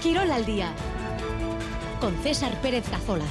Quirol 0.00 0.30
al 0.30 0.46
día 0.46 0.72
con 2.00 2.16
César 2.22 2.58
Pérez 2.62 2.88
Cazolaz. 2.88 3.28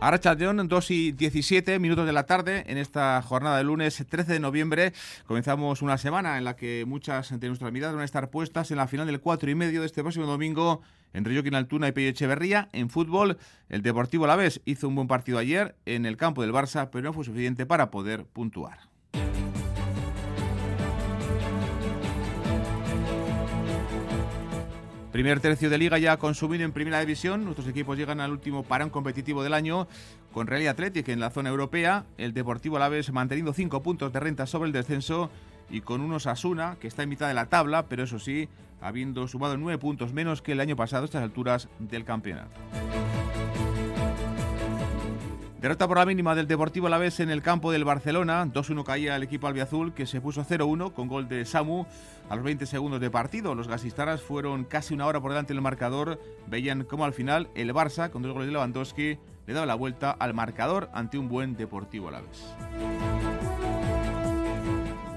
Arrachaldeón, 0.00 0.68
2 0.68 0.90
y 0.90 1.12
17 1.12 1.78
minutos 1.78 2.04
de 2.04 2.12
la 2.12 2.26
tarde. 2.26 2.62
En 2.66 2.76
esta 2.76 3.22
jornada 3.22 3.56
de 3.56 3.64
lunes 3.64 4.04
13 4.06 4.34
de 4.34 4.40
noviembre 4.40 4.92
comenzamos 5.26 5.80
una 5.80 5.96
semana 5.96 6.36
en 6.36 6.44
la 6.44 6.56
que 6.56 6.84
muchas 6.86 7.40
de 7.40 7.46
nuestras 7.46 7.72
miradas 7.72 7.94
van 7.94 8.02
a 8.02 8.04
estar 8.04 8.28
puestas 8.28 8.70
en 8.70 8.76
la 8.76 8.88
final 8.88 9.06
del 9.06 9.20
4 9.20 9.50
y 9.50 9.54
medio 9.54 9.80
de 9.80 9.86
este 9.86 10.02
próximo 10.02 10.26
domingo 10.26 10.82
en 11.14 11.24
Río 11.24 11.42
Quinaltuna 11.42 11.88
y 11.88 11.92
Pello 11.92 12.10
Echeverría. 12.10 12.68
En 12.72 12.90
fútbol, 12.90 13.38
el 13.70 13.80
Deportivo 13.80 14.24
Alavés 14.24 14.60
hizo 14.66 14.88
un 14.88 14.94
buen 14.94 15.08
partido 15.08 15.38
ayer 15.38 15.74
en 15.86 16.04
el 16.04 16.18
campo 16.18 16.42
del 16.42 16.52
Barça, 16.52 16.90
pero 16.92 17.04
no 17.04 17.12
fue 17.14 17.24
suficiente 17.24 17.64
para 17.64 17.90
poder 17.90 18.26
puntuar. 18.26 18.91
Primer 25.12 25.40
tercio 25.40 25.68
de 25.68 25.76
liga 25.76 25.98
ya 25.98 26.16
consumido 26.16 26.64
en 26.64 26.72
primera 26.72 26.98
división. 26.98 27.44
Nuestros 27.44 27.68
equipos 27.68 27.98
llegan 27.98 28.20
al 28.20 28.30
último 28.30 28.62
parón 28.62 28.88
competitivo 28.88 29.42
del 29.42 29.52
año 29.52 29.86
con 30.32 30.46
Real 30.46 30.66
Athletic 30.68 31.06
en 31.10 31.20
la 31.20 31.28
zona 31.28 31.50
europea. 31.50 32.06
El 32.16 32.32
Deportivo 32.32 32.78
Alavés 32.78 33.12
manteniendo 33.12 33.52
cinco 33.52 33.82
puntos 33.82 34.10
de 34.10 34.20
renta 34.20 34.46
sobre 34.46 34.68
el 34.68 34.72
descenso 34.72 35.30
y 35.68 35.82
con 35.82 36.00
unos 36.00 36.26
Asuna 36.26 36.78
que 36.80 36.88
está 36.88 37.02
en 37.02 37.10
mitad 37.10 37.28
de 37.28 37.34
la 37.34 37.50
tabla, 37.50 37.88
pero 37.88 38.04
eso 38.04 38.18
sí, 38.18 38.48
habiendo 38.80 39.28
sumado 39.28 39.58
nueve 39.58 39.76
puntos 39.76 40.14
menos 40.14 40.40
que 40.40 40.52
el 40.52 40.60
año 40.60 40.76
pasado 40.76 41.02
a 41.02 41.04
estas 41.04 41.22
alturas 41.22 41.68
del 41.78 42.06
campeonato. 42.06 42.58
Derrota 45.62 45.86
por 45.86 45.96
la 45.96 46.06
mínima 46.06 46.34
del 46.34 46.48
Deportivo 46.48 46.88
Alavés 46.88 47.20
en 47.20 47.30
el 47.30 47.40
campo 47.40 47.70
del 47.70 47.84
Barcelona. 47.84 48.44
2-1 48.46 48.82
caía 48.82 49.14
el 49.14 49.22
equipo 49.22 49.46
albiazul 49.46 49.94
que 49.94 50.06
se 50.06 50.20
puso 50.20 50.44
0-1 50.44 50.92
con 50.92 51.06
gol 51.06 51.28
de 51.28 51.44
Samu 51.44 51.86
a 52.28 52.34
los 52.34 52.44
20 52.44 52.66
segundos 52.66 53.00
de 53.00 53.12
partido. 53.12 53.54
Los 53.54 53.68
gasistaras 53.68 54.22
fueron 54.22 54.64
casi 54.64 54.92
una 54.92 55.06
hora 55.06 55.20
por 55.20 55.30
delante 55.30 55.54
del 55.54 55.62
marcador. 55.62 56.20
Veían 56.48 56.82
como 56.82 57.04
al 57.04 57.12
final 57.12 57.48
el 57.54 57.72
Barça, 57.72 58.10
con 58.10 58.22
dos 58.22 58.32
goles 58.32 58.48
de 58.48 58.54
Lewandowski, 58.54 59.18
le 59.46 59.54
daba 59.54 59.64
la 59.64 59.76
vuelta 59.76 60.10
al 60.10 60.34
marcador 60.34 60.90
ante 60.94 61.16
un 61.16 61.28
buen 61.28 61.56
Deportivo 61.56 62.08
Alavés. 62.08 62.42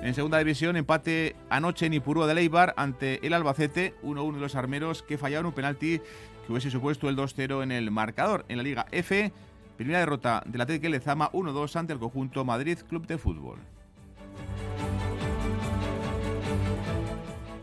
En 0.03 0.14
segunda 0.14 0.38
división, 0.38 0.77
empate 0.77 1.36
anoche 1.50 1.88
en 1.88 1.95
Ipurúa 1.95 2.27
de 2.27 2.36
Leibar 2.36 2.75
ante 2.77 3.25
el 3.25 3.33
Albacete, 3.33 3.95
1-1 4.03 4.36
de 4.36 4.42
los 4.42 4.53
armeros 4.53 5.02
que 5.02 5.17
fallaron 5.17 5.48
un 5.48 5.53
penalti 5.53 6.02
que 6.45 6.52
hubiese 6.52 6.70
supuesto 6.70 7.09
el 7.09 7.16
2-0 7.16 7.64
en 7.64 7.72
el 7.72 7.89
marcador. 7.89 8.45
En 8.48 8.58
la 8.58 8.64
Liga 8.64 8.86
F, 8.92 9.33
Primera 9.78 10.00
derrota 10.00 10.42
del 10.45 10.62
Atlético 10.62 10.90
Lezama 10.90 11.31
1-2 11.31 11.76
ante 11.76 11.94
el 11.94 12.00
conjunto 12.00 12.45
Madrid 12.45 12.78
Club 12.88 13.06
de 13.08 13.18
Fútbol. 13.18 13.59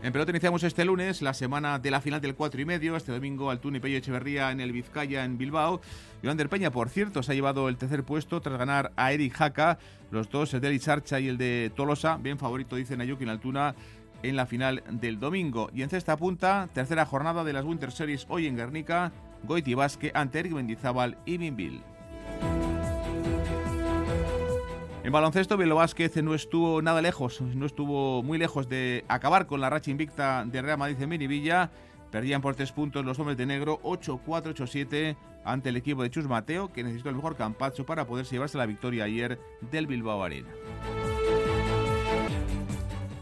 En 0.03 0.11
pelota 0.11 0.31
iniciamos 0.31 0.63
este 0.63 0.83
lunes 0.83 1.21
la 1.21 1.33
semana 1.33 1.79
de 1.79 1.89
la 1.89 2.01
final 2.01 2.19
del 2.19 2.35
4 2.35 2.61
y 2.61 2.65
medio. 2.65 2.95
Este 2.97 3.13
domingo 3.13 3.49
Altuna 3.49 3.77
y 3.77 3.79
Pello 3.79 3.97
Echeverría 3.97 4.51
en 4.51 4.59
el 4.59 4.73
Vizcaya 4.73 5.23
en 5.23 5.37
Bilbao. 5.37 5.81
Del 6.21 6.49
Peña, 6.49 6.71
por 6.71 6.89
cierto, 6.89 7.23
se 7.23 7.31
ha 7.31 7.35
llevado 7.35 7.67
el 7.67 7.77
tercer 7.77 8.03
puesto 8.03 8.41
tras 8.41 8.59
ganar 8.59 8.91
a 8.95 9.11
Eric 9.13 9.33
Jaca. 9.33 9.79
Los 10.11 10.29
dos, 10.29 10.53
el 10.53 10.61
de 10.61 10.77
Sarcha 10.77 11.19
y 11.19 11.29
el 11.29 11.37
de 11.37 11.71
Tolosa, 11.73 12.17
bien 12.17 12.37
favorito, 12.37 12.75
dicen 12.75 13.01
Ayuki 13.01 13.23
en 13.23 13.29
Altuna 13.29 13.75
en 14.23 14.35
la 14.35 14.45
final 14.45 14.83
del 14.89 15.19
domingo. 15.19 15.69
Y 15.73 15.81
en 15.81 15.89
cesta 15.89 16.17
punta, 16.17 16.69
tercera 16.73 17.05
jornada 17.05 17.43
de 17.43 17.53
las 17.53 17.63
Winter 17.63 17.91
Series 17.91 18.25
hoy 18.29 18.47
en 18.47 18.57
Guernica. 18.57 19.13
Goiti 19.43 19.73
Basque 19.73 20.11
ante 20.13 20.39
Eric 20.39 20.53
Mendizábal 20.53 21.17
y 21.25 21.37
Minville. 21.37 21.92
En 25.03 25.11
baloncesto, 25.11 25.57
Bielo 25.57 25.75
Vázquez 25.75 26.15
no 26.23 26.33
estuvo 26.33 26.81
nada 26.81 27.01
lejos, 27.01 27.41
no 27.41 27.65
estuvo 27.65 28.23
muy 28.23 28.37
lejos 28.37 28.69
de 28.69 29.03
acabar 29.09 29.47
con 29.47 29.59
la 29.59 29.69
racha 29.69 29.91
invicta 29.91 30.45
de 30.45 30.61
Real 30.61 30.77
Madrid 30.77 30.95
en 31.01 31.09
Minivilla. 31.09 31.71
Perdían 32.09 32.41
por 32.41 32.55
tres 32.55 32.71
puntos 32.71 33.03
los 33.03 33.19
hombres 33.19 33.35
de 33.35 33.45
negro, 33.45 33.81
8-4, 33.83 34.53
8-7 34.55 35.17
ante 35.43 35.69
el 35.69 35.75
equipo 35.75 36.03
de 36.03 36.09
Chus 36.09 36.25
Mateo, 36.25 36.71
que 36.71 36.83
necesitó 36.83 37.09
el 37.09 37.17
mejor 37.17 37.35
campacho 37.35 37.85
para 37.85 38.07
poder 38.07 38.25
llevarse 38.27 38.57
la 38.57 38.65
victoria 38.65 39.03
ayer 39.03 39.39
del 39.71 39.87
Bilbao 39.87 40.23
Arena. 40.23 40.47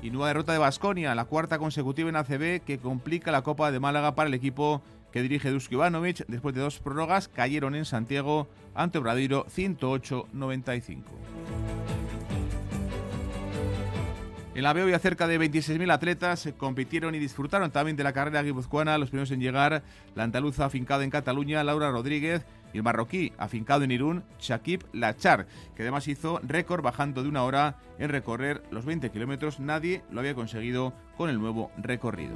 Y 0.03 0.11
nueva 0.11 0.27
derrota 0.27 0.53
de 0.53 0.59
Basconia, 0.59 1.15
la 1.15 1.25
cuarta 1.25 1.57
consecutiva 1.57 2.09
en 2.09 2.15
ACB, 2.15 2.61
que 2.63 2.77
complica 2.79 3.31
la 3.31 3.41
Copa 3.41 3.71
de 3.71 3.79
Málaga 3.79 4.13
para 4.13 4.27
el 4.27 4.35
equipo 4.35 4.83
que 5.11 5.21
dirige 5.21 5.51
Dusko 5.51 5.75
Ivanovic. 5.75 6.25
Después 6.27 6.55
de 6.55 6.61
dos 6.61 6.79
prórrogas, 6.79 7.27
cayeron 7.27 7.75
en 7.75 7.85
Santiago 7.85 8.47
ante 8.73 8.97
Obradoiro 8.97 9.45
108-95. 9.47 11.03
En 14.53 14.63
la 14.63 14.71
había 14.71 14.99
cerca 14.99 15.27
de 15.27 15.39
26.000 15.39 15.91
atletas 15.93 16.49
compitieron 16.57 17.15
y 17.15 17.19
disfrutaron 17.19 17.71
también 17.71 17.95
de 17.95 18.03
la 18.03 18.11
carrera 18.11 18.43
guipuzcoana. 18.43 18.97
Los 18.97 19.09
primeros 19.09 19.31
en 19.31 19.39
llegar, 19.39 19.81
la 20.13 20.23
andaluza 20.23 20.65
afincada 20.65 21.05
en 21.05 21.09
Cataluña, 21.09 21.63
Laura 21.63 21.89
Rodríguez, 21.89 22.45
y 22.73 22.77
el 22.77 22.83
marroquí 22.83 23.31
afincado 23.37 23.83
en 23.83 23.91
Irún, 23.91 24.23
Shakib 24.39 24.83
Lachar, 24.91 25.47
que 25.75 25.83
además 25.83 26.07
hizo 26.07 26.39
récord 26.43 26.83
bajando 26.83 27.23
de 27.23 27.29
una 27.29 27.43
hora 27.43 27.77
en 27.97 28.09
recorrer 28.09 28.61
los 28.71 28.85
20 28.85 29.09
kilómetros. 29.09 29.59
Nadie 29.59 30.03
lo 30.11 30.19
había 30.19 30.35
conseguido 30.35 30.93
con 31.17 31.29
el 31.29 31.39
nuevo 31.39 31.71
recorrido. 31.77 32.35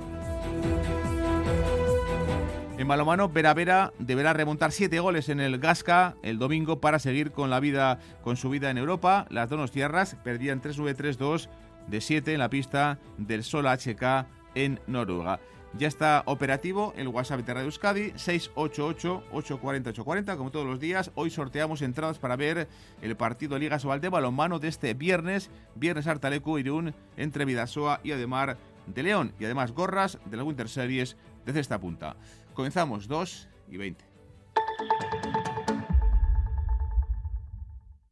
En 2.78 2.90
balomano, 2.90 3.30
Vera 3.30 3.54
Vera 3.54 3.94
deberá 4.00 4.34
remontar 4.34 4.74
siete 4.74 5.00
goles 5.00 5.30
en 5.30 5.40
el 5.40 5.60
Gasca 5.60 6.18
el 6.24 6.38
domingo 6.38 6.82
para 6.82 7.00
seguir 7.00 7.32
con 7.32 7.50
la 7.50 7.62
vida, 7.62 8.00
con 8.22 8.36
su 8.36 8.50
vida 8.50 8.70
en 8.70 8.78
Europa. 8.78 9.28
Las 9.30 9.50
Donos 9.50 9.72
Tierras 9.72 10.18
perdían 10.26 10.62
3-9-3-2 10.62 11.48
de 11.88 12.02
7 12.02 12.34
en 12.34 12.40
la 12.40 12.50
pista 12.50 13.00
del 13.18 13.46
Sol 13.46 13.66
HK 13.66 14.26
en 14.56 14.82
Noruega. 14.88 15.40
Ya 15.78 15.88
está 15.88 16.24
operativo 16.26 16.94
el 16.98 17.08
WhatsApp 17.08 17.46
de 17.46 17.54
Radio 17.54 17.68
Euskadi 17.68 18.12
688-840-840, 18.12 20.36
como 20.36 20.52
todos 20.52 20.66
los 20.66 20.82
días. 20.82 21.12
Hoy 21.16 21.30
sorteamos 21.30 21.82
entradas 21.82 22.20
para 22.20 22.36
ver 22.36 22.68
el 23.02 23.16
partido 23.16 23.58
Liga 23.58 23.80
Sobal 23.80 24.02
de 24.02 24.10
balonmano 24.10 24.60
de 24.60 24.68
este 24.68 24.94
viernes, 24.94 25.50
viernes 25.76 26.08
Artalecu 26.08 26.58
Irún 26.58 26.94
entre 27.16 27.46
Vidasoa 27.46 28.02
y 28.04 28.12
Ademar 28.12 28.58
de 28.88 29.04
León. 29.04 29.32
Y 29.40 29.46
además 29.46 29.72
gorras 29.72 30.20
de 30.26 30.36
la 30.36 30.44
Winter 30.44 30.68
Series 30.68 31.16
desde 31.46 31.62
esta 31.62 31.80
punta. 31.80 32.18
Comenzamos 32.56 33.08
2 33.08 33.50
y 33.70 33.78
20. 33.78 34.06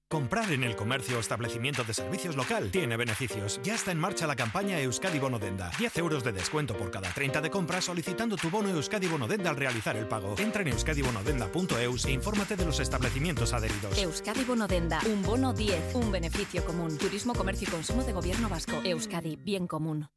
Comprar 0.09 0.51
en 0.51 0.63
el 0.63 0.75
comercio 0.75 1.17
o 1.17 1.19
establecimiento 1.19 1.83
de 1.83 1.95
servicios 1.95 2.35
local 2.35 2.69
tiene 2.69 2.97
beneficios. 2.97 3.59
Ya 3.63 3.73
está 3.73 3.91
en 3.91 3.97
marcha 3.97 4.27
la 4.27 4.35
campaña 4.35 4.79
Euskadi 4.79 5.17
Bonodenda. 5.17 5.71
10 5.79 5.97
euros 5.97 6.23
de 6.23 6.31
descuento 6.31 6.77
por 6.77 6.91
cada 6.91 7.09
30 7.09 7.41
de 7.41 7.49
compras 7.49 7.85
solicitando 7.85 8.35
tu 8.35 8.51
bono 8.51 8.69
Euskadi 8.69 9.07
Bonodenda 9.07 9.49
al 9.49 9.55
realizar 9.55 9.97
el 9.97 10.07
pago. 10.07 10.35
Entra 10.37 10.61
en 10.61 10.67
euskadibonodenda.eus 10.67 12.05
e 12.05 12.11
infórmate 12.11 12.55
de 12.55 12.65
los 12.65 12.79
establecimientos 12.79 13.53
adheridos. 13.53 13.97
Euskadi 13.97 14.43
Bonodenda. 14.43 14.99
Un 15.11 15.23
bono 15.23 15.51
10. 15.51 15.95
Un 15.95 16.11
beneficio 16.11 16.63
común. 16.63 16.95
Turismo, 16.99 17.33
comercio 17.33 17.67
y 17.67 17.71
consumo 17.71 18.03
de 18.03 18.13
gobierno 18.13 18.49
vasco. 18.49 18.81
Euskadi. 18.83 19.35
Bien 19.37 19.65
común. 19.65 20.07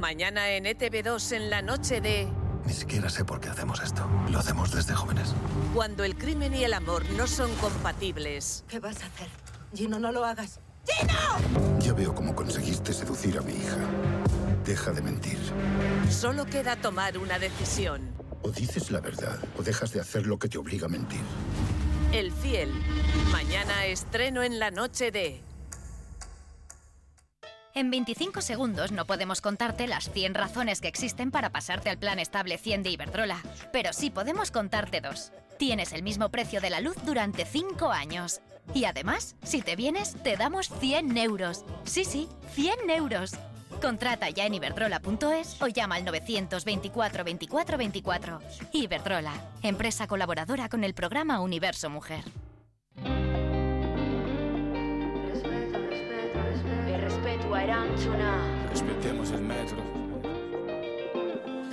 Mañana 0.00 0.50
en 0.50 0.64
ETV2 0.64 1.36
en 1.36 1.50
la 1.50 1.62
noche 1.62 2.00
de... 2.00 2.43
Ni 2.66 2.72
siquiera 2.72 3.10
sé 3.10 3.24
por 3.24 3.40
qué 3.40 3.48
hacemos 3.48 3.82
esto. 3.82 4.08
Lo 4.30 4.38
hacemos 4.38 4.72
desde 4.72 4.94
jóvenes. 4.94 5.34
Cuando 5.74 6.04
el 6.04 6.16
crimen 6.16 6.54
y 6.54 6.64
el 6.64 6.72
amor 6.72 7.04
no 7.10 7.26
son 7.26 7.54
compatibles. 7.56 8.64
¿Qué 8.68 8.80
vas 8.80 9.02
a 9.02 9.06
hacer? 9.06 9.28
Gino, 9.74 9.98
no 9.98 10.12
lo 10.12 10.24
hagas. 10.24 10.60
¡Gino! 10.86 11.78
Ya 11.80 11.92
veo 11.92 12.14
cómo 12.14 12.34
conseguiste 12.34 12.92
seducir 12.92 13.38
a 13.38 13.42
mi 13.42 13.52
hija. 13.52 13.76
Deja 14.64 14.92
de 14.92 15.02
mentir. 15.02 15.38
Solo 16.10 16.46
queda 16.46 16.76
tomar 16.76 17.18
una 17.18 17.38
decisión. 17.38 18.00
O 18.42 18.50
dices 18.50 18.90
la 18.90 19.00
verdad 19.00 19.38
o 19.58 19.62
dejas 19.62 19.92
de 19.92 20.00
hacer 20.00 20.26
lo 20.26 20.38
que 20.38 20.48
te 20.48 20.58
obliga 20.58 20.86
a 20.86 20.90
mentir. 20.90 21.22
El 22.12 22.32
fiel. 22.32 22.72
Mañana 23.32 23.86
estreno 23.86 24.42
en 24.42 24.58
la 24.58 24.70
noche 24.70 25.10
de... 25.10 25.42
En 27.74 27.90
25 27.90 28.40
segundos 28.40 28.92
no 28.92 29.04
podemos 29.04 29.40
contarte 29.40 29.88
las 29.88 30.08
100 30.08 30.34
razones 30.34 30.80
que 30.80 30.86
existen 30.86 31.32
para 31.32 31.50
pasarte 31.50 31.90
al 31.90 31.98
plan 31.98 32.20
estable 32.20 32.56
100 32.56 32.84
de 32.84 32.90
Iberdrola, 32.90 33.42
pero 33.72 33.92
sí 33.92 34.10
podemos 34.10 34.52
contarte 34.52 35.00
dos. 35.00 35.32
Tienes 35.58 35.92
el 35.92 36.04
mismo 36.04 36.28
precio 36.28 36.60
de 36.60 36.70
la 36.70 36.80
luz 36.80 36.96
durante 37.04 37.44
5 37.44 37.90
años. 37.90 38.40
Y 38.74 38.84
además, 38.84 39.34
si 39.42 39.60
te 39.60 39.74
vienes, 39.74 40.14
te 40.22 40.36
damos 40.36 40.68
100 40.68 41.18
euros. 41.18 41.64
Sí, 41.82 42.04
sí, 42.04 42.28
100 42.52 42.90
euros. 42.90 43.32
Contrata 43.82 44.30
ya 44.30 44.46
en 44.46 44.54
iberdrola.es 44.54 45.60
o 45.60 45.66
llama 45.66 45.96
al 45.96 46.04
924 46.04 47.24
24 47.24 47.76
24. 47.76 48.40
Iberdrola, 48.72 49.32
empresa 49.62 50.06
colaboradora 50.06 50.68
con 50.68 50.84
el 50.84 50.94
programa 50.94 51.40
Universo 51.40 51.90
Mujer. 51.90 52.22
Respetemos 57.66 59.30
el 59.30 59.40
metro. 59.40 59.78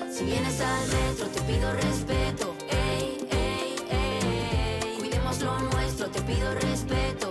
Si 0.10 0.24
vienes 0.24 0.62
al 0.62 0.88
metro 0.88 1.28
te 1.28 1.42
pido 1.42 1.74
respeto. 1.74 2.56
Ey, 2.70 3.28
ey, 3.30 3.76
ey. 3.90 4.96
Cuidemos 5.00 5.42
lo 5.42 5.60
nuestro, 5.60 6.08
te 6.10 6.22
pido 6.22 6.54
respeto. 6.54 7.31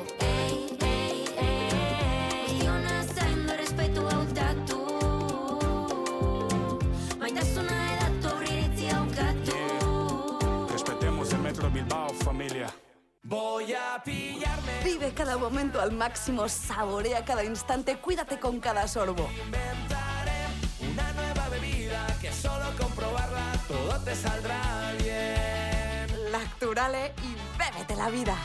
Voy 13.31 13.73
a 13.73 14.03
pillarme. 14.05 14.73
Vive 14.85 15.15
cada 15.15 15.38
momento 15.38 15.81
al 15.81 15.93
máximo, 15.93 16.49
saborea 16.49 17.25
cada 17.25 17.44
instante, 17.44 17.97
cuídate 17.97 18.38
con 18.38 18.61
cada 18.61 18.87
sorbo. 18.88 19.31
Inventaré 19.47 20.47
una 20.81 21.12
nueva 21.12 21.49
bebida 21.49 22.06
que 22.21 22.32
solo 22.32 22.67
comprobarla 22.79 23.53
todo 23.69 24.00
te 24.00 24.15
saldrá 24.15 24.93
bien. 24.99 26.32
Lacturale 26.32 27.15
y 27.23 27.59
bébete 27.59 27.97
la 27.97 28.11
vida. 28.11 28.37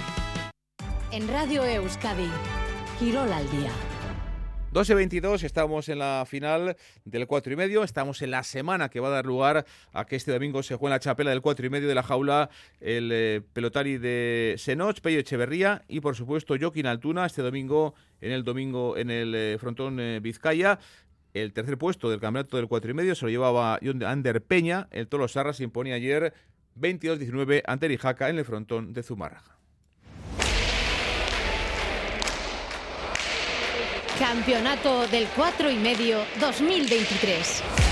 En 1.12 1.28
Radio 1.28 1.64
Euskadi, 1.64 2.30
Quirol 3.00 3.34
al 3.34 3.50
día. 3.50 3.72
12 4.75 4.94
22, 4.94 5.44
estamos 5.44 5.88
en 5.88 6.00
la 6.00 6.25
final 6.27 6.75
del 7.06 7.27
4 7.27 7.54
y 7.54 7.56
medio, 7.56 7.86
estamos 7.86 8.22
en 8.22 8.31
la 8.31 8.44
semana 8.44 8.89
que 8.89 9.00
va 9.00 9.07
a 9.07 9.12
dar 9.12 9.25
lugar 9.25 9.66
a 9.94 10.04
que 10.04 10.18
este 10.18 10.33
domingo 10.33 10.63
se 10.63 10.75
juegue 10.75 10.89
en 10.89 10.95
la 10.95 11.00
chapela 11.00 11.30
del 11.30 11.39
4 11.39 11.66
y 11.66 11.69
medio 11.69 11.88
de 11.88 11.95
la 11.95 12.04
jaula 12.04 12.50
el 12.81 13.10
eh, 13.13 13.42
pelotari 13.54 13.98
de 13.98 14.56
Senoch, 14.57 15.00
Pello 15.00 15.19
Echeverría 15.19 15.86
y 15.88 16.01
por 16.01 16.18
supuesto 16.18 16.56
Joaquín 16.60 16.88
Altuna 16.88 17.25
este 17.25 17.42
domingo 17.42 17.95
en 18.19 18.33
el 18.33 18.44
domingo 18.44 18.98
en 18.98 19.12
el 19.12 19.33
eh, 19.33 19.57
frontón 19.62 19.98
eh, 20.01 20.19
Vizcaya. 20.19 20.77
El 21.33 21.54
tercer 21.54 21.77
puesto 21.77 22.10
del 22.10 22.19
campeonato 22.19 22.57
del 22.57 22.68
4 22.68 22.92
y 22.92 22.94
medio 22.94 23.16
se 23.16 23.24
lo 23.24 23.31
llevaba 23.31 23.80
Ander 24.06 24.44
Peña, 24.44 24.89
el 24.92 25.07
Tolo 25.07 25.30
Sarra 25.30 25.54
se 25.54 25.63
imponía 25.63 25.95
ayer 25.95 26.33
22-19 26.77 27.63
ante 27.66 27.88
Rijaca 27.88 28.27
en 28.27 28.39
el 28.39 28.44
frontón 28.44 28.92
de 28.92 29.04
Zumárraga. 29.04 29.56
Campeonato 34.20 35.08
del 35.08 35.28
4 35.36 35.70
y 35.70 35.76
medio 35.76 36.20
2023. 36.40 37.85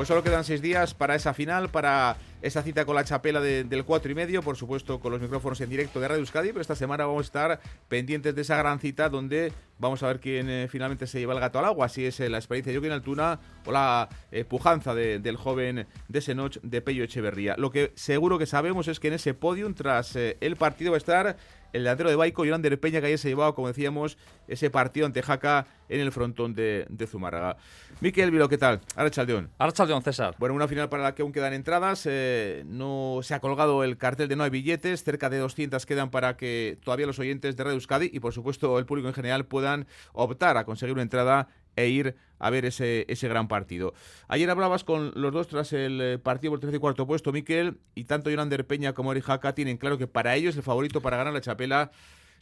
Pues 0.00 0.08
solo 0.08 0.22
quedan 0.22 0.44
seis 0.44 0.62
días 0.62 0.94
para 0.94 1.14
esa 1.14 1.34
final, 1.34 1.68
para 1.68 2.16
esa 2.40 2.62
cita 2.62 2.86
con 2.86 2.94
la 2.94 3.04
chapela 3.04 3.38
de- 3.38 3.64
del 3.64 3.84
4 3.84 4.10
y 4.10 4.14
medio, 4.14 4.40
por 4.42 4.56
supuesto 4.56 4.98
con 4.98 5.12
los 5.12 5.20
micrófonos 5.20 5.60
en 5.60 5.68
directo 5.68 6.00
de 6.00 6.08
Radio 6.08 6.20
Euskadi, 6.22 6.48
pero 6.48 6.62
esta 6.62 6.74
semana 6.74 7.04
vamos 7.04 7.20
a 7.20 7.26
estar 7.26 7.60
pendientes 7.86 8.34
de 8.34 8.40
esa 8.40 8.56
gran 8.56 8.80
cita 8.80 9.10
donde 9.10 9.52
vamos 9.78 10.02
a 10.02 10.06
ver 10.06 10.18
quién 10.18 10.48
eh, 10.48 10.68
finalmente 10.70 11.06
se 11.06 11.18
lleva 11.18 11.34
el 11.34 11.40
gato 11.40 11.58
al 11.58 11.66
agua, 11.66 11.90
si 11.90 12.06
es 12.06 12.18
eh, 12.20 12.30
la 12.30 12.38
experiencia 12.38 12.72
de 12.72 12.78
Joaquín 12.78 12.92
Altuna 12.92 13.40
o 13.66 13.72
la 13.72 14.08
eh, 14.32 14.44
pujanza 14.46 14.94
de- 14.94 15.18
del 15.18 15.36
joven 15.36 15.86
de 16.08 16.20
Senoch 16.22 16.58
de 16.62 16.80
Pello 16.80 17.04
Echeverría. 17.04 17.56
Lo 17.58 17.70
que 17.70 17.92
seguro 17.94 18.38
que 18.38 18.46
sabemos 18.46 18.88
es 18.88 19.00
que 19.00 19.08
en 19.08 19.14
ese 19.14 19.34
podium, 19.34 19.74
tras 19.74 20.16
el 20.16 20.56
partido, 20.56 20.92
va 20.92 20.96
a 20.96 20.98
estar 20.98 21.36
el 21.72 21.84
delantero 21.84 22.10
de 22.10 22.16
Baico, 22.16 22.44
Yolander 22.44 22.78
Peña, 22.80 23.00
que 23.00 23.06
ayer 23.06 23.18
se 23.18 23.28
llevaba, 23.28 23.54
como 23.54 23.68
decíamos, 23.68 24.18
ese 24.48 24.70
partido 24.70 25.06
ante 25.06 25.22
Jaca 25.22 25.66
en 25.88 26.00
el 26.00 26.12
frontón 26.12 26.54
de, 26.54 26.86
de 26.88 27.06
Zumárraga. 27.06 27.56
Miquel 28.00 28.30
Vilo, 28.30 28.48
¿qué 28.48 28.58
tal? 28.58 28.80
Ahora 28.96 29.10
Chaldeón. 29.10 29.50
Archaldeón, 29.58 30.02
César. 30.02 30.34
Bueno, 30.38 30.54
una 30.54 30.68
final 30.68 30.88
para 30.88 31.02
la 31.02 31.14
que 31.14 31.22
aún 31.22 31.32
quedan 31.32 31.52
entradas. 31.52 32.06
eh, 32.08 32.62
no 32.66 33.20
se 33.22 33.34
ha 33.34 33.40
colgado 33.40 33.84
el 33.84 33.98
cartel 33.98 34.28
de 34.28 34.36
no 34.36 34.44
hay 34.44 34.50
billetes. 34.50 35.04
Cerca 35.04 35.28
de 35.28 35.38
200 35.38 35.84
quedan 35.86 36.10
para 36.10 36.36
que 36.36 36.78
todavía 36.82 37.06
los 37.06 37.18
oyentes 37.18 37.56
de 37.56 37.64
Radio 37.64 37.74
Euskadi 37.74 38.10
y, 38.12 38.20
por 38.20 38.32
supuesto, 38.32 38.78
el 38.78 38.86
público 38.86 39.08
en 39.08 39.14
general 39.14 39.46
puedan 39.46 39.86
optar 40.12 40.56
a 40.56 40.64
conseguir 40.64 40.94
una 40.94 41.02
entrada 41.02 41.48
e 41.76 41.88
ir 41.88 42.16
a 42.38 42.50
ver 42.50 42.64
ese, 42.64 43.04
ese 43.08 43.28
gran 43.28 43.48
partido. 43.48 43.92
Ayer 44.28 44.48
hablabas 44.50 44.82
con 44.82 45.12
los 45.14 45.32
dos 45.32 45.48
tras 45.48 45.72
el 45.72 46.00
eh, 46.00 46.18
partido 46.18 46.52
por 46.52 46.56
el 46.58 46.60
tercer 46.60 46.76
y 46.76 46.80
cuarto 46.80 47.06
puesto, 47.06 47.32
Miquel, 47.32 47.78
y 47.94 48.04
tanto 48.04 48.30
Yolander 48.30 48.66
Peña 48.66 48.94
como 48.94 49.12
Eri 49.12 49.20
Jaca 49.20 49.54
tienen 49.54 49.76
claro 49.76 49.98
que 49.98 50.06
para 50.06 50.34
ellos 50.36 50.56
el 50.56 50.62
favorito 50.62 51.00
para 51.00 51.16
ganar 51.16 51.32
la 51.32 51.40
chapela 51.40 51.90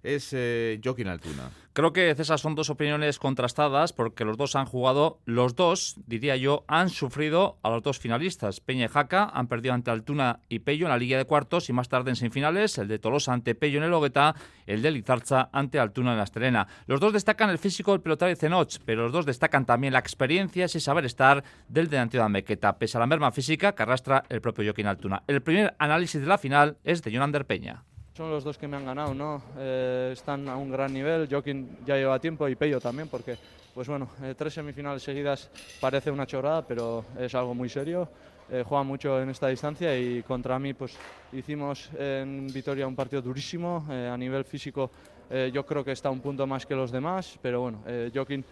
es 0.03 0.31
eh, 0.33 0.81
Joaquín 0.83 1.09
Altuna. 1.09 1.51
Creo 1.79 1.93
que, 1.93 2.13
César, 2.17 2.41
son 2.41 2.57
dos 2.57 2.71
opiniones 2.71 3.21
contrastadas 3.21 3.93
porque 3.93 4.25
los 4.25 4.37
dos 4.37 4.57
han 4.57 4.67
jugado, 4.67 5.21
los 5.27 5.55
dos, 5.55 5.95
diría 6.09 6.35
yo, 6.35 6.65
han 6.67 6.89
sufrido 6.89 7.59
a 7.63 7.71
los 7.71 7.85
dos 7.85 8.01
finalistas. 8.01 8.59
Peña 8.59 8.87
y 8.87 8.89
Jaca 8.89 9.31
han 9.33 9.47
perdido 9.47 9.75
ante 9.75 9.93
Altuna 9.93 10.41
y 10.49 10.59
Pello 10.59 10.87
en 10.87 10.91
la 10.91 10.99
Liga 10.99 11.17
de 11.19 11.25
Cuartos 11.25 11.69
y 11.69 11.73
más 11.73 11.89
tarde 11.89 12.11
en 12.11 12.17
semifinales, 12.17 12.79
el 12.79 12.89
de 12.89 12.99
Tolosa 12.99 13.33
ante 13.33 13.55
Pello 13.55 13.79
en 13.79 13.85
el 13.85 13.93
Ogueta, 13.93 14.35
el 14.67 14.83
de 14.83 14.91
Lizarza 14.91 15.51
ante 15.53 15.79
Altuna 15.79 16.11
en 16.11 16.19
la 16.19 16.25
Estelena. 16.25 16.67
Los 16.87 16.99
dos 16.99 17.13
destacan 17.13 17.49
el 17.49 17.59
físico 17.59 17.93
del 17.93 18.01
pelotari 18.01 18.33
de 18.33 18.41
Zenoch, 18.41 18.79
pero 18.85 19.05
los 19.05 19.13
dos 19.13 19.25
destacan 19.25 19.65
también 19.65 19.93
la 19.93 20.01
experiencia 20.01 20.65
y 20.65 20.81
saber 20.81 21.05
estar 21.05 21.45
del 21.69 21.89
delantero 21.89 22.23
de 22.23 22.27
Amequeta, 22.27 22.77
pese 22.77 22.99
a 22.99 23.01
la 23.01 23.07
merma 23.07 23.31
física 23.31 23.77
que 23.77 23.85
arrastra 23.85 24.25
el 24.29 24.41
propio 24.41 24.65
Joaquín 24.65 24.89
Altuna. 24.89 25.23
El 25.29 25.43
primer 25.43 25.77
análisis 25.79 26.21
de 26.21 26.27
la 26.27 26.39
final 26.39 26.77
es 26.83 27.03
de 27.03 27.13
Jonander 27.13 27.47
Peña. 27.47 27.85
Son 28.19 28.33
los 28.33 28.43
dos 28.43 28.59
que 28.59 28.67
me 28.67 28.77
han 28.77 28.85
ganado, 28.85 29.15
¿no? 29.15 29.41
Eh, 29.57 30.11
están 30.13 30.49
a 30.49 30.57
un 30.57 30.73
gran 30.73 30.93
nivel. 30.93 31.29
Joaquín 31.31 31.79
ya 31.87 31.95
lleva 31.95 32.19
tiempo 32.19 32.49
y 32.49 32.57
Pello 32.57 32.81
también, 32.81 33.07
porque, 33.07 33.39
pues 33.73 33.87
bueno, 33.87 34.09
eh, 34.21 34.35
tres 34.37 34.55
semifinales 34.55 35.05
seguidas 35.05 35.49
parece 35.81 36.11
una 36.11 36.27
chorrada, 36.27 36.67
pero 36.67 37.05
es 37.17 37.33
algo 37.37 37.55
muy 37.55 37.69
serio. 37.69 38.09
Eh, 38.51 38.65
juega 38.67 38.83
mucho 38.83 39.23
en 39.23 39.31
esta 39.31 39.47
distancia 39.47 39.97
y 39.97 40.25
contra 40.25 40.59
mí, 40.59 40.75
pues 40.75 40.97
hicimos 41.33 41.91
en 41.97 42.49
Vitoria 42.49 42.89
un 42.89 42.97
partido 42.97 43.23
durísimo. 43.23 43.87
Eh, 43.89 44.11
a 44.13 44.17
nivel 44.17 44.45
físico, 44.45 44.91
eh, 45.31 45.53
yo 45.55 45.65
creo 45.65 45.85
que 45.85 45.93
está 45.93 46.11
un 46.11 46.19
punto 46.19 46.45
más 46.45 46.67
que 46.67 46.75
los 46.75 46.91
demás, 46.91 47.39
pero 47.41 47.61
bueno, 47.61 47.85
eh, 47.87 48.11
Joaquín 48.13 48.45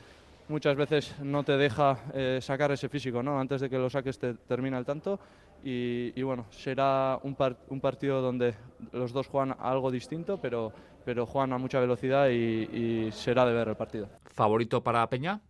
muchas 0.46 0.76
veces 0.76 1.12
no 1.22 1.42
te 1.42 1.56
deja 1.56 1.98
sacar 2.40 2.70
ese 2.70 2.88
físico, 2.88 3.20
¿no? 3.20 3.40
Antes 3.40 3.62
de 3.62 3.68
que 3.68 3.78
lo 3.78 3.90
saques 3.90 4.16
te 4.16 4.34
termina 4.34 4.78
el 4.78 4.84
tanto 4.84 5.18
y, 5.66 6.12
y 6.14 6.22
bueno, 6.22 6.46
será 6.50 7.18
un, 7.24 7.34
par- 7.34 7.56
un 7.68 7.80
partido 7.80 8.22
donde 8.22 8.54
los 8.92 9.12
dos 9.12 9.26
juegan 9.26 9.56
algo 9.58 9.90
distinto, 9.90 10.38
pero, 10.40 10.72
pero 11.04 11.26
juegan 11.26 11.52
a 11.52 11.58
mucha 11.58 11.80
velocidad 11.80 12.28
y, 12.30 12.68
y 12.72 13.10
será 13.12 13.44
de 13.44 13.52
ver 13.52 13.68
el 13.68 13.74
partido. 13.74 14.08
¿Favorito 14.32 14.80
para 14.82 15.08
Peña? 15.08 15.40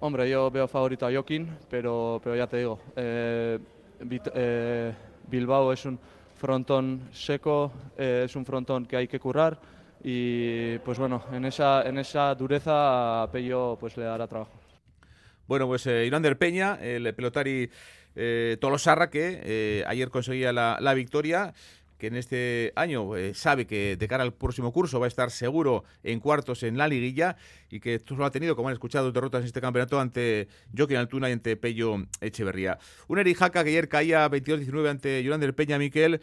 Hombre, 0.00 0.28
yo 0.28 0.50
veo 0.50 0.66
favorito 0.66 1.06
a 1.06 1.12
Joaquín, 1.12 1.48
pero, 1.70 2.20
pero 2.24 2.34
ya 2.34 2.46
te 2.46 2.56
digo, 2.56 2.80
eh, 2.96 3.58
eh, 4.34 4.92
Bilbao 5.28 5.72
es 5.72 5.84
un 5.84 5.98
frontón 6.34 7.08
seco, 7.12 7.70
eh, 7.96 8.22
es 8.24 8.34
un 8.34 8.44
frontón 8.44 8.86
que 8.86 8.96
hay 8.96 9.06
que 9.06 9.20
currar 9.20 9.58
y 10.02 10.76
pues 10.78 10.98
bueno, 10.98 11.22
en 11.30 11.44
esa, 11.44 11.82
en 11.82 11.98
esa 11.98 12.34
dureza 12.34 13.22
a 13.22 13.30
Pello 13.30 13.76
pues 13.78 13.96
le 13.96 14.04
dará 14.04 14.26
trabajo. 14.26 14.58
Bueno, 15.46 15.66
pues 15.66 15.86
eh, 15.86 16.06
Irander 16.06 16.36
Peña, 16.38 16.78
el 16.80 17.14
pelotari 17.14 17.70
eh, 18.16 18.56
Tolosarra, 18.60 19.10
que 19.10 19.40
eh, 19.42 19.84
ayer 19.86 20.10
conseguía 20.10 20.52
la, 20.52 20.78
la 20.80 20.94
victoria, 20.94 21.54
que 22.02 22.08
en 22.08 22.16
este 22.16 22.72
año 22.74 23.16
eh, 23.16 23.32
sabe 23.32 23.64
que 23.64 23.96
de 23.96 24.08
cara 24.08 24.24
al 24.24 24.34
próximo 24.34 24.72
curso 24.72 24.98
va 24.98 25.06
a 25.06 25.08
estar 25.08 25.30
seguro 25.30 25.84
en 26.02 26.18
cuartos 26.18 26.64
en 26.64 26.76
la 26.76 26.88
liguilla 26.88 27.36
y 27.70 27.78
que 27.78 28.02
solo 28.04 28.24
ha 28.24 28.32
tenido, 28.32 28.56
como 28.56 28.66
han 28.66 28.72
escuchado, 28.72 29.12
derrotas 29.12 29.42
en 29.42 29.46
este 29.46 29.60
campeonato 29.60 30.00
ante 30.00 30.48
Joaquín 30.76 30.96
Altuna 30.96 31.28
y 31.28 31.34
ante 31.34 31.56
Pello 31.56 31.94
Echeverría. 32.20 32.76
Un 33.06 33.20
Erijaca 33.20 33.62
que 33.62 33.70
ayer 33.70 33.88
caía 33.88 34.28
22-19 34.28 34.88
ante 34.90 35.20
Irander 35.20 35.54
Peña 35.54 35.78
Miquel 35.78 36.20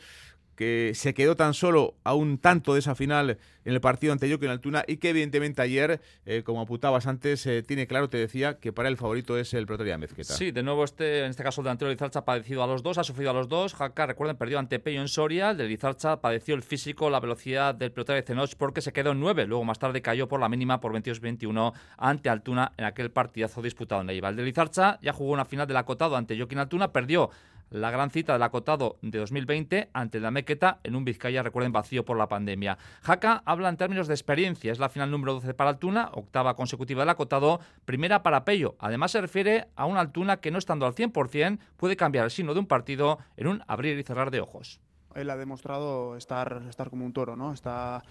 que 0.59 0.91
se 0.93 1.13
quedó 1.13 1.37
tan 1.37 1.53
solo 1.53 1.95
a 2.03 2.13
un 2.13 2.37
tanto 2.37 2.73
de 2.73 2.81
esa 2.81 2.93
final 2.93 3.37
en 3.63 3.73
el 3.73 3.79
partido 3.79 4.11
ante 4.11 4.27
Joaquín 4.27 4.49
Altuna 4.49 4.83
y 4.85 4.97
que 4.97 5.11
evidentemente 5.11 5.61
ayer, 5.61 6.01
eh, 6.25 6.43
como 6.43 6.59
apuntabas 6.59 7.07
antes, 7.07 7.45
eh, 7.45 7.63
tiene 7.63 7.87
claro, 7.87 8.09
te 8.09 8.17
decía, 8.17 8.59
que 8.59 8.73
para 8.73 8.89
el 8.89 8.97
favorito 8.97 9.37
es 9.37 9.53
el 9.53 9.65
Protoria 9.65 9.97
Mezqueta. 9.97 10.33
Sí, 10.33 10.51
de 10.51 10.61
nuevo 10.61 10.83
este, 10.83 11.19
en 11.19 11.29
este 11.29 11.43
caso 11.43 11.61
el 11.61 11.63
delantero 11.63 11.87
de 11.87 11.95
Lizarcha 11.95 12.19
ha 12.19 12.25
padecido 12.25 12.61
a 12.61 12.67
los 12.67 12.83
dos, 12.83 12.97
ha 12.97 13.05
sufrido 13.05 13.31
a 13.31 13.33
los 13.33 13.47
dos. 13.47 13.73
Jaca, 13.73 14.05
recuerden, 14.05 14.35
perdió 14.35 14.59
ante 14.59 14.79
Pello 14.79 14.99
en 14.99 15.07
Soria. 15.07 15.51
El 15.51 15.57
de 15.59 15.69
Lizarcha 15.69 16.19
padeció 16.19 16.55
el 16.55 16.61
físico, 16.61 17.09
la 17.09 17.21
velocidad 17.21 17.73
del 17.73 17.93
pelotari 17.93 18.19
de 18.19 18.27
Zenoch 18.27 18.53
porque 18.57 18.81
se 18.81 18.91
quedó 18.91 19.11
en 19.11 19.21
9. 19.21 19.45
Luego 19.45 19.63
más 19.63 19.79
tarde 19.79 20.01
cayó 20.01 20.27
por 20.27 20.41
la 20.41 20.49
mínima 20.49 20.81
por 20.81 20.91
22-21 20.91 21.71
ante 21.97 22.27
Altuna 22.27 22.73
en 22.75 22.83
aquel 22.83 23.11
partidazo 23.11 23.61
disputado 23.61 24.01
en 24.01 24.09
Eibar. 24.09 24.31
El 24.31 24.35
de 24.35 24.43
Lizarcha 24.43 24.99
ya 25.01 25.13
jugó 25.13 25.31
una 25.31 25.45
final 25.45 25.67
del 25.67 25.77
acotado 25.77 26.17
ante 26.17 26.37
Joaquín 26.37 26.59
Altuna, 26.59 26.91
perdió 26.91 27.29
la 27.69 27.91
gran 27.91 28.11
cita 28.11 28.33
del 28.33 28.43
acotado 28.43 28.97
de 29.01 29.19
2020 29.19 29.89
ante 29.93 30.19
la 30.19 30.31
Mequeta 30.31 30.79
en 30.83 30.95
un 30.95 31.05
Vizcaya, 31.05 31.43
recuerden, 31.43 31.71
vacío 31.71 32.05
por 32.05 32.17
la 32.17 32.27
pandemia. 32.27 32.77
Jaca 33.01 33.43
habla 33.45 33.69
en 33.69 33.77
términos 33.77 34.07
de 34.07 34.13
experiencia, 34.13 34.71
es 34.71 34.79
la 34.79 34.89
final 34.89 35.11
número 35.11 35.33
12 35.35 35.53
para 35.53 35.71
Altuna, 35.71 36.09
octava 36.13 36.55
consecutiva 36.55 37.01
del 37.01 37.09
acotado, 37.09 37.59
primera 37.85 38.23
para 38.23 38.45
Pello. 38.45 38.75
Además 38.79 39.11
se 39.11 39.21
refiere 39.21 39.67
a 39.75 39.85
una 39.85 39.99
Altuna 39.99 40.37
que 40.37 40.51
no 40.51 40.57
estando 40.57 40.85
al 40.85 40.95
100% 40.95 41.59
puede 41.77 41.95
cambiar 41.95 42.25
el 42.25 42.31
signo 42.31 42.53
de 42.53 42.59
un 42.59 42.67
partido 42.67 43.19
en 43.37 43.47
un 43.47 43.63
abrir 43.67 43.97
y 43.97 44.03
cerrar 44.03 44.31
de 44.31 44.41
ojos. 44.41 44.79
Él 45.15 45.29
ha 45.29 45.37
demostrado 45.37 46.15
estar, 46.15 46.61
estar 46.69 46.89
como 46.89 47.05
un 47.05 47.13
toro, 47.13 47.35
¿no? 47.35 47.51
Está 47.51 48.03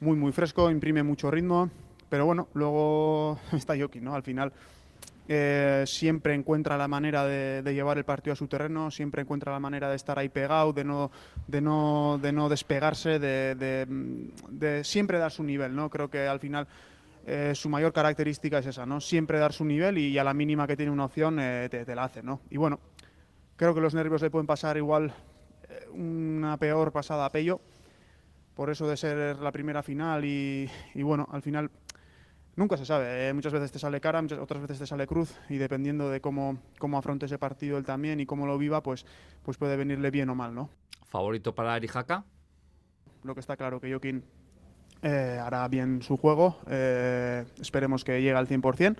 muy, 0.00 0.16
muy 0.16 0.32
fresco, 0.32 0.70
imprime 0.70 1.02
mucho 1.02 1.30
ritmo, 1.30 1.70
pero 2.08 2.26
bueno, 2.26 2.48
luego 2.54 3.38
está 3.52 3.76
Joaquín, 3.76 4.04
¿no? 4.04 4.14
Al 4.14 4.22
final 4.22 4.52
eh, 5.28 5.84
siempre 5.86 6.34
encuentra 6.34 6.76
la 6.76 6.88
manera 6.88 7.24
de, 7.24 7.62
de 7.62 7.74
llevar 7.74 7.98
el 7.98 8.04
partido 8.04 8.32
a 8.32 8.36
su 8.36 8.46
terreno, 8.46 8.90
siempre 8.90 9.22
encuentra 9.22 9.52
la 9.52 9.60
manera 9.60 9.90
de 9.90 9.96
estar 9.96 10.18
ahí 10.18 10.28
pegado, 10.28 10.72
de 10.72 10.84
no, 10.84 11.10
de 11.46 11.60
no, 11.60 12.18
de 12.22 12.32
no 12.32 12.48
despegarse, 12.48 13.18
de, 13.18 13.54
de, 13.54 13.86
de 14.50 14.84
siempre 14.84 15.18
dar 15.18 15.32
su 15.32 15.42
nivel, 15.42 15.74
¿no? 15.74 15.90
Creo 15.90 16.08
que 16.08 16.26
al 16.26 16.38
final 16.38 16.68
eh, 17.26 17.52
su 17.56 17.68
mayor 17.68 17.92
característica 17.92 18.58
es 18.58 18.66
esa, 18.66 18.86
¿no? 18.86 19.00
Siempre 19.00 19.40
dar 19.40 19.52
su 19.52 19.64
nivel 19.64 19.98
y 19.98 20.16
a 20.16 20.22
la 20.22 20.32
mínima 20.32 20.66
que 20.66 20.76
tiene 20.76 20.92
una 20.92 21.06
opción 21.06 21.38
eh, 21.40 21.68
te, 21.68 21.84
te 21.84 21.94
la 21.94 22.04
hace, 22.04 22.22
¿no? 22.22 22.40
Y 22.50 22.56
bueno, 22.56 22.78
creo 23.56 23.74
que 23.74 23.80
los 23.80 23.94
nervios 23.94 24.22
le 24.22 24.30
pueden 24.30 24.46
pasar 24.46 24.76
igual 24.76 25.12
eh, 25.68 25.88
una 25.92 26.56
peor 26.56 26.92
pasada 26.92 27.24
a 27.24 27.30
Pello, 27.32 27.60
por 28.54 28.70
eso 28.70 28.88
de 28.88 28.96
ser 28.96 29.36
la 29.40 29.50
primera 29.50 29.82
final 29.82 30.24
y, 30.24 30.70
y 30.94 31.02
bueno, 31.02 31.28
al 31.32 31.42
final 31.42 31.70
Nunca 32.56 32.78
se 32.78 32.86
sabe, 32.86 33.28
¿eh? 33.28 33.34
muchas 33.34 33.52
veces 33.52 33.70
te 33.70 33.78
sale 33.78 34.00
cara, 34.00 34.22
muchas, 34.22 34.38
otras 34.38 34.62
veces 34.62 34.78
te 34.78 34.86
sale 34.86 35.06
cruz 35.06 35.38
y 35.50 35.58
dependiendo 35.58 36.08
de 36.08 36.22
cómo, 36.22 36.58
cómo 36.78 36.96
afronte 36.96 37.26
ese 37.26 37.36
partido 37.36 37.76
él 37.76 37.84
también 37.84 38.18
y 38.18 38.24
cómo 38.24 38.46
lo 38.46 38.56
viva, 38.56 38.82
pues, 38.82 39.04
pues 39.42 39.58
puede 39.58 39.76
venirle 39.76 40.10
bien 40.10 40.30
o 40.30 40.34
mal, 40.34 40.54
¿no? 40.54 40.70
¿Favorito 41.04 41.54
para 41.54 41.76
Eri 41.76 41.88
Haka? 41.92 42.24
Lo 43.24 43.34
que 43.34 43.40
está 43.40 43.58
claro 43.58 43.78
que 43.78 43.90
Joaquín 43.90 44.24
eh, 45.02 45.38
hará 45.38 45.68
bien 45.68 46.00
su 46.00 46.16
juego, 46.16 46.58
eh, 46.66 47.44
esperemos 47.60 48.04
que 48.04 48.22
llegue 48.22 48.32
al 48.32 48.48
100% 48.48 48.96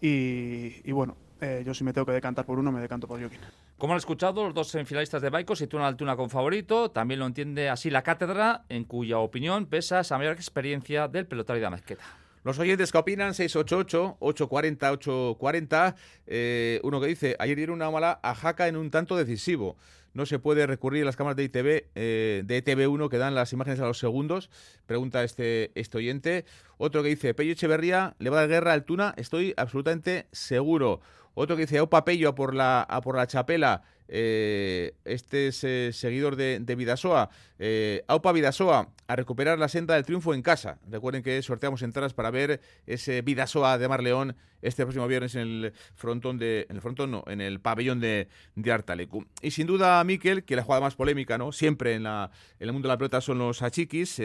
y, 0.00 0.80
y 0.84 0.90
bueno, 0.90 1.16
yo 1.64 1.72
si 1.74 1.84
me 1.84 1.92
tengo 1.92 2.04
que 2.04 2.12
decantar 2.12 2.44
por 2.46 2.58
uno, 2.58 2.72
me 2.72 2.80
decanto 2.80 3.06
por 3.06 3.20
Joaquín. 3.20 3.38
Como 3.78 3.92
han 3.92 3.98
escuchado, 3.98 4.42
los 4.42 4.54
dos 4.54 4.66
semifinalistas 4.70 5.22
de 5.22 5.30
Baico 5.30 5.54
sitúan 5.54 5.84
a 5.84 5.86
Altuna 5.86 6.16
con 6.16 6.30
favorito. 6.30 6.90
También 6.90 7.20
lo 7.20 7.26
entiende 7.26 7.68
así 7.68 7.90
la 7.90 8.02
cátedra, 8.02 8.64
en 8.68 8.82
cuya 8.82 9.18
opinión 9.18 9.66
pesa 9.66 10.00
esa 10.00 10.18
mayor 10.18 10.34
experiencia 10.34 11.06
del 11.06 11.28
pelotario 11.28 11.62
de 11.62 11.70
Mezqueta. 11.70 12.02
Los 12.44 12.58
oyentes 12.58 12.92
que 12.92 12.98
opinan, 12.98 13.32
688-840-840. 13.32 15.94
Eh, 16.26 16.80
uno 16.82 17.00
que 17.00 17.06
dice, 17.06 17.36
ayer 17.38 17.56
dieron 17.56 17.76
una 17.76 17.90
mala 17.90 18.20
a 18.22 18.34
Jaca 18.34 18.68
en 18.68 18.76
un 18.76 18.90
tanto 18.90 19.16
decisivo. 19.16 19.78
No 20.14 20.26
se 20.26 20.38
puede 20.38 20.66
recurrir 20.66 21.02
a 21.02 21.06
las 21.06 21.16
cámaras 21.16 21.36
de 21.36 21.44
ITV, 21.44 21.86
eh, 21.94 22.42
de 22.44 22.64
ETV1 22.64 23.08
que 23.08 23.18
dan 23.18 23.34
las 23.34 23.52
imágenes 23.52 23.80
a 23.80 23.86
los 23.86 23.98
segundos, 23.98 24.50
pregunta 24.86 25.22
este, 25.22 25.70
este 25.74 25.98
oyente. 25.98 26.44
Otro 26.76 27.02
que 27.02 27.10
dice, 27.10 27.34
Pello 27.34 27.52
Echeverría 27.52 28.16
le 28.18 28.30
va 28.30 28.38
a 28.38 28.40
dar 28.40 28.48
guerra 28.48 28.72
al 28.72 28.84
Tuna, 28.84 29.14
estoy 29.16 29.54
absolutamente 29.56 30.26
seguro. 30.32 31.00
Otro 31.40 31.54
que 31.54 31.62
dice, 31.62 31.80
Opa 31.80 32.04
Pello 32.04 32.30
a 32.30 32.34
por 32.34 32.52
la, 32.52 32.82
a 32.82 33.00
por 33.00 33.14
la 33.14 33.28
chapela, 33.28 33.84
eh, 34.08 34.94
este 35.04 35.46
es 35.46 35.62
eh, 35.62 35.90
seguidor 35.92 36.34
de, 36.34 36.58
Vidasoa. 36.74 37.30
Eh, 37.60 38.02
Aupa 38.08 38.32
Vidasoa 38.32 38.88
a 39.06 39.14
recuperar 39.14 39.56
la 39.56 39.68
senda 39.68 39.94
del 39.94 40.04
triunfo 40.04 40.34
en 40.34 40.42
casa. 40.42 40.80
Recuerden 40.90 41.22
que 41.22 41.40
sorteamos 41.42 41.82
entradas 41.82 42.12
para 42.12 42.32
ver 42.32 42.60
ese 42.86 43.22
Vidasoa 43.22 43.78
de 43.78 43.86
Marleón 43.86 44.34
este 44.62 44.82
próximo 44.82 45.06
viernes 45.06 45.36
en 45.36 45.42
el 45.42 45.72
frontón 45.94 46.38
de. 46.38 46.66
En 46.70 46.74
el 46.74 46.82
frontón, 46.82 47.12
no, 47.12 47.22
en 47.28 47.40
el 47.40 47.60
pabellón 47.60 48.00
de, 48.00 48.26
de 48.56 48.72
Artalecu. 48.72 49.24
Y 49.40 49.52
sin 49.52 49.68
duda, 49.68 50.02
Miquel, 50.02 50.42
que 50.42 50.56
la 50.56 50.64
jugada 50.64 50.80
más 50.80 50.96
polémica, 50.96 51.38
¿no? 51.38 51.52
Siempre 51.52 51.94
en, 51.94 52.02
la, 52.02 52.32
en 52.58 52.66
el 52.66 52.72
mundo 52.72 52.88
de 52.88 52.94
la 52.94 52.98
pelota 52.98 53.20
son 53.20 53.38
los 53.38 53.62
achiquis. 53.62 54.20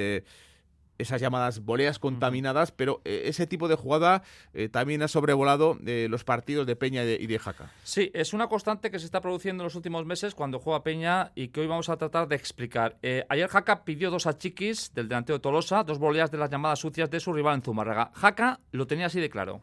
Eh, 0.98 1.04
esas 1.04 1.22
llamadas 1.22 1.64
voleas 1.64 2.00
contaminadas, 2.00 2.72
pero 2.72 3.02
eh, 3.06 3.24
ese 3.26 3.46
tipo 3.46 3.68
de 3.68 3.76
jugada 3.76 4.24
eh, 4.54 4.70
también 4.70 5.02
ha 5.04 5.08
sobrevolado 5.08 5.78
eh, 5.86 6.08
los 6.10 6.24
partidos 6.24 6.66
de 6.66 6.76
Peña 6.76 7.04
y 7.04 7.06
de, 7.06 7.18
y 7.20 7.28
de, 7.28 7.40
Jaca. 7.40 7.72
Sí, 7.84 8.10
es 8.14 8.34
una 8.34 8.48
constante 8.48 8.90
que 8.90 9.00
se 9.00 9.06
está 9.06 9.22
produciendo 9.22 9.64
en 9.64 9.66
los 9.66 9.76
últimos 9.76 10.06
meses 10.06 10.34
cuando 10.34 10.60
juega 10.60 10.84
Peña 10.84 11.32
y 11.36 11.50
que 11.50 11.62
hoy 11.62 11.68
vamos 11.68 11.90
a 11.90 11.98
tratar 11.98 12.28
de 12.28 12.36
explicar. 12.36 12.98
ayer 13.30 13.48
Jaca 13.48 13.84
pidió 13.84 14.10
dos 14.10 14.26
achiquis 14.28 14.94
del 14.94 15.08
delantero 15.08 15.40
Tolosa, 15.42 15.84
dos 15.84 16.00
voleas 16.00 16.32
de 16.32 16.38
las 16.38 16.50
llamadas 16.50 16.80
sucias 16.80 17.10
de 17.10 17.20
su 17.20 17.34
rival 17.34 17.56
en 17.56 17.62
Zumárraga. 17.62 18.12
Jaca 18.14 18.60
lo 18.72 18.88
tenía 18.88 19.08
así 19.08 19.20
de 19.20 19.30
claro. 19.30 19.62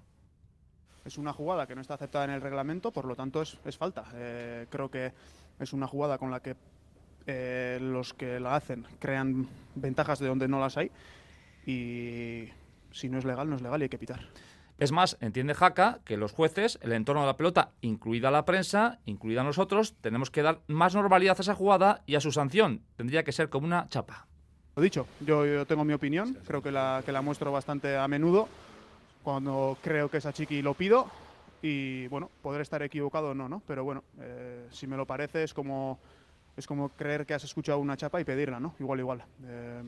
Es 1.04 1.16
una 1.16 1.32
jugada 1.32 1.66
que 1.66 1.74
no 1.74 1.80
está 1.80 1.94
aceptada 1.94 2.26
en 2.26 2.32
el 2.32 2.42
reglamento, 2.42 2.92
por 2.92 3.06
lo 3.06 3.16
tanto 3.16 3.40
es, 3.40 3.56
es 3.64 3.76
falta. 3.76 4.04
creo 4.68 4.90
que 4.90 5.12
es 5.58 5.72
una 5.72 5.86
jugada 5.86 6.18
con 6.18 6.30
la 6.30 6.40
que 6.40 6.56
los 7.80 8.12
que 8.12 8.40
la 8.40 8.56
hacen 8.56 8.84
crean 8.98 9.48
ventajas 9.74 10.18
de 10.18 10.26
donde 10.26 10.48
no 10.48 10.60
las 10.60 10.76
hay 10.76 10.90
y 11.66 12.48
si 12.92 13.08
no 13.08 13.18
es 13.18 13.24
legal, 13.24 13.48
no 13.48 13.56
es 13.56 13.62
legal 13.62 13.80
y 13.80 13.84
hay 13.84 13.88
que 13.88 13.98
pitar. 13.98 14.20
Es 14.78 14.92
más, 14.92 15.18
entiende 15.20 15.54
Jaca 15.54 16.00
que 16.06 16.16
los 16.16 16.32
jueces, 16.32 16.78
el 16.80 16.92
entorno 16.92 17.20
de 17.20 17.26
la 17.26 17.36
pelota, 17.36 17.72
incluida 17.82 18.30
la 18.30 18.46
prensa, 18.46 18.98
incluida 19.04 19.44
nosotros, 19.44 19.94
tenemos 20.00 20.30
que 20.30 20.40
dar 20.40 20.60
más 20.68 20.94
normalidad 20.94 21.36
a 21.38 21.42
esa 21.42 21.54
jugada 21.54 22.02
y 22.06 22.14
a 22.14 22.20
su 22.20 22.32
sanción. 22.32 22.82
Tendría 22.96 23.22
que 23.22 23.32
ser 23.32 23.50
como 23.50 23.66
una 23.66 23.88
chapa. 23.90 24.26
Lo 24.76 24.82
dicho, 24.82 25.06
yo, 25.20 25.44
yo 25.44 25.66
tengo 25.66 25.84
mi 25.84 25.92
opinión, 25.92 26.38
creo 26.46 26.62
que 26.62 26.70
la, 26.70 27.02
que 27.04 27.12
la 27.12 27.20
muestro 27.20 27.52
bastante 27.52 27.96
a 27.96 28.08
menudo 28.08 28.48
cuando 29.22 29.76
creo 29.82 30.08
que 30.08 30.16
es 30.16 30.24
a 30.24 30.32
Chiqui 30.32 30.62
lo 30.62 30.72
pido 30.72 31.10
y 31.60 32.06
bueno, 32.08 32.30
poder 32.40 32.62
estar 32.62 32.82
equivocado 32.82 33.30
o 33.30 33.34
no, 33.34 33.50
¿no? 33.50 33.62
Pero 33.66 33.84
bueno, 33.84 34.02
eh, 34.18 34.66
si 34.70 34.86
me 34.86 34.96
lo 34.96 35.06
parece 35.06 35.42
es 35.42 35.52
como, 35.52 35.98
es 36.56 36.66
como 36.66 36.88
creer 36.88 37.26
que 37.26 37.34
has 37.34 37.44
escuchado 37.44 37.78
una 37.80 37.98
chapa 37.98 38.18
y 38.18 38.24
pedirla, 38.24 38.58
¿no? 38.58 38.74
Igual, 38.80 39.00
igual. 39.00 39.24
Eh, 39.44 39.82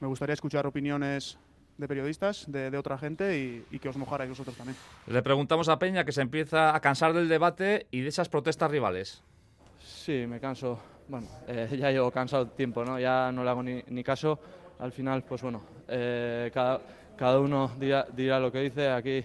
me 0.00 0.06
gustaría 0.06 0.34
escuchar 0.34 0.66
opiniones 0.66 1.38
de 1.78 1.88
periodistas, 1.88 2.50
de, 2.50 2.70
de 2.70 2.78
otra 2.78 2.96
gente 2.98 3.38
y, 3.38 3.64
y, 3.70 3.78
que 3.78 3.88
os 3.88 3.96
mojarais 3.96 4.28
vosotros 4.28 4.56
también. 4.56 4.76
Le 5.06 5.22
preguntamos 5.22 5.68
a 5.68 5.78
Peña 5.78 6.04
que 6.04 6.12
se 6.12 6.22
empieza 6.22 6.74
a 6.74 6.80
cansar 6.80 7.12
del 7.12 7.28
debate 7.28 7.86
y 7.90 8.00
de 8.00 8.08
esas 8.08 8.28
protestas 8.28 8.70
rivales. 8.70 9.22
Sí, 9.78 10.24
me 10.26 10.40
canso. 10.40 10.78
Bueno, 11.08 11.26
eh, 11.46 11.68
ya 11.78 11.90
llevo 11.90 12.10
cansado 12.10 12.46
tiempo, 12.48 12.84
¿no? 12.84 12.98
Ya 12.98 13.30
no 13.32 13.44
le 13.44 13.50
hago 13.50 13.62
ni, 13.62 13.82
ni 13.88 14.02
caso. 14.02 14.38
Al 14.78 14.92
final, 14.92 15.22
pues 15.22 15.42
bueno, 15.42 15.62
eh, 15.88 16.50
cada, 16.52 16.80
cada, 17.16 17.40
uno 17.40 17.70
dirá, 17.78 18.06
dirá, 18.12 18.40
lo 18.40 18.50
que 18.50 18.60
dice. 18.60 18.90
Aquí 18.90 19.24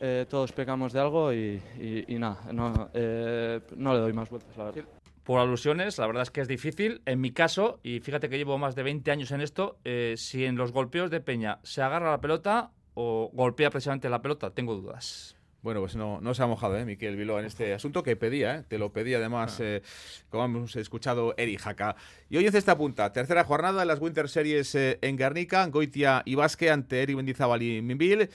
eh, 0.00 0.26
todos 0.28 0.52
pecamos 0.52 0.92
de 0.92 1.00
algo 1.00 1.32
y, 1.32 1.60
y, 1.78 2.14
y 2.14 2.18
nada, 2.18 2.52
no, 2.52 2.90
eh, 2.92 3.60
no 3.76 3.94
le 3.94 4.00
doy 4.00 4.12
más 4.12 4.28
vueltas, 4.28 4.56
la 4.56 4.64
verdad 4.64 4.84
por 5.24 5.40
alusiones, 5.40 5.98
la 5.98 6.06
verdad 6.06 6.22
es 6.22 6.30
que 6.30 6.40
es 6.40 6.48
difícil. 6.48 7.02
En 7.06 7.20
mi 7.20 7.32
caso, 7.32 7.80
y 7.82 8.00
fíjate 8.00 8.28
que 8.28 8.36
llevo 8.36 8.58
más 8.58 8.74
de 8.74 8.82
20 8.82 9.10
años 9.10 9.30
en 9.32 9.40
esto, 9.40 9.78
eh, 9.84 10.14
si 10.16 10.44
en 10.44 10.56
los 10.56 10.72
golpeos 10.72 11.10
de 11.10 11.20
Peña 11.20 11.58
se 11.62 11.82
agarra 11.82 12.10
la 12.10 12.20
pelota 12.20 12.70
o 12.94 13.30
golpea 13.32 13.70
precisamente 13.70 14.08
la 14.08 14.22
pelota, 14.22 14.50
tengo 14.50 14.74
dudas. 14.74 15.36
Bueno, 15.64 15.80
pues 15.80 15.96
no, 15.96 16.20
no 16.20 16.34
se 16.34 16.42
ha 16.42 16.46
mojado, 16.46 16.76
¿eh, 16.76 16.84
Miquel 16.84 17.16
Viló, 17.16 17.38
en 17.38 17.46
este 17.46 17.72
asunto 17.72 18.02
que 18.02 18.16
pedía, 18.16 18.56
¿eh? 18.56 18.64
te 18.68 18.76
lo 18.76 18.92
pedía 18.92 19.16
además, 19.16 19.60
ah. 19.60 19.64
eh, 19.64 19.82
como 20.28 20.44
hemos 20.44 20.76
escuchado, 20.76 21.32
Eri 21.38 21.56
Jaca. 21.56 21.96
Y 22.28 22.36
hoy 22.36 22.46
en 22.46 22.54
esta 22.54 22.76
punta, 22.76 23.14
tercera 23.14 23.44
jornada 23.44 23.80
de 23.80 23.86
las 23.86 23.98
Winter 23.98 24.28
Series 24.28 24.74
eh, 24.74 24.98
en 25.00 25.16
Guernica, 25.16 25.66
Goitia 25.68 26.20
y 26.26 26.34
Basque 26.34 26.70
ante 26.70 27.02
Eri 27.02 27.16
Mendizábal 27.16 27.62
y 27.62 27.80
Minville. 27.80 28.28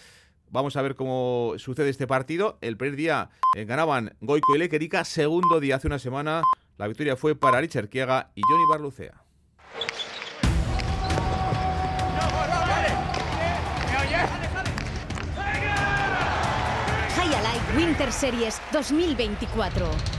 Vamos 0.49 0.75
a 0.75 0.81
ver 0.81 0.95
cómo 0.95 1.53
sucede 1.57 1.89
este 1.89 2.07
partido. 2.07 2.57
El 2.61 2.77
primer 2.77 2.95
día 2.95 3.29
ganaban 3.55 4.15
Goico 4.21 4.55
y 4.55 4.57
Lequerica, 4.57 5.05
segundo 5.05 5.59
día 5.59 5.75
hace 5.75 5.85
una 5.85 5.99
semana 5.99 6.41
la 6.79 6.87
victoria 6.87 7.17
fue 7.17 7.35
para 7.35 7.59
Richard 7.59 7.89
Kiega 7.89 8.31
y 8.35 8.41
Johnny 8.41 8.63
Barlucea. 8.71 9.13
Highlight 17.17 17.75
Winter 17.75 18.11
Series 18.13 18.61
2024. 18.71 20.18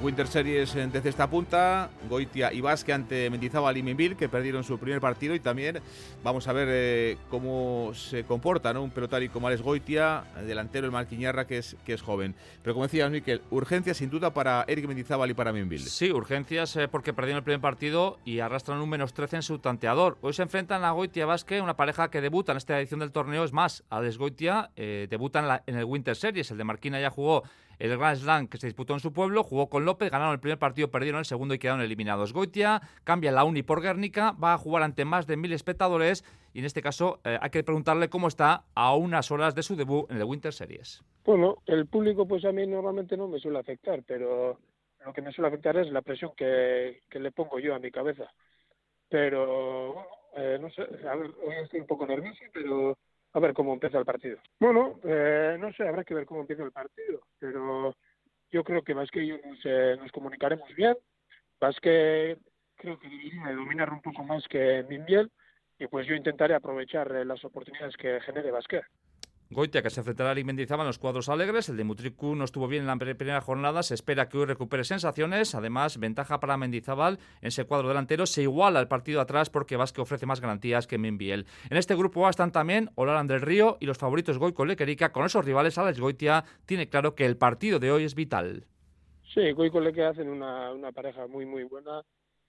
Winter 0.00 0.26
Series 0.26 0.74
desde 0.74 1.08
esta 1.08 1.28
punta, 1.28 1.90
Goitia 2.08 2.52
y 2.52 2.60
Basque 2.60 2.92
ante 2.92 3.28
Mendizábal 3.30 3.76
y 3.76 3.82
Minville, 3.82 4.16
que 4.16 4.28
perdieron 4.28 4.62
su 4.62 4.78
primer 4.78 5.00
partido 5.00 5.34
y 5.34 5.40
también 5.40 5.80
vamos 6.22 6.46
a 6.46 6.52
ver 6.52 6.68
eh, 6.70 7.16
cómo 7.28 7.92
se 7.94 8.24
comporta 8.24 8.72
¿no? 8.72 8.82
un 8.82 8.90
pelotario 8.90 9.30
como 9.32 9.48
Alex 9.48 9.62
Goitia, 9.62 10.24
delantero 10.46 10.86
el 10.86 10.92
Marquiñarra, 10.92 11.46
que 11.46 11.58
es, 11.58 11.76
que 11.84 11.94
es 11.94 12.02
joven. 12.02 12.34
Pero 12.62 12.74
como 12.74 12.86
decías, 12.86 13.10
Miquel, 13.10 13.42
urgencias 13.50 13.96
sin 13.96 14.08
duda 14.08 14.32
para 14.32 14.64
Eric 14.68 14.86
Mendizábal 14.86 15.30
y 15.30 15.34
para 15.34 15.52
Minville. 15.52 15.88
Sí, 15.88 16.12
urgencias 16.12 16.76
eh, 16.76 16.86
porque 16.86 17.12
perdieron 17.12 17.38
el 17.38 17.44
primer 17.44 17.60
partido 17.60 18.18
y 18.24 18.38
arrastran 18.38 18.80
un 18.80 18.88
menos 18.88 19.14
13 19.14 19.36
en 19.36 19.42
su 19.42 19.58
tanteador. 19.58 20.16
Hoy 20.20 20.32
se 20.32 20.42
enfrentan 20.42 20.84
a 20.84 20.92
Goitia 20.92 21.24
y 21.24 21.26
Basque, 21.26 21.60
una 21.60 21.76
pareja 21.76 22.10
que 22.10 22.20
debuta 22.20 22.52
en 22.52 22.58
esta 22.58 22.78
edición 22.78 23.00
del 23.00 23.10
torneo. 23.10 23.42
Es 23.42 23.52
más, 23.52 23.82
Alex 23.90 24.16
Goitia 24.16 24.70
eh, 24.76 25.08
debuta 25.10 25.62
en, 25.66 25.74
en 25.74 25.80
el 25.80 25.84
Winter 25.84 26.14
Series, 26.14 26.50
el 26.50 26.58
de 26.58 26.64
Marquina 26.64 27.00
ya 27.00 27.10
jugó 27.10 27.42
el 27.78 27.96
Grand 27.96 28.16
Slam 28.16 28.48
que 28.48 28.58
se 28.58 28.66
disputó 28.66 28.94
en 28.94 29.00
su 29.00 29.12
pueblo, 29.12 29.42
jugó 29.42 29.68
con 29.68 29.84
López, 29.84 30.10
ganaron 30.10 30.32
el 30.32 30.40
primer 30.40 30.58
partido, 30.58 30.90
perdieron 30.90 31.20
el 31.20 31.24
segundo 31.24 31.54
y 31.54 31.58
quedaron 31.58 31.82
eliminados. 31.82 32.32
Goitia 32.32 32.80
cambia 33.04 33.32
la 33.32 33.44
Uni 33.44 33.62
por 33.62 33.82
Guernica, 33.82 34.32
va 34.32 34.54
a 34.54 34.58
jugar 34.58 34.82
ante 34.82 35.04
más 35.04 35.26
de 35.26 35.36
mil 35.36 35.52
espectadores 35.52 36.24
y 36.52 36.60
en 36.60 36.64
este 36.64 36.82
caso 36.82 37.20
eh, 37.24 37.38
hay 37.40 37.50
que 37.50 37.62
preguntarle 37.62 38.08
cómo 38.08 38.28
está 38.28 38.64
a 38.74 38.94
unas 38.96 39.30
horas 39.30 39.54
de 39.54 39.62
su 39.62 39.76
debut 39.76 40.10
en 40.10 40.16
el 40.16 40.24
Winter 40.24 40.52
Series. 40.52 41.02
Bueno, 41.24 41.56
el 41.66 41.86
público 41.86 42.26
pues 42.26 42.44
a 42.44 42.52
mí 42.52 42.66
normalmente 42.66 43.16
no 43.16 43.28
me 43.28 43.38
suele 43.38 43.58
afectar, 43.58 44.02
pero 44.06 44.58
lo 45.04 45.12
que 45.12 45.22
me 45.22 45.32
suele 45.32 45.48
afectar 45.48 45.76
es 45.76 45.90
la 45.90 46.02
presión 46.02 46.32
que, 46.36 47.02
que 47.08 47.20
le 47.20 47.32
pongo 47.32 47.58
yo 47.58 47.74
a 47.74 47.78
mi 47.78 47.90
cabeza. 47.90 48.30
Pero, 49.08 49.94
bueno, 49.94 50.08
eh, 50.36 50.58
no 50.60 50.70
sé, 50.70 50.82
a 50.82 51.16
ver, 51.16 51.30
hoy 51.46 51.54
estoy 51.62 51.80
un 51.80 51.86
poco 51.86 52.06
nervioso, 52.06 52.40
pero 52.52 52.98
a 53.32 53.40
ver 53.40 53.52
cómo 53.52 53.72
empieza 53.72 53.98
el 53.98 54.04
partido. 54.04 54.38
Bueno, 54.58 54.98
eh, 55.04 55.56
no 55.58 55.72
sé, 55.72 55.86
habrá 55.86 56.04
que 56.04 56.14
ver 56.14 56.26
cómo 56.26 56.40
empieza 56.40 56.62
el 56.62 56.72
partido, 56.72 57.20
pero 57.38 57.94
yo 58.50 58.64
creo 58.64 58.82
que 58.82 58.94
más 58.94 59.10
que 59.10 59.26
yo 59.26 59.36
nos, 59.44 59.58
eh, 59.64 59.96
nos 59.98 60.10
comunicaremos 60.12 60.68
bien, 60.74 60.96
más 61.60 61.78
que 61.80 62.38
creo 62.76 62.98
que 62.98 63.08
debería 63.08 63.52
dominar 63.52 63.92
un 63.92 64.00
poco 64.00 64.22
más 64.24 64.46
que 64.48 64.84
Minbiel 64.88 65.30
y 65.78 65.86
pues 65.86 66.06
yo 66.06 66.14
intentaré 66.14 66.54
aprovechar 66.54 67.10
eh, 67.12 67.24
las 67.24 67.44
oportunidades 67.44 67.96
que 67.96 68.20
genere 68.20 68.50
Basquet. 68.50 68.84
Goitia, 69.50 69.82
que 69.82 69.88
se 69.88 70.00
enfrentará 70.00 70.32
a 70.32 70.34
Mendizábal 70.34 70.84
en 70.84 70.88
los 70.88 70.98
cuadros 70.98 71.30
alegres. 71.30 71.70
El 71.70 71.78
de 71.78 71.84
Mutricu 71.84 72.34
no 72.34 72.44
estuvo 72.44 72.68
bien 72.68 72.82
en 72.82 72.86
la 72.86 72.96
primera 72.96 73.40
jornada. 73.40 73.82
Se 73.82 73.94
espera 73.94 74.28
que 74.28 74.36
hoy 74.36 74.44
recupere 74.44 74.84
sensaciones. 74.84 75.54
Además, 75.54 75.98
ventaja 75.98 76.38
para 76.38 76.58
Mendizábal 76.58 77.18
en 77.40 77.48
ese 77.48 77.64
cuadro 77.64 77.88
delantero. 77.88 78.26
Se 78.26 78.42
iguala 78.42 78.78
el 78.78 78.88
partido 78.88 79.22
atrás 79.22 79.48
porque 79.48 79.78
Vázquez 79.78 80.02
ofrece 80.02 80.26
más 80.26 80.42
garantías 80.42 80.86
que 80.86 80.98
Minbiel. 80.98 81.46
En 81.70 81.78
este 81.78 81.96
grupo 81.96 82.26
A 82.26 82.30
están 82.30 82.52
también 82.52 82.90
Olaran 82.94 83.26
del 83.26 83.40
Río 83.40 83.78
y 83.80 83.86
los 83.86 83.96
favoritos 83.96 84.36
Goico 84.36 84.66
Lequerica. 84.66 85.12
Con 85.12 85.24
esos 85.24 85.42
rivales, 85.46 85.78
Alex 85.78 85.98
Goitia 85.98 86.44
tiene 86.66 86.90
claro 86.90 87.14
que 87.14 87.24
el 87.24 87.38
partido 87.38 87.78
de 87.78 87.90
hoy 87.90 88.04
es 88.04 88.14
vital. 88.14 88.66
Sí, 89.32 89.52
Goico 89.52 89.80
Leque 89.80 90.04
hacen 90.04 90.28
una, 90.28 90.92
pareja 90.92 91.26
muy, 91.26 91.46
muy 91.46 91.64
buena. 91.64 92.02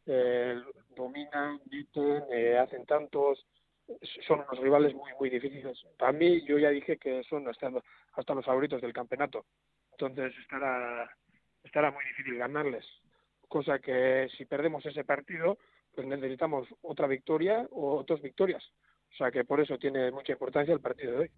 eh, 0.06 0.62
dominan, 0.98 1.62
meten, 1.72 2.24
eh, 2.30 2.58
hacen 2.58 2.86
tantos, 2.86 3.46
son 4.28 4.40
unos 4.40 4.60
rivales 4.60 4.94
muy 4.94 5.12
muy 5.20 5.30
difíciles. 5.30 5.78
Para 5.98 6.12
mí, 6.12 6.46
yo 6.46 6.58
ya 6.58 6.70
dije 6.70 6.98
que 6.98 7.24
son 7.24 7.48
hasta, 7.48 7.72
hasta 8.14 8.34
los 8.34 8.46
favoritos 8.46 8.82
del 8.82 8.94
campeonato. 8.94 9.46
Entonces 9.92 10.34
estará, 10.40 11.10
estará 11.64 11.92
muy 11.92 12.04
difícil 12.06 12.38
ganarles. 12.38 12.86
Cosa 13.48 13.80
que 13.80 14.30
si 14.38 14.46
perdemos 14.46 14.86
ese 14.86 15.04
partido, 15.04 15.58
pues 15.94 16.08
necesitamos 16.08 16.68
otra 16.82 17.08
victoria 17.08 17.68
o 17.72 18.04
dos 18.08 18.22
victorias. 18.22 18.64
O 19.12 19.16
sea 19.18 19.32
que 19.32 19.44
por 19.44 19.60
eso 19.60 19.78
tiene 19.78 20.12
mucha 20.12 20.34
importancia 20.34 20.74
el 20.74 20.82
partido 20.82 21.14
de 21.14 21.18
hoy. 21.18 21.32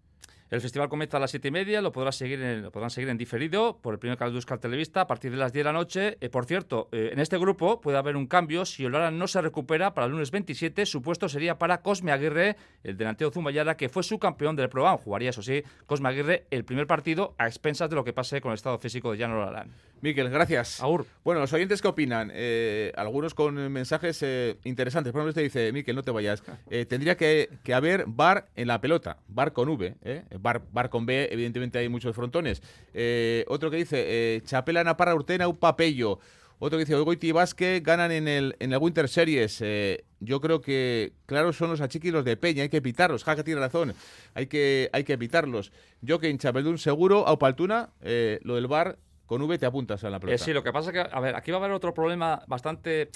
El 0.52 0.60
festival 0.60 0.90
comienza 0.90 1.16
a 1.16 1.20
las 1.20 1.30
siete 1.30 1.48
y 1.48 1.50
media, 1.50 1.80
lo, 1.80 1.92
podrás 1.92 2.14
seguir 2.14 2.38
lo 2.38 2.70
podrán 2.70 2.90
seguir 2.90 3.08
en 3.08 3.16
diferido 3.16 3.78
por 3.80 3.94
el 3.94 3.98
primer 3.98 4.18
canal 4.18 4.34
de 4.34 4.36
Euskal 4.36 4.60
Televista 4.60 5.00
a 5.00 5.06
partir 5.06 5.30
de 5.30 5.38
las 5.38 5.50
10 5.50 5.64
de 5.64 5.64
la 5.64 5.72
noche. 5.72 6.18
Eh, 6.20 6.28
por 6.28 6.44
cierto, 6.44 6.90
eh, 6.92 7.08
en 7.10 7.20
este 7.20 7.38
grupo 7.38 7.80
puede 7.80 7.96
haber 7.96 8.16
un 8.16 8.26
cambio. 8.26 8.66
Si 8.66 8.84
Olara 8.84 9.10
no 9.10 9.26
se 9.28 9.40
recupera 9.40 9.94
para 9.94 10.04
el 10.08 10.12
lunes 10.12 10.30
27, 10.30 10.84
su 10.84 11.00
puesto 11.00 11.26
sería 11.30 11.56
para 11.56 11.80
Cosme 11.80 12.12
Aguirre, 12.12 12.56
el 12.84 12.98
delantero 12.98 13.30
Zumbayara, 13.30 13.78
que 13.78 13.88
fue 13.88 14.02
su 14.02 14.18
campeón 14.18 14.54
del 14.54 14.68
Proban. 14.68 14.98
Jugaría, 14.98 15.30
eso 15.30 15.40
sí, 15.40 15.62
Cosme 15.86 16.10
Aguirre 16.10 16.44
el 16.50 16.66
primer 16.66 16.86
partido 16.86 17.34
a 17.38 17.46
expensas 17.46 17.88
de 17.88 17.96
lo 17.96 18.04
que 18.04 18.12
pase 18.12 18.42
con 18.42 18.50
el 18.50 18.56
estado 18.56 18.78
físico 18.78 19.10
de 19.10 19.20
Jan 19.20 19.32
Olarán. 19.32 19.70
Miquel, 20.02 20.28
gracias. 20.28 20.82
Aur. 20.82 21.06
Bueno, 21.24 21.40
los 21.40 21.52
oyentes 21.54 21.80
qué 21.80 21.88
opinan, 21.88 22.30
eh, 22.34 22.92
algunos 22.96 23.32
con 23.32 23.54
mensajes 23.72 24.22
interesantes. 24.64 25.14
Por 25.14 25.20
ejemplo, 25.20 25.30
este 25.30 25.42
dice, 25.44 25.72
Miquel, 25.72 25.96
no 25.96 26.02
te 26.02 26.10
vayas. 26.10 26.42
tendría 26.88 27.16
que, 27.16 27.48
que, 27.62 27.72
haber 27.72 28.04
bar 28.06 28.48
en 28.54 28.66
la 28.68 28.82
pelota, 28.82 29.16
bar 29.28 29.54
con 29.54 29.70
V, 29.70 29.94
bar, 30.42 30.62
bar 30.72 30.90
con 30.90 31.06
B 31.06 31.28
evidentemente 31.30 31.78
hay 31.78 31.88
muchos 31.88 32.14
frontones. 32.14 32.62
Eh, 32.92 33.44
otro 33.48 33.70
que 33.70 33.78
dice, 33.78 34.04
eh, 34.06 34.42
Chapela 34.44 34.84
Naparra 34.84 35.14
Urtena, 35.14 35.48
un 35.48 35.56
papello. 35.56 36.18
Otro 36.64 36.78
que 36.78 36.84
dice, 36.84 36.94
Ogoiti 36.94 37.26
y 37.26 37.32
Vázquez 37.32 37.82
ganan 37.82 38.12
en 38.12 38.28
el, 38.28 38.54
en 38.60 38.72
el 38.72 38.78
Winter 38.78 39.08
Series. 39.08 39.60
Eh, 39.62 40.04
yo 40.20 40.40
creo 40.40 40.60
que, 40.60 41.12
claro, 41.26 41.52
son 41.52 41.70
los 41.70 41.80
achiquis 41.80 42.12
los 42.12 42.24
de 42.24 42.36
Peña, 42.36 42.62
hay 42.62 42.68
que 42.68 42.80
pitarlos. 42.80 43.24
Jaca 43.24 43.42
tiene 43.42 43.60
razón, 43.60 43.94
hay 44.34 44.46
que, 44.46 44.88
hay 44.92 45.02
que 45.02 45.18
pitarlos. 45.18 45.72
Yo 46.02 46.20
que 46.20 46.28
en 46.28 46.38
Chapeldún 46.38 46.78
seguro, 46.78 47.26
a 47.26 47.36
Paltuna, 47.36 47.90
eh, 48.00 48.38
lo 48.44 48.54
del 48.54 48.68
bar 48.68 48.96
con 49.32 49.40
V 49.40 49.56
te 49.56 49.64
apuntas 49.64 50.04
a 50.04 50.10
la 50.10 50.20
pelota. 50.20 50.44
sí, 50.44 50.52
lo 50.52 50.62
que 50.62 50.74
pasa 50.74 50.90
es 50.90 50.92
que, 50.92 51.10
a 51.10 51.18
ver, 51.20 51.36
aquí 51.36 51.50
va 51.50 51.56
a 51.56 51.60
haber 51.60 51.72
otro 51.72 51.94
problema 51.94 52.42
bastante, 52.48 53.08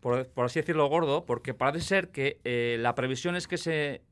por, 0.00 0.28
así 0.44 0.60
decirlo, 0.60 0.86
gordo, 0.88 1.24
porque 1.24 1.54
parece 1.54 1.86
ser 1.86 2.10
que 2.10 2.76
la 2.78 2.94
previsión 2.94 3.34
es 3.34 3.48
que 3.48 3.56
se 3.56 4.02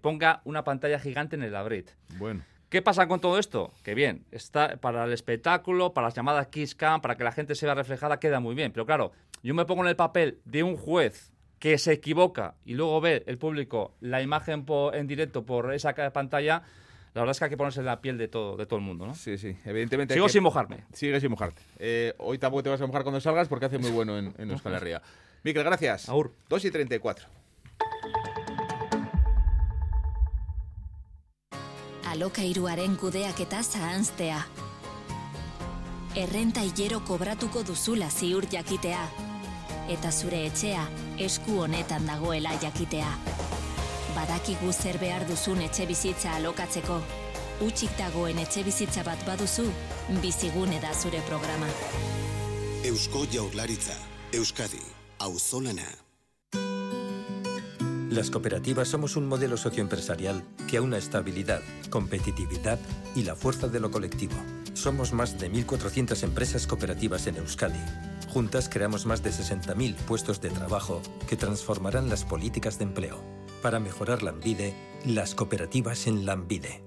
ponga 0.00 0.40
una 0.42 0.64
pantalla 0.64 0.98
gigante 0.98 1.36
en 1.36 1.44
el 1.44 1.54
abrit. 1.54 1.90
Bueno. 2.18 2.42
¿Qué 2.68 2.82
pasa 2.82 3.06
con 3.06 3.20
todo 3.20 3.38
esto? 3.38 3.70
Que 3.84 3.94
bien, 3.94 4.24
está 4.32 4.78
para 4.78 5.04
el 5.04 5.12
espectáculo, 5.12 5.94
para 5.94 6.08
las 6.08 6.14
llamadas 6.14 6.48
Kiss 6.48 6.74
Cam, 6.74 7.00
para 7.00 7.16
que 7.16 7.22
la 7.22 7.30
gente 7.30 7.54
se 7.54 7.64
vea 7.64 7.76
reflejada, 7.76 8.18
queda 8.18 8.40
muy 8.40 8.56
bien. 8.56 8.72
Pero 8.72 8.86
claro, 8.86 9.12
yo 9.44 9.54
me 9.54 9.66
pongo 9.66 9.84
en 9.84 9.88
el 9.90 9.96
papel 9.96 10.40
de 10.44 10.64
un 10.64 10.76
juez 10.76 11.30
que 11.60 11.78
se 11.78 11.92
equivoca 11.92 12.56
y 12.64 12.74
luego 12.74 13.00
ve 13.00 13.22
el 13.28 13.38
público 13.38 13.94
la 14.00 14.20
imagen 14.20 14.66
en 14.94 15.06
directo 15.06 15.46
por 15.46 15.72
esa 15.72 15.94
pantalla. 16.12 16.64
La 17.16 17.22
verdad 17.22 17.30
es 17.30 17.38
que 17.38 17.44
hay 17.46 17.50
que 17.50 17.56
ponerse 17.56 17.80
en 17.80 17.86
la 17.86 18.02
piel 18.02 18.18
de 18.18 18.28
todo, 18.28 18.58
de 18.58 18.66
todo 18.66 18.78
el 18.78 18.84
mundo, 18.84 19.06
¿no? 19.06 19.14
Sí, 19.14 19.38
sí, 19.38 19.56
evidentemente. 19.64 20.12
Sigo 20.12 20.28
sin 20.28 20.42
mojarme. 20.42 20.84
Sigue 20.92 21.18
sin 21.18 21.30
mojarte. 21.30 21.62
Eh, 21.78 22.12
hoy 22.18 22.36
tampoco 22.36 22.62
te 22.62 22.68
vas 22.68 22.78
a 22.82 22.86
mojar 22.86 23.04
cuando 23.04 23.22
salgas 23.22 23.48
porque 23.48 23.64
hace 23.64 23.78
muy 23.78 23.90
bueno 23.90 24.18
en, 24.18 24.34
en 24.36 24.50
Euskal 24.50 24.74
Herria. 24.74 25.00
Miquel, 25.42 25.64
gracias. 25.64 26.10
Aur. 26.10 26.34
2 26.50 26.66
y 26.66 26.70
34. 26.70 27.26
alokairuaren 32.16 32.96
kudeaketa 32.96 33.62
zahanztea. 33.62 34.46
Errenta 36.14 36.64
hilero 36.64 37.00
kobratuko 37.04 37.62
duzula 37.62 38.10
ziur 38.10 38.46
jakitea. 38.46 39.08
Eta 39.88 40.12
zure 40.12 40.46
etxea 40.46 40.86
esku 41.18 41.60
honetan 41.64 42.06
dagoela 42.06 42.56
jakitea. 42.60 43.10
Badakigu 44.16 44.72
zer 44.72 44.96
behar 44.96 45.26
duzun 45.28 45.60
etxe 45.60 45.84
bizitza 45.84 46.32
alokatzeko. 46.38 46.96
Utsik 47.66 47.92
dagoen 47.98 48.38
etxe 48.40 48.62
bizitza 48.64 49.04
bat 49.04 49.20
baduzu, 49.28 49.66
bizigune 50.22 50.80
da 50.80 50.94
zure 50.94 51.20
programa. 51.28 51.68
Eusko 52.88 53.26
Jaurlaritza, 53.32 53.96
Euskadi, 54.32 54.80
Auzolana. 55.18 55.88
Las 58.08 58.30
cooperativas 58.30 58.88
somos 58.88 59.16
un 59.16 59.28
modelo 59.28 59.58
socioempresarial 59.58 60.42
que 60.66 60.78
aúna 60.78 60.96
estabilidad, 60.96 61.60
competitividad 61.90 62.78
y 63.14 63.24
la 63.24 63.36
fuerza 63.36 63.68
de 63.68 63.80
lo 63.80 63.90
colectivo. 63.90 64.36
Somos 64.72 65.12
más 65.12 65.38
de 65.38 65.52
1.400 65.52 66.22
empresas 66.22 66.66
cooperativas 66.66 67.26
en 67.26 67.36
Euskadi. 67.36 67.84
Juntas 68.32 68.70
creamos 68.70 69.04
más 69.04 69.22
de 69.22 69.30
60.000 69.30 69.94
puestos 69.96 70.40
de 70.40 70.48
trabajo 70.48 71.02
que 71.28 71.36
transformarán 71.36 72.08
las 72.08 72.24
políticas 72.24 72.78
de 72.78 72.84
empleo. 72.84 73.35
Para 73.62 73.80
mejorar 73.80 74.22
la 74.22 74.34
las 75.04 75.34
cooperativas 75.34 76.06
en 76.06 76.26
la 76.26 76.32
Ambide. 76.32 76.82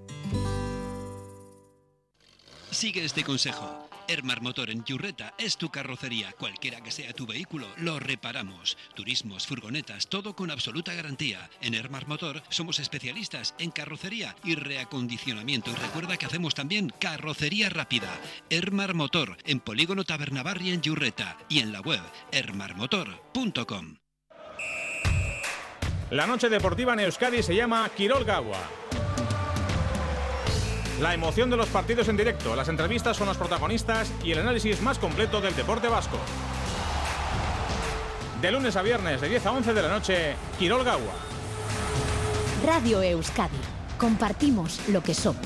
Sigue 2.71 3.03
este 3.03 3.23
consejo. 3.23 3.89
Ermar 4.08 4.41
Motor 4.41 4.71
en 4.71 4.84
Yurreta 4.84 5.36
es 5.38 5.58
tu 5.58 5.69
carrocería. 5.69 6.34
Cualquiera 6.34 6.82
que 6.82 6.89
sea 6.89 7.13
tu 7.13 7.27
vehículo, 7.27 7.67
lo 7.77 7.99
reparamos. 7.99 8.75
Turismos, 8.95 9.45
furgonetas, 9.45 10.08
todo 10.08 10.36
con 10.36 10.49
absoluta 10.49 10.93
garantía. 10.93 11.49
En 11.62 11.75
Ermar 11.75 12.08
Motor 12.08 12.41
somos 12.49 12.79
especialistas 12.79 13.53
en 13.60 13.69
carrocería 13.69 14.36
y 14.43 14.55
reacondicionamiento. 14.55 15.69
Y 15.71 15.75
recuerda 15.75 16.17
que 16.17 16.25
hacemos 16.25 16.55
también 16.55 16.91
carrocería 16.99 17.69
rápida. 17.69 18.10
Ermar 18.49 18.95
Motor 18.95 19.38
en 19.45 19.60
Polígono 19.60 20.03
Tabernabarri 20.03 20.71
en 20.71 20.82
Yurreta 20.82 21.38
y 21.47 21.60
en 21.60 21.71
la 21.71 21.82
web 21.82 22.01
ermarmotor.com. 22.32 23.97
La 26.12 26.26
noche 26.26 26.50
deportiva 26.50 26.93
en 26.93 27.02
Euskadi 27.02 27.43
se 27.43 27.54
llama 27.54 27.88
Quirol 27.95 28.26
Gagua. 28.26 28.58
La 31.00 31.13
emoción 31.13 31.52
de 31.52 31.58
los 31.58 31.67
partidos 31.67 32.08
en 32.08 32.17
directo, 32.17 32.56
las 32.56 32.67
entrevistas 32.67 33.15
son 33.15 33.28
los 33.28 33.38
protagonistas 33.38 34.12
y 34.24 34.32
el 34.32 34.39
análisis 34.39 34.82
más 34.82 34.98
completo 34.98 35.39
del 35.39 35.56
deporte 35.56 35.88
vasco. 35.88 36.17
De 38.41 38.52
lunes 38.52 38.76
a 38.76 38.82
viernes, 38.82 39.22
de 39.22 39.30
10 39.30 39.45
a 39.45 39.52
11 39.52 39.74
de 39.76 39.82
la 39.84 39.89
noche, 39.89 40.36
Quirol 40.58 40.84
Gagua. 40.84 41.13
Radio 42.65 43.04
Euskadi. 43.04 43.60
Compartimos 44.00 44.82
lo 44.88 45.04
que 45.04 45.13
somos. 45.13 45.45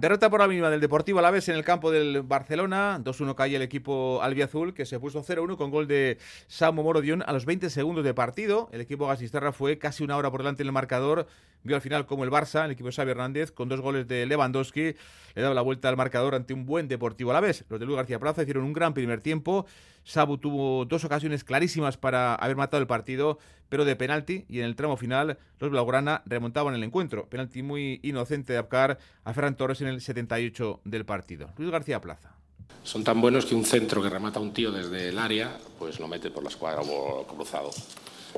Derrota 0.00 0.30
por 0.30 0.40
la 0.40 0.48
mínima 0.48 0.70
del 0.70 0.80
Deportivo 0.80 1.18
Alavés 1.18 1.50
en 1.50 1.56
el 1.56 1.62
campo 1.62 1.90
del 1.90 2.22
Barcelona. 2.22 2.98
2-1 3.04 3.34
cae 3.34 3.54
el 3.54 3.60
equipo 3.60 4.22
albiazul 4.22 4.72
que 4.72 4.86
se 4.86 4.98
puso 4.98 5.22
0-1 5.22 5.58
con 5.58 5.70
gol 5.70 5.86
de 5.86 6.16
Samu 6.46 6.82
Morodion 6.82 7.22
a 7.26 7.34
los 7.34 7.44
20 7.44 7.68
segundos 7.68 8.02
de 8.02 8.14
partido. 8.14 8.70
El 8.72 8.80
equipo 8.80 9.06
Gasisterra 9.06 9.52
fue 9.52 9.76
casi 9.76 10.02
una 10.02 10.16
hora 10.16 10.30
por 10.30 10.40
delante 10.40 10.62
en 10.62 10.68
el 10.68 10.72
marcador. 10.72 11.26
Vio 11.62 11.76
al 11.76 11.82
final 11.82 12.06
como 12.06 12.24
el 12.24 12.30
Barça, 12.30 12.64
el 12.64 12.70
equipo 12.70 12.88
de 12.88 12.94
Xavi 12.94 13.10
Hernández, 13.10 13.52
con 13.52 13.68
dos 13.68 13.80
goles 13.80 14.08
de 14.08 14.24
Lewandowski, 14.26 14.94
le 15.34 15.42
daba 15.42 15.54
la 15.54 15.60
vuelta 15.60 15.88
al 15.88 15.96
marcador 15.96 16.34
ante 16.34 16.54
un 16.54 16.64
buen 16.64 16.88
Deportivo 16.88 17.30
Alavés. 17.30 17.64
Los 17.68 17.78
de 17.78 17.86
Luis 17.86 17.96
García 17.96 18.18
Plaza 18.18 18.42
hicieron 18.42 18.64
un 18.64 18.72
gran 18.72 18.94
primer 18.94 19.20
tiempo. 19.20 19.66
Sabu 20.04 20.38
tuvo 20.38 20.86
dos 20.86 21.04
ocasiones 21.04 21.44
clarísimas 21.44 21.96
para 21.96 22.34
haber 22.34 22.56
matado 22.56 22.80
el 22.80 22.86
partido, 22.86 23.38
pero 23.68 23.84
de 23.84 23.94
penalti 23.94 24.46
y 24.48 24.60
en 24.60 24.64
el 24.64 24.74
tramo 24.74 24.96
final 24.96 25.38
los 25.58 25.70
Blaugrana 25.70 26.22
remontaban 26.24 26.74
el 26.74 26.82
encuentro. 26.82 27.28
Penalti 27.28 27.62
muy 27.62 28.00
inocente 28.02 28.52
de 28.54 28.58
Abcar 28.58 28.98
a 29.24 29.34
Ferran 29.34 29.56
Torres 29.56 29.82
en 29.82 29.88
el 29.88 30.00
78 30.00 30.80
del 30.84 31.04
partido. 31.04 31.50
Luis 31.58 31.70
García 31.70 32.00
Plaza. 32.00 32.34
Son 32.82 33.04
tan 33.04 33.20
buenos 33.20 33.44
que 33.44 33.54
un 33.54 33.64
centro 33.64 34.02
que 34.02 34.08
remata 34.08 34.40
un 34.40 34.52
tío 34.52 34.72
desde 34.72 35.10
el 35.10 35.18
área, 35.18 35.58
pues 35.78 36.00
lo 36.00 36.08
mete 36.08 36.30
por 36.30 36.42
la 36.42 36.48
escuadra 36.48 36.80
o 36.82 37.26
cruzado. 37.26 37.70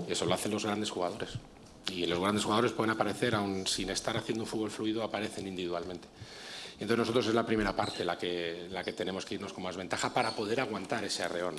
Y 0.08 0.12
eso 0.12 0.24
lo 0.24 0.35
hacen 0.35 0.50
los 0.50 0.64
grandes 0.64 0.90
jugadores. 0.90 1.38
Y 1.90 2.07
los 2.07 2.21
grandes 2.21 2.45
jugadores 2.45 2.73
pueden 2.73 2.90
aparecer, 2.90 3.35
aun 3.35 3.66
sin 3.66 3.90
estar 3.90 4.16
haciendo 4.16 4.45
un 4.45 4.49
fútbol 4.49 4.71
fluido, 4.71 5.03
aparecen 5.03 5.47
individualmente. 5.47 6.09
Entonces 6.83 6.99
nosotros 6.99 7.27
es 7.29 7.35
la 7.35 7.47
primera 7.47 7.77
parte 7.77 8.05
la 8.05 8.18
que, 8.18 8.66
la 8.71 8.83
que 8.83 8.92
tenemos 8.92 9.25
que 9.25 9.37
irnos 9.37 9.53
con 9.53 9.62
más 9.62 9.77
ventaja 9.77 10.12
para 10.12 10.33
poder 10.33 10.61
aguantar 10.61 11.05
ese 11.05 11.23
arreón. 11.23 11.55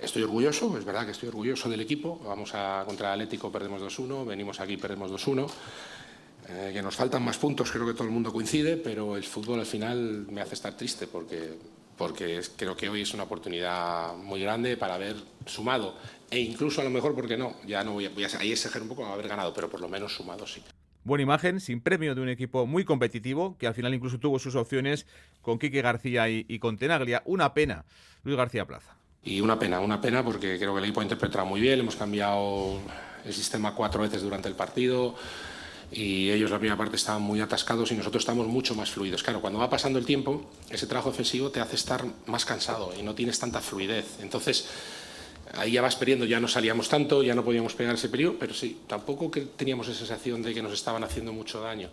Estoy 0.00 0.22
orgulloso, 0.22 0.76
es 0.78 0.84
verdad 0.84 1.04
que 1.04 1.12
estoy 1.12 1.28
orgulloso 1.28 1.68
del 1.68 1.80
equipo. 1.80 2.18
Vamos 2.24 2.54
a 2.54 2.82
contra 2.86 3.08
el 3.08 3.20
Atlético, 3.20 3.52
perdemos 3.52 3.82
2-1, 3.82 4.24
venimos 4.24 4.60
aquí, 4.60 4.76
perdemos 4.76 5.10
2-1. 5.10 5.50
Eh, 6.48 6.70
que 6.74 6.82
nos 6.82 6.94
faltan 6.94 7.22
más 7.22 7.38
puntos, 7.38 7.70
creo 7.70 7.86
que 7.86 7.94
todo 7.94 8.04
el 8.04 8.10
mundo 8.10 8.32
coincide, 8.32 8.76
pero 8.76 9.16
el 9.16 9.24
fútbol 9.24 9.60
al 9.60 9.66
final 9.66 10.26
me 10.30 10.42
hace 10.42 10.54
estar 10.54 10.74
triste 10.74 11.06
porque, 11.06 11.58
porque 11.96 12.42
creo 12.56 12.76
que 12.76 12.88
hoy 12.88 13.00
es 13.02 13.14
una 13.14 13.22
oportunidad 13.22 14.14
muy 14.14 14.40
grande 14.40 14.76
para 14.76 14.94
haber 14.94 15.16
sumado 15.46 15.94
e 16.34 16.40
incluso 16.40 16.80
a 16.80 16.84
lo 16.84 16.90
mejor, 16.90 17.14
porque 17.14 17.36
no, 17.36 17.54
ya 17.64 17.84
no 17.84 17.92
voy 17.92 18.06
a, 18.06 18.10
voy 18.10 18.24
a 18.24 18.28
ahí 18.40 18.50
exagerar 18.50 18.82
un 18.82 18.88
poco 18.88 19.06
haber 19.06 19.28
ganado, 19.28 19.54
pero 19.54 19.70
por 19.70 19.80
lo 19.80 19.88
menos 19.88 20.16
sumado 20.16 20.44
sí. 20.48 20.60
Buena 21.04 21.22
imagen, 21.22 21.60
sin 21.60 21.80
premio 21.80 22.16
de 22.16 22.20
un 22.22 22.28
equipo 22.28 22.66
muy 22.66 22.84
competitivo, 22.84 23.56
que 23.56 23.68
al 23.68 23.74
final 23.74 23.94
incluso 23.94 24.18
tuvo 24.18 24.40
sus 24.40 24.56
opciones 24.56 25.06
con 25.42 25.60
Quique 25.60 25.80
García 25.80 26.28
y, 26.28 26.58
con 26.58 26.76
Tenaglia. 26.76 27.22
Una 27.24 27.54
pena, 27.54 27.84
Luis 28.24 28.36
García 28.36 28.66
Plaza. 28.66 28.96
Y 29.22 29.40
una 29.40 29.56
pena, 29.60 29.78
una 29.78 30.00
pena 30.00 30.24
porque 30.24 30.58
creo 30.58 30.72
que 30.72 30.78
el 30.78 30.84
equipo 30.86 31.00
ha 31.00 31.04
interpretado 31.04 31.46
muy 31.46 31.60
bien, 31.60 31.78
hemos 31.78 31.94
cambiado 31.94 32.80
el 33.24 33.32
sistema 33.32 33.72
cuatro 33.72 34.02
veces 34.02 34.22
durante 34.22 34.48
el 34.48 34.56
partido. 34.56 35.14
y 35.92 36.30
ellos 36.30 36.50
la 36.50 36.58
primera 36.58 36.76
parte 36.76 36.96
estaban 36.96 37.22
muy 37.22 37.40
atascados 37.40 37.92
y 37.92 37.94
nosotros 37.94 38.22
estamos 38.22 38.48
mucho 38.48 38.74
más 38.74 38.90
fluidos. 38.90 39.22
Claro, 39.22 39.40
cuando 39.40 39.60
va 39.60 39.70
pasando 39.70 40.00
el 40.00 40.04
tiempo, 40.04 40.50
ese 40.68 40.88
trabajo 40.88 41.10
defensivo 41.10 41.50
te 41.50 41.60
hace 41.60 41.76
estar 41.76 42.04
más 42.26 42.44
cansado 42.44 42.92
y 42.98 43.02
no 43.02 43.14
tienes 43.14 43.38
tanta 43.38 43.60
fluidez. 43.60 44.18
Entonces, 44.20 44.66
ahí 45.56 45.72
ya 45.72 45.82
vas 45.82 45.96
perdiendo, 45.96 46.24
ya 46.24 46.40
no 46.40 46.48
salíamos 46.48 46.88
tanto, 46.88 47.22
ya 47.22 47.34
no 47.34 47.44
podíamos 47.44 47.74
pegar 47.74 47.94
ese 47.94 48.08
periodo, 48.08 48.36
pero 48.38 48.54
sí, 48.54 48.80
tampoco 48.86 49.30
que 49.30 49.42
teníamos 49.42 49.88
esa 49.88 49.98
sensación 49.98 50.42
de 50.42 50.54
que 50.54 50.62
nos 50.62 50.72
estaban 50.72 51.04
haciendo 51.04 51.32
mucho 51.32 51.60
daño. 51.60 51.88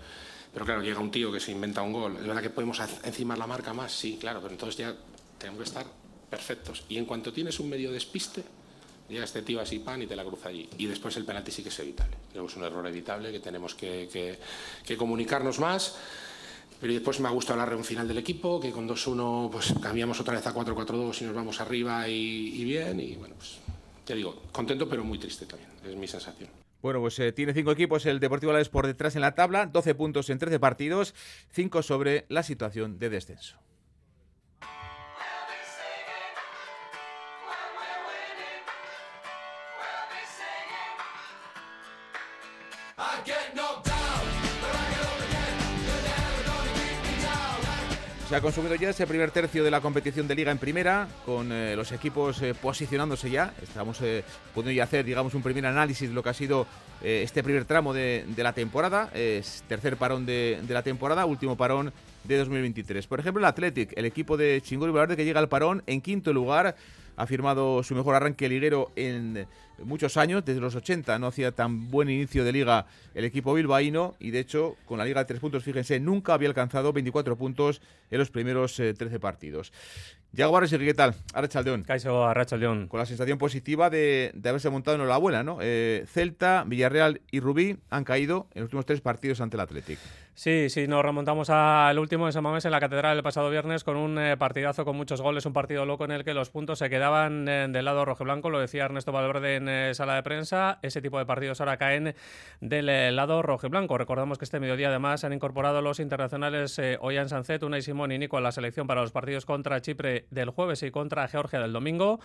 Pero 0.54 0.66
claro, 0.66 0.82
llega 0.82 1.00
un 1.00 1.12
tío 1.12 1.32
que 1.32 1.40
se 1.40 1.52
inventa 1.52 1.82
un 1.82 1.94
gol. 1.94 2.18
¿Es 2.20 2.28
verdad 2.28 2.42
que 2.42 2.50
podemos 2.50 2.80
encimar 3.04 3.38
la 3.38 3.48
marca 3.48 3.74
más? 3.74 3.92
Sí, 3.92 4.18
claro, 4.20 4.42
pero 4.42 4.54
entonces 4.54 4.78
ya 4.78 4.94
tenemos 5.38 5.60
que 5.60 5.66
estar 5.66 5.86
perfectos. 6.30 6.84
Y 6.90 6.98
en 6.98 7.06
cuanto 7.06 7.32
tienes 7.32 7.60
un 7.60 7.70
medio 7.70 7.92
despiste, 7.92 8.44
llega 9.08 9.24
este 9.24 9.42
tío 9.44 9.62
así 9.62 9.80
pan 9.80 10.02
y 10.02 10.08
te 10.08 10.16
la 10.16 10.26
cruza 10.26 10.50
allí. 10.50 10.68
Y 10.78 10.88
después 10.88 11.16
el 11.16 11.26
penalti 11.26 11.52
sí 11.52 11.64
que 11.64 11.70
es 11.70 11.80
evitable. 11.80 12.18
Creo 12.32 12.46
que 12.46 12.52
es 12.52 12.58
un 12.58 12.64
error 12.64 12.86
evitable 12.86 13.32
que 13.32 13.40
tenemos 13.40 13.76
que 13.76 14.38
comunicarnos 14.98 15.60
más. 15.60 15.96
Pero 16.82 16.94
después 16.94 17.20
me 17.20 17.28
ha 17.28 17.32
gustado 17.32 17.60
la 17.60 17.66
reunión 17.66 17.86
final 17.86 18.08
del 18.08 18.18
equipo, 18.18 18.60
que 18.60 18.72
con 18.72 18.90
2-1 18.90 19.52
pues 19.52 19.74
cambiamos 19.82 20.20
otra 20.20 20.34
vez 20.34 20.48
a 20.48 20.54
4-4-2 20.54 21.22
y 21.22 21.26
nos 21.26 21.36
vamos 21.36 21.62
arriba 21.62 22.08
y, 22.10 22.60
y 22.60 22.64
bien. 22.66 23.00
Y 23.00 23.16
bueno, 23.16 23.36
pues 23.38 23.60
ya 24.08 24.16
digo, 24.16 24.42
contento 24.52 24.90
pero 24.90 25.04
muy 25.04 25.20
triste 25.20 25.46
también, 25.46 25.70
es 25.86 25.96
mi 25.96 26.08
sensación. 26.08 26.50
Bueno, 26.82 27.00
pues 27.00 27.20
eh, 27.20 27.32
tiene 27.32 27.54
cinco 27.54 27.72
equipos 27.72 28.08
el 28.08 28.20
Deportivo 28.20 28.50
Alavés 28.50 28.70
por 28.70 28.88
detrás 28.88 29.16
en 29.16 29.22
la 29.22 29.36
tabla, 29.36 29.68
12 29.68 29.94
puntos 29.94 30.32
en 30.32 30.40
13 30.40 30.60
partidos, 30.60 31.14
5 31.52 31.84
sobre 31.84 32.26
la 32.28 32.42
situación 32.42 32.98
de 32.98 33.10
descenso. 33.12 33.58
Se 48.32 48.38
ha 48.38 48.42
consumido 48.42 48.76
ya 48.76 48.92
ese 48.92 49.06
primer 49.06 49.30
tercio 49.32 49.62
de 49.62 49.70
la 49.70 49.82
competición 49.82 50.26
de 50.26 50.36
liga 50.36 50.54
en 50.54 50.58
primera, 50.58 51.06
con 51.26 51.52
eh, 51.52 51.76
los 51.76 51.92
equipos 51.92 52.42
eh, 52.42 52.54
posicionándose 52.54 53.30
ya. 53.30 53.54
Estamos 53.62 54.00
eh, 54.02 54.24
pudiendo 54.54 54.72
ya 54.72 54.86
hacer, 54.86 55.04
digamos, 55.04 55.34
un 55.34 55.44
primer 55.44 55.66
análisis 55.66 56.08
de 56.08 56.16
lo 56.16 56.24
que 56.24 56.30
ha 56.30 56.34
sido 56.34 56.66
este 57.04 57.44
primer 57.44 57.66
tramo 57.66 57.94
de, 57.94 58.24
la 58.38 58.54
temporada. 58.54 59.10
Es 59.14 59.66
tercer 59.68 59.98
parón 59.98 60.26
de, 60.26 60.64
la 60.70 60.82
temporada, 60.82 61.26
último 61.26 61.58
parón 61.58 61.92
de 62.24 62.38
2023. 62.38 63.06
Por 63.06 63.20
ejemplo, 63.20 63.42
el 63.42 63.46
Athletic, 63.48 63.92
el 63.98 64.06
equipo 64.06 64.38
de 64.38 64.62
Chingón 64.62 64.92
y 64.92 64.94
Valverde 64.94 65.18
que 65.18 65.26
llega 65.26 65.42
al 65.42 65.50
parón 65.50 65.84
en 65.86 66.00
quinto 66.00 66.32
lugar. 66.32 66.78
Ha 67.18 67.28
firmado 67.28 67.84
su 67.84 67.96
mejor 67.96 68.16
arranque 68.16 68.48
liguero 68.48 68.94
en 68.96 69.46
muchos 69.86 70.18
años, 70.18 70.44
desde 70.46 70.62
los 70.62 70.76
80 70.76 71.20
no 71.20 71.28
hacía 71.28 71.52
tan 71.52 71.90
buen 71.90 72.10
inicio 72.10 72.44
de 72.44 72.52
liga 72.52 72.86
el 73.14 73.26
equipo 73.26 73.54
bilbaíno 73.54 74.16
y 74.20 74.32
de 74.32 74.40
hecho 74.40 74.76
con 74.86 74.98
la 74.98 75.06
liga 75.06 75.22
de 75.22 75.26
tres 75.26 75.40
puntos, 75.40 75.64
fíjense, 75.64 76.00
nunca 76.00 76.34
había 76.34 76.48
alcanzado 76.50 76.94
24 76.94 77.36
puntos 77.38 77.82
en 78.10 78.20
los 78.20 78.30
primeros 78.30 78.80
eh, 78.80 78.94
13 78.94 79.20
partidos. 79.20 79.72
Yago 80.34 80.54
Barres, 80.54 80.72
¿qué 80.72 80.94
tal? 80.94 81.14
Arrachaldeón. 81.34 81.84
Caiso 81.84 82.26
Arrachaldeón. 82.26 82.88
Con 82.88 83.00
la 83.02 83.06
sensación 83.06 83.38
positiva 83.38 83.90
de, 83.90 84.32
de 84.34 84.50
haberse 84.50 84.70
montado 84.70 84.96
en 84.96 85.06
la 85.06 85.18
buena, 85.18 85.44
¿no? 85.44 85.58
Eh, 85.62 86.06
Celta, 86.08 86.64
Villarreal 86.66 87.20
y 87.32 87.42
Rubí 87.42 87.78
han 87.90 88.06
caído 88.06 88.48
en 88.54 88.62
los 88.62 88.68
últimos 88.68 88.86
tres 88.86 89.02
partidos 89.02 89.42
ante 89.42 89.58
el 89.58 89.62
Athletic. 89.62 90.00
Sí, 90.34 90.70
sí, 90.70 90.88
nos 90.88 91.04
remontamos 91.04 91.50
al 91.50 92.00
último 92.00 92.28
de 92.28 92.32
San 92.32 92.44
Mamés 92.44 92.64
en 92.64 92.72
la 92.72 92.80
Catedral 92.80 93.18
el 93.18 93.24
pasado 93.24 93.50
viernes 93.50 93.84
con 93.84 93.98
un 93.98 94.18
eh, 94.18 94.38
partidazo 94.38 94.86
con 94.86 94.96
muchos 94.96 95.22
goles, 95.22 95.46
un 95.46 95.52
partido 95.52 95.86
loco 95.86 96.06
en 96.06 96.12
el 96.12 96.24
que 96.24 96.34
los 96.34 96.50
puntos 96.50 96.80
se 96.80 96.90
quedaban 96.90 97.48
eh, 97.50 97.68
del 97.70 97.84
lado 97.84 98.06
rojiblanco, 98.06 98.50
lo 98.50 98.60
decía 98.60 98.86
Ernesto 98.86 99.12
Valverde 99.12 99.58
en 99.58 99.68
eh, 99.72 99.94
sala 99.94 100.16
de 100.16 100.24
prensa, 100.24 100.80
ese 100.82 101.02
tipo 101.02 101.18
de 101.18 101.26
partidos 101.26 101.60
ahora 101.62 101.78
caen 101.78 102.14
del 102.62 102.90
eh, 102.90 103.12
lado 103.12 103.42
rojiblanco. 103.42 103.98
Recordamos 103.98 104.38
que 104.38 104.46
este 104.46 104.60
mediodía 104.60 104.90
además 104.90 105.24
han 105.24 105.34
incorporado 105.34 105.82
los 105.82 106.00
internacionales 106.00 106.78
eh, 106.78 106.98
Oyan 107.02 107.28
Sanzet, 107.28 107.64
Unai 107.64 107.82
Simón 107.82 108.12
y 108.12 108.20
Nico 108.20 108.38
a 108.38 108.42
la 108.42 108.52
selección 108.52 108.88
para 108.88 109.02
los 109.02 109.12
partidos 109.12 109.46
contra 109.46 109.82
Chipre 109.82 110.26
del 110.30 110.52
jueves 110.52 110.84
y 110.84 110.92
contra 110.92 111.28
Georgia 111.28 111.60
del 111.60 111.74
domingo. 111.74 112.20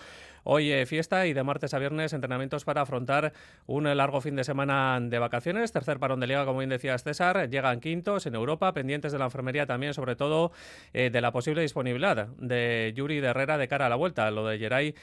Hoy 0.45 0.71
eh, 0.71 0.87
fiesta 0.87 1.27
y 1.27 1.33
de 1.33 1.43
martes 1.43 1.73
a 1.75 1.79
viernes 1.79 2.13
entrenamientos 2.13 2.65
para 2.65 2.83
afrontar 2.83 3.33
un 3.67 3.85
largo 3.97 4.21
fin 4.21 4.37
de 4.37 4.45
semana 4.45 4.99
de 5.01 5.19
vacaciones. 5.19 5.73
Tercer 5.73 5.99
parón 5.99 6.21
de 6.21 6.27
liga, 6.27 6.45
como 6.45 6.59
bien 6.59 6.71
decías 6.71 7.03
César, 7.03 7.49
llegan 7.49 7.81
quintos 7.81 8.27
en 8.27 8.35
Europa, 8.35 8.73
pendientes 8.73 9.13
de 9.13 9.19
la 9.19 9.25
enfermería 9.25 9.67
también, 9.67 9.95
sobre 9.95 10.17
todo 10.17 10.53
de 10.93 11.21
la 11.21 11.33
posible 11.33 11.63
disponibilidad 11.63 12.29
de 12.39 12.93
Yuri 12.95 13.21
de 13.21 13.29
Herrera 13.29 13.59
de 13.59 13.69
cara 13.69 13.87
a 13.87 13.89
la 13.89 13.97
vuelta. 13.97 14.31
Lo 14.31 14.47
de 14.47 14.59
Geray 14.59 14.95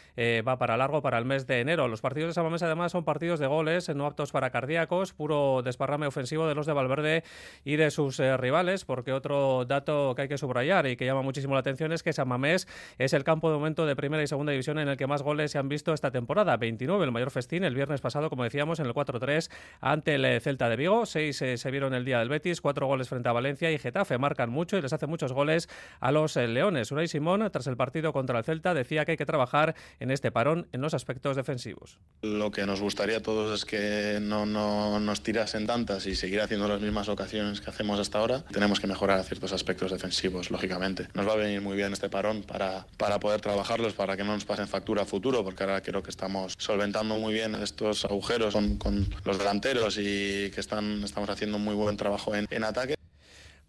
va 0.48 0.58
para 0.58 0.78
largo 0.78 1.02
para 1.02 1.18
el 1.18 1.26
mes 1.26 1.46
de 1.48 1.60
enero. 1.60 1.88
Los 1.88 2.02
partidos 2.02 2.33
de 2.34 2.36
Samamés 2.36 2.64
además 2.64 2.92
son 2.92 3.04
partidos 3.06 3.40
de 3.40 3.48
goles, 3.48 3.94
no 3.96 4.08
aptos 4.08 4.32
para 4.32 4.50
cardíacos, 4.50 5.14
puro 5.14 5.62
desparrame 5.64 6.08
ofensivo 6.08 6.48
de 6.48 6.56
los 6.56 6.66
de 6.66 6.74
Valverde 6.74 7.24
y 7.64 7.76
de 7.76 7.92
sus 7.92 8.20
eh, 8.20 8.36
rivales, 8.38 8.86
porque 8.86 9.14
otro 9.14 9.66
dato 9.66 10.16
que 10.16 10.24
hay 10.24 10.28
que 10.28 10.38
subrayar 10.38 10.88
y 10.88 10.96
que 10.96 11.06
llama 11.06 11.22
muchísimo 11.22 11.54
la 11.54 11.60
atención 11.60 11.92
es 11.92 12.02
que 12.02 12.12
Samamés 12.12 12.68
es 12.98 13.14
el 13.14 13.24
campo 13.24 13.52
de 13.52 13.58
momento 13.58 13.86
de 13.86 13.96
primera 13.96 14.24
y 14.24 14.28
segunda 14.28 14.52
división 14.52 14.80
en 14.80 14.88
el 14.88 14.98
que 14.98 15.06
más 15.06 15.22
goles 15.22 15.52
se 15.52 15.60
han 15.60 15.70
visto 15.70 15.94
esta 15.94 16.12
temporada. 16.12 16.58
29, 16.58 17.06
el 17.06 17.12
mayor 17.12 17.30
festín 17.30 17.64
el 17.64 17.76
viernes 17.76 18.02
pasado, 18.02 18.30
como 18.30 18.44
decíamos, 18.44 18.80
en 18.80 18.88
el 18.88 18.94
4-3 18.94 19.52
ante 19.80 20.16
el 20.16 20.42
Celta 20.42 20.70
de 20.70 20.76
Vigo. 20.76 21.06
Seis 21.06 21.42
eh, 21.42 21.58
se 21.58 21.72
vieron 21.72 21.94
el 21.94 22.06
día 22.06 22.20
del 22.20 22.30
Betis, 22.30 22.62
cuatro 22.62 22.88
goles 22.88 23.10
frente 23.10 23.30
a 23.30 23.32
Valencia 23.32 23.72
y 23.72 23.78
Getafe 23.78 24.18
marcan 24.18 24.50
mucho 24.50 24.78
y 24.78 24.82
les 24.82 24.94
hace 24.94 25.06
muchos 25.06 25.34
goles 25.34 25.70
a 26.00 26.12
los 26.12 26.36
eh, 26.38 26.48
Leones. 26.48 26.92
Unai 26.92 27.08
Simón, 27.08 27.48
tras 27.52 27.68
el 27.68 27.78
partido 27.78 28.12
contra 28.12 28.40
el 28.40 28.44
Celta, 28.44 28.74
decía 28.74 29.06
que 29.06 29.12
hay 29.12 29.18
que 29.18 29.26
trabajar 29.26 29.76
en 30.00 30.12
este 30.12 30.32
parón 30.32 30.68
en 30.72 30.82
los 30.82 30.94
aspectos 30.94 31.36
defensivos. 31.36 32.00
Lo 32.22 32.52
que 32.52 32.66
nos 32.66 32.80
gustaría 32.80 33.18
a 33.18 33.22
todos 33.22 33.54
es 33.60 33.66
que 33.66 34.20
no, 34.22 34.46
no 34.46 35.00
nos 35.02 35.24
tirasen 35.24 35.68
tantas 35.68 36.06
y 36.06 36.16
seguir 36.16 36.40
haciendo 36.40 36.70
las 36.70 36.80
mismas 36.80 37.10
ocasiones 37.10 37.60
que 37.60 37.70
hacemos 37.70 38.00
hasta 38.00 38.20
ahora. 38.20 38.46
Tenemos 38.52 38.80
que 38.80 38.88
mejorar 38.88 39.22
ciertos 39.26 39.52
aspectos 39.52 39.92
defensivos, 39.92 40.50
lógicamente. 40.50 41.10
Nos 41.14 41.28
va 41.28 41.34
a 41.34 41.36
venir 41.36 41.60
muy 41.60 41.76
bien 41.76 41.92
este 41.92 42.10
parón 42.10 42.44
para, 42.44 42.88
para 42.96 43.20
poder 43.20 43.42
trabajarlos, 43.42 43.94
para 43.94 44.16
que 44.16 44.24
no 44.24 44.34
nos 44.34 44.46
pasen 44.46 44.70
factura 44.70 45.02
a 45.02 45.06
futuro, 45.06 45.44
porque 45.44 45.64
ahora 45.64 45.82
creo 45.82 46.02
que 46.02 46.12
estamos 46.12 46.56
solventando 46.58 47.18
muy 47.18 47.34
bien 47.34 47.56
estos 47.56 48.06
agujeros 48.06 48.54
con, 48.54 48.78
con 48.78 49.14
los 49.26 49.38
delanteros 49.38 49.98
y 49.98 50.50
que 50.52 50.62
están, 50.62 51.04
estamos 51.04 51.30
haciendo 51.30 51.60
muy 51.60 51.76
buen 51.76 51.98
trabajo 51.98 52.34
en, 52.36 52.48
en 52.50 52.64
ataque. 52.64 52.96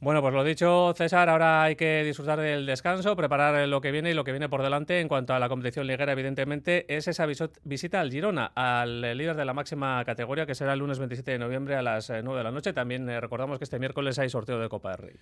Bueno, 0.05 0.21
pues 0.21 0.35
lo 0.35 0.45
dicho, 0.45 0.93
César, 0.95 1.31
ahora 1.31 1.63
hay 1.63 1.77
que 1.77 2.05
disfrutar 2.05 2.39
del 2.39 2.67
descanso, 2.67 3.17
preparar 3.17 3.67
lo 3.67 3.81
que 3.81 3.91
viene 3.91 4.11
y 4.11 4.13
lo 4.13 4.23
que 4.23 4.33
viene 4.33 4.51
por 4.51 4.63
delante 4.63 5.01
en 5.01 5.09
cuanto 5.09 5.33
a 5.33 5.39
la 5.39 5.49
competición 5.49 5.87
liguera, 5.87 6.13
evidentemente, 6.13 6.85
es 6.95 7.09
esa 7.09 7.25
visita 7.65 8.01
al 8.03 8.11
Girona, 8.11 8.53
al 8.55 9.01
líder 9.01 9.35
de 9.35 9.47
la 9.47 9.55
máxima 9.55 10.05
categoría, 10.05 10.45
que 10.45 10.55
será 10.55 10.75
el 10.75 10.81
lunes 10.81 10.99
27 10.99 11.31
de 11.31 11.39
noviembre 11.39 11.77
a 11.77 11.81
las 11.81 12.11
9 12.11 12.37
de 12.37 12.45
la 12.45 12.51
noche. 12.51 12.75
También 12.75 13.09
eh, 13.09 13.19
recordamos 13.19 13.57
que 13.57 13.65
este 13.65 13.79
miércoles 13.79 14.19
hay 14.19 14.29
sorteo 14.29 14.59
de 14.59 14.69
Copa 14.69 14.91
del 14.91 14.99
Rey. 14.99 15.15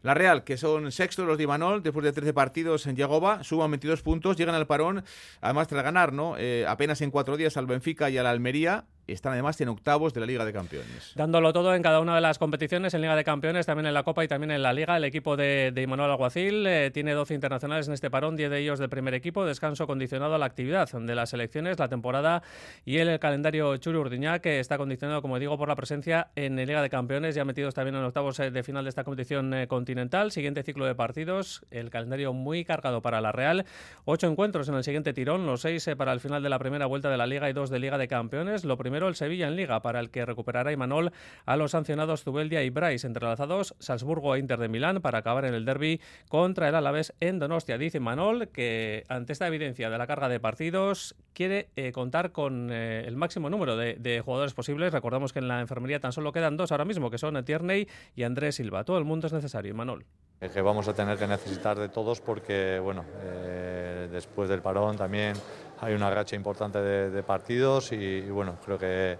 La 0.00 0.14
Real, 0.14 0.42
que 0.42 0.56
son 0.56 0.90
sextos 0.90 1.26
los 1.26 1.36
de 1.36 1.44
Imanol, 1.44 1.82
después 1.82 2.02
de 2.02 2.12
13 2.14 2.32
partidos 2.32 2.86
en 2.86 2.96
Yagoba, 2.96 3.44
suman 3.44 3.70
22 3.72 4.00
puntos, 4.00 4.38
llegan 4.38 4.54
al 4.54 4.66
parón, 4.66 5.04
además 5.42 5.68
tras 5.68 5.84
ganar, 5.84 6.14
¿no? 6.14 6.38
Eh, 6.38 6.64
apenas 6.66 7.02
en 7.02 7.10
cuatro 7.10 7.36
días 7.36 7.58
al 7.58 7.66
Benfica 7.66 8.08
y 8.08 8.16
a 8.16 8.22
la 8.22 8.30
Almería, 8.30 8.86
están 9.06 9.32
además 9.32 9.60
en 9.60 9.68
octavos 9.68 10.14
de 10.14 10.20
la 10.20 10.26
Liga 10.26 10.44
de 10.44 10.52
Campeones. 10.52 11.12
Dándolo 11.14 11.52
todo 11.52 11.74
en 11.74 11.82
cada 11.82 12.00
una 12.00 12.14
de 12.14 12.20
las 12.20 12.38
competiciones, 12.38 12.94
en 12.94 13.00
Liga 13.00 13.16
de 13.16 13.24
Campeones, 13.24 13.66
también 13.66 13.86
en 13.86 13.94
la 13.94 14.02
Copa 14.02 14.24
y 14.24 14.28
también 14.28 14.50
en 14.50 14.62
la 14.62 14.72
Liga. 14.72 14.96
El 14.96 15.04
equipo 15.04 15.36
de, 15.36 15.72
de 15.72 15.82
Imanol 15.82 16.10
Alguacil 16.10 16.66
eh, 16.66 16.90
tiene 16.92 17.12
12 17.12 17.34
internacionales 17.34 17.88
en 17.88 17.94
este 17.94 18.10
parón, 18.10 18.36
10 18.36 18.50
de 18.50 18.58
ellos 18.58 18.78
del 18.78 18.88
primer 18.88 19.14
equipo, 19.14 19.44
descanso 19.44 19.86
condicionado 19.86 20.34
a 20.34 20.38
la 20.38 20.46
actividad 20.46 20.90
de 20.90 21.14
las 21.14 21.30
selecciones, 21.30 21.78
la 21.78 21.88
temporada 21.88 22.42
y 22.84 22.98
el, 22.98 23.18
calendario 23.18 23.76
Churi 23.76 24.00
que 24.42 24.60
está 24.60 24.78
condicionado, 24.78 25.22
como 25.22 25.38
digo, 25.38 25.58
por 25.58 25.68
la 25.68 25.76
presencia 25.76 26.28
en 26.36 26.56
Liga 26.56 26.82
de 26.82 26.90
Campeones, 26.90 27.34
ya 27.34 27.44
metidos 27.44 27.74
también 27.74 27.96
en 27.96 28.04
octavos 28.04 28.38
eh, 28.40 28.50
de 28.50 28.62
final 28.62 28.84
de 28.84 28.90
esta 28.90 29.04
competición 29.04 29.52
eh, 29.54 29.66
continental. 29.66 30.30
Siguiente 30.32 30.62
ciclo 30.62 30.86
de 30.86 30.94
partidos, 30.94 31.64
el 31.70 31.90
calendario 31.90 32.32
muy 32.32 32.64
cargado 32.64 33.02
para 33.02 33.20
la 33.20 33.32
Real. 33.32 33.66
Ocho 34.04 34.26
encuentros 34.26 34.68
en 34.68 34.74
el 34.74 34.84
siguiente 34.84 35.12
tirón, 35.12 35.46
los 35.46 35.62
seis 35.62 35.88
para 35.96 36.12
el 36.12 36.20
final 36.20 36.42
de 36.42 36.48
la 36.48 36.58
primera 36.58 36.86
vuelta 36.86 37.10
de 37.10 37.16
la 37.16 37.26
Liga 37.26 37.48
y 37.50 37.52
dos 37.52 37.70
de 37.70 37.78
Liga 37.78 37.98
de 37.98 38.08
Campeones. 38.08 38.64
Lo 38.64 38.76
el 38.96 39.14
Sevilla 39.14 39.48
en 39.48 39.56
Liga, 39.56 39.80
para 39.80 40.00
el 40.00 40.10
que 40.10 40.24
recuperará 40.24 40.72
Imanol 40.72 41.12
a 41.46 41.56
los 41.56 41.72
sancionados 41.72 42.22
Zubeldia 42.22 42.62
y 42.62 42.70
Bryce 42.70 43.06
entrelazados, 43.06 43.74
Salzburgo 43.78 44.34
e 44.34 44.38
Inter 44.38 44.58
de 44.58 44.68
Milán, 44.68 45.00
para 45.00 45.18
acabar 45.18 45.44
en 45.44 45.54
el 45.54 45.64
derby 45.64 46.00
contra 46.28 46.68
el 46.68 46.74
Alavés 46.74 47.14
en 47.20 47.38
Donostia. 47.38 47.78
Dice 47.78 47.98
Imanol 47.98 48.48
que 48.48 49.04
ante 49.08 49.32
esta 49.32 49.46
evidencia 49.46 49.90
de 49.90 49.98
la 49.98 50.06
carga 50.06 50.28
de 50.28 50.40
partidos 50.40 51.16
quiere 51.32 51.68
eh, 51.76 51.92
contar 51.92 52.32
con 52.32 52.70
eh, 52.70 53.04
el 53.06 53.16
máximo 53.16 53.50
número 53.50 53.76
de, 53.76 53.94
de, 53.94 54.20
jugadores 54.20 54.54
posibles. 54.54 54.92
Recordamos 54.92 55.32
que 55.32 55.38
en 55.38 55.48
la 55.48 55.60
enfermería 55.60 56.00
tan 56.00 56.12
solo 56.12 56.32
quedan 56.32 56.56
dos 56.56 56.72
ahora 56.72 56.84
mismo, 56.84 57.10
que 57.10 57.18
son 57.18 57.42
Tierney 57.44 57.88
y 58.14 58.22
Andrés 58.24 58.56
Silva. 58.56 58.84
Todo 58.84 58.98
el 58.98 59.04
mundo 59.04 59.26
es 59.26 59.32
necesario, 59.32 59.70
Imanol. 59.70 60.04
Que 60.40 60.62
vamos 60.62 60.88
a 60.88 60.94
tener 60.94 61.18
que 61.18 61.26
necesitar 61.26 61.78
de 61.78 61.90
todos 61.90 62.22
porque, 62.22 62.78
bueno, 62.78 63.04
eh, 63.22 64.08
después 64.10 64.48
del 64.48 64.62
parón 64.62 64.96
también 64.96 65.34
hay 65.80 65.94
una 65.94 66.10
racha 66.10 66.36
importante 66.36 66.78
de, 66.78 67.10
de 67.10 67.22
partidos 67.22 67.92
y, 67.92 67.96
y, 67.96 68.30
bueno, 68.30 68.58
creo 68.64 68.78
que 68.78 69.18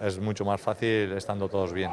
es 0.00 0.18
mucho 0.18 0.44
más 0.44 0.60
fácil 0.60 1.12
estando 1.12 1.48
todos 1.48 1.72
bien. 1.72 1.90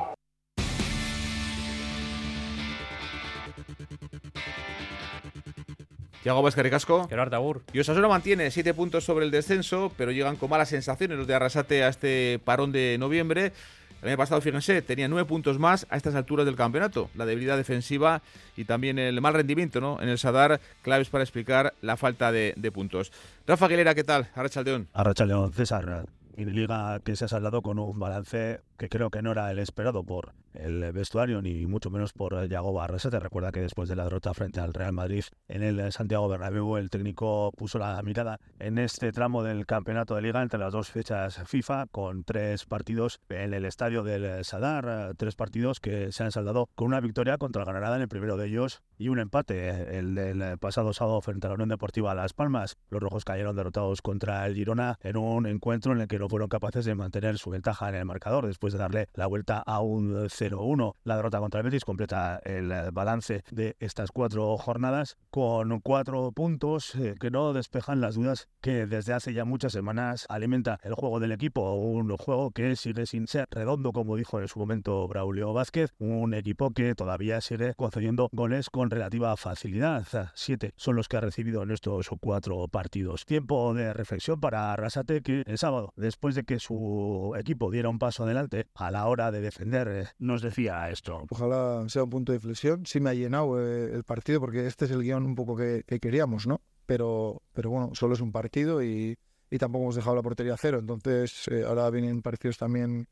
Tiago 6.21 6.41
Vázquez 6.41 6.63
Ricasco. 6.63 7.07
Y 7.71 7.79
Osasuna 7.79 8.09
mantiene 8.09 8.51
siete 8.51 8.73
puntos 8.73 9.05
sobre 9.05 9.25
el 9.25 9.31
descenso, 9.31 9.91
pero 9.97 10.11
llegan 10.11 10.35
con 10.35 10.49
malas 10.49 10.69
sensaciones 10.69 11.17
los 11.17 11.27
de 11.27 11.33
Arrasate 11.33 11.83
a 11.83 11.87
este 11.87 12.39
parón 12.43 12.73
de 12.73 12.97
noviembre. 12.99 13.53
El 14.01 14.07
año 14.09 14.17
pasado, 14.17 14.39
fíjense, 14.39 14.81
tenía 14.81 15.07
nueve 15.09 15.27
puntos 15.27 15.59
más 15.59 15.85
a 15.89 15.97
estas 15.97 16.15
alturas 16.15 16.45
del 16.45 16.55
campeonato. 16.55 17.09
La 17.15 17.25
debilidad 17.25 17.57
defensiva 17.57 18.21
y 18.55 18.63
también 18.63 18.97
el 18.97 19.19
mal 19.19 19.33
rendimiento 19.33 19.81
¿no? 19.81 20.01
en 20.01 20.07
el 20.07 20.17
Sadar, 20.17 20.61
claves 20.81 21.09
para 21.09 21.23
explicar 21.23 21.73
la 21.81 21.97
falta 21.97 22.31
de, 22.31 22.71
puntos. 22.73 23.11
Rafa 23.45 23.65
Aguilera, 23.65 23.95
¿qué 23.95 24.03
tal? 24.03 24.29
Arrachaldeón. 24.35 24.87
Arrachaldeón, 24.93 25.51
César. 25.53 26.05
Y 26.37 26.45
Liga 26.45 27.01
que 27.03 27.17
se 27.17 27.25
ha 27.25 27.27
saldado 27.27 27.61
con 27.61 27.79
un 27.79 27.99
balance 27.99 28.61
que 28.77 28.87
creo 28.87 29.09
que 29.09 29.21
no 29.21 29.33
era 29.33 29.51
el 29.51 29.59
esperado 29.59 30.03
por 30.03 30.31
el 30.53 30.91
vestuario 30.91 31.41
ni 31.41 31.65
mucho 31.65 31.89
menos 31.89 32.13
por 32.13 32.47
Yago 32.47 32.73
Barresa. 32.73 33.09
Te 33.09 33.19
recuerda 33.19 33.51
que 33.51 33.61
después 33.61 33.89
de 33.89 33.95
la 33.95 34.03
derrota 34.03 34.33
frente 34.33 34.59
al 34.59 34.73
Real 34.73 34.93
Madrid 34.93 35.23
en 35.47 35.63
el 35.63 35.91
Santiago 35.91 36.27
Bernabéu, 36.27 36.77
el 36.77 36.89
técnico 36.89 37.51
puso 37.57 37.79
la 37.79 38.01
mirada 38.03 38.39
en 38.59 38.77
este 38.77 39.11
tramo 39.11 39.43
del 39.43 39.65
campeonato 39.65 40.15
de 40.15 40.21
liga 40.21 40.41
entre 40.41 40.59
las 40.59 40.73
dos 40.73 40.89
fechas 40.89 41.41
FIFA 41.45 41.87
con 41.87 42.23
tres 42.23 42.65
partidos 42.65 43.19
en 43.29 43.53
el 43.53 43.65
estadio 43.65 44.03
del 44.03 44.43
Sadar, 44.43 45.13
tres 45.17 45.35
partidos 45.35 45.79
que 45.79 46.11
se 46.11 46.23
han 46.23 46.31
saldado 46.31 46.69
con 46.75 46.87
una 46.87 46.99
victoria 46.99 47.37
contra 47.37 47.63
el 47.63 47.67
Granada 47.67 47.95
en 47.95 48.01
el 48.03 48.07
primero 48.07 48.37
de 48.37 48.47
ellos 48.47 48.81
y 48.97 49.09
un 49.09 49.19
empate, 49.19 49.97
el 49.97 50.15
del 50.15 50.57
pasado 50.57 50.93
sábado 50.93 51.21
frente 51.21 51.47
a 51.47 51.49
la 51.49 51.55
Unión 51.55 51.69
Deportiva 51.69 52.15
Las 52.15 52.33
Palmas. 52.33 52.77
Los 52.89 53.01
rojos 53.01 53.23
cayeron 53.23 53.55
derrotados 53.55 54.01
contra 54.01 54.45
el 54.45 54.55
Girona 54.55 54.97
en 55.01 55.17
un 55.17 55.45
encuentro 55.45 55.93
en 55.93 56.01
el 56.01 56.07
que 56.07 56.19
no 56.19 56.29
fueron 56.29 56.49
capaces 56.49 56.85
de 56.85 56.95
mantener 56.95 57.37
su 57.37 57.49
ventaja 57.49 57.89
en 57.89 57.95
el 57.95 58.05
marcador 58.05 58.47
después 58.47 58.73
de 58.73 58.79
darle 58.79 59.07
la 59.13 59.27
vuelta 59.27 59.59
a 59.59 59.79
un 59.81 60.29
0-1. 60.39 60.93
La 61.03 61.17
derrota 61.17 61.39
contra 61.39 61.59
el 61.59 61.65
Betis 61.65 61.85
completa 61.85 62.39
el 62.43 62.71
balance 62.91 63.43
de 63.51 63.75
estas 63.79 64.11
cuatro 64.11 64.57
jornadas 64.57 65.17
con 65.29 65.79
cuatro 65.81 66.31
puntos 66.31 66.95
eh, 66.95 67.15
que 67.19 67.31
no 67.31 67.53
despejan 67.53 68.01
las 68.01 68.15
dudas 68.15 68.47
que 68.61 68.85
desde 68.85 69.13
hace 69.13 69.33
ya 69.33 69.45
muchas 69.45 69.73
semanas 69.73 70.25
alimenta 70.29 70.79
el 70.83 70.93
juego 70.93 71.19
del 71.19 71.31
equipo. 71.31 71.73
Un 71.75 72.15
juego 72.17 72.51
que 72.51 72.75
sigue 72.75 73.05
sin 73.05 73.27
ser 73.27 73.47
redondo, 73.51 73.91
como 73.91 74.15
dijo 74.15 74.39
en 74.39 74.47
su 74.47 74.59
momento 74.59 75.07
Braulio 75.07 75.53
Vázquez. 75.53 75.93
Un 75.99 76.33
equipo 76.33 76.71
que 76.71 76.95
todavía 76.95 77.41
sigue 77.41 77.73
concediendo 77.75 78.29
goles 78.31 78.69
con 78.69 78.89
relativa 78.89 79.35
facilidad. 79.37 80.05
Siete 80.35 80.73
son 80.75 80.95
los 80.95 81.07
que 81.07 81.17
ha 81.17 81.21
recibido 81.21 81.63
en 81.63 81.71
estos 81.71 82.09
cuatro 82.19 82.67
partidos. 82.67 83.25
Tiempo 83.25 83.73
de 83.73 83.93
reflexión 83.93 84.39
para 84.39 84.73
Arrasate 84.73 85.21
que 85.21 85.43
el 85.45 85.57
sábado, 85.57 85.93
después 85.95 86.35
de 86.35 86.43
que 86.43 86.59
su 86.59 87.33
equipo 87.37 87.71
diera 87.71 87.89
un 87.89 87.99
paso 87.99 88.23
adelante 88.23 88.67
a 88.75 88.91
la 88.91 89.07
hora 89.07 89.31
de 89.31 89.41
defender, 89.41 89.87
eh, 89.87 90.07
nos 90.29 90.41
decía 90.41 90.89
esto. 90.89 91.25
Ojalá 91.29 91.83
sea 91.89 92.03
un 92.03 92.09
punto 92.09 92.31
de 92.31 92.37
inflexión. 92.37 92.85
Sí 92.85 92.99
me 92.99 93.09
ha 93.09 93.13
llenado 93.13 93.59
eh, 93.61 93.91
el 93.93 94.03
partido 94.03 94.39
porque 94.39 94.65
este 94.65 94.85
es 94.85 94.91
el 94.91 95.03
guion 95.03 95.25
un 95.25 95.35
poco 95.35 95.55
que, 95.55 95.83
que 95.85 95.99
queríamos, 95.99 96.47
¿no? 96.47 96.61
Pero, 96.85 97.41
pero 97.53 97.69
bueno, 97.69 97.91
solo 97.93 98.13
es 98.13 98.21
un 98.21 98.31
partido 98.31 98.81
y, 98.81 99.17
y 99.51 99.57
tampoco 99.57 99.83
hemos 99.83 99.95
dejado 99.95 100.15
la 100.15 100.21
portería 100.21 100.55
cero. 100.57 100.79
Entonces, 100.79 101.47
eh, 101.49 101.63
ahora 101.67 101.89
vienen 101.89 102.21
partidos 102.21 102.57
también 102.57 103.07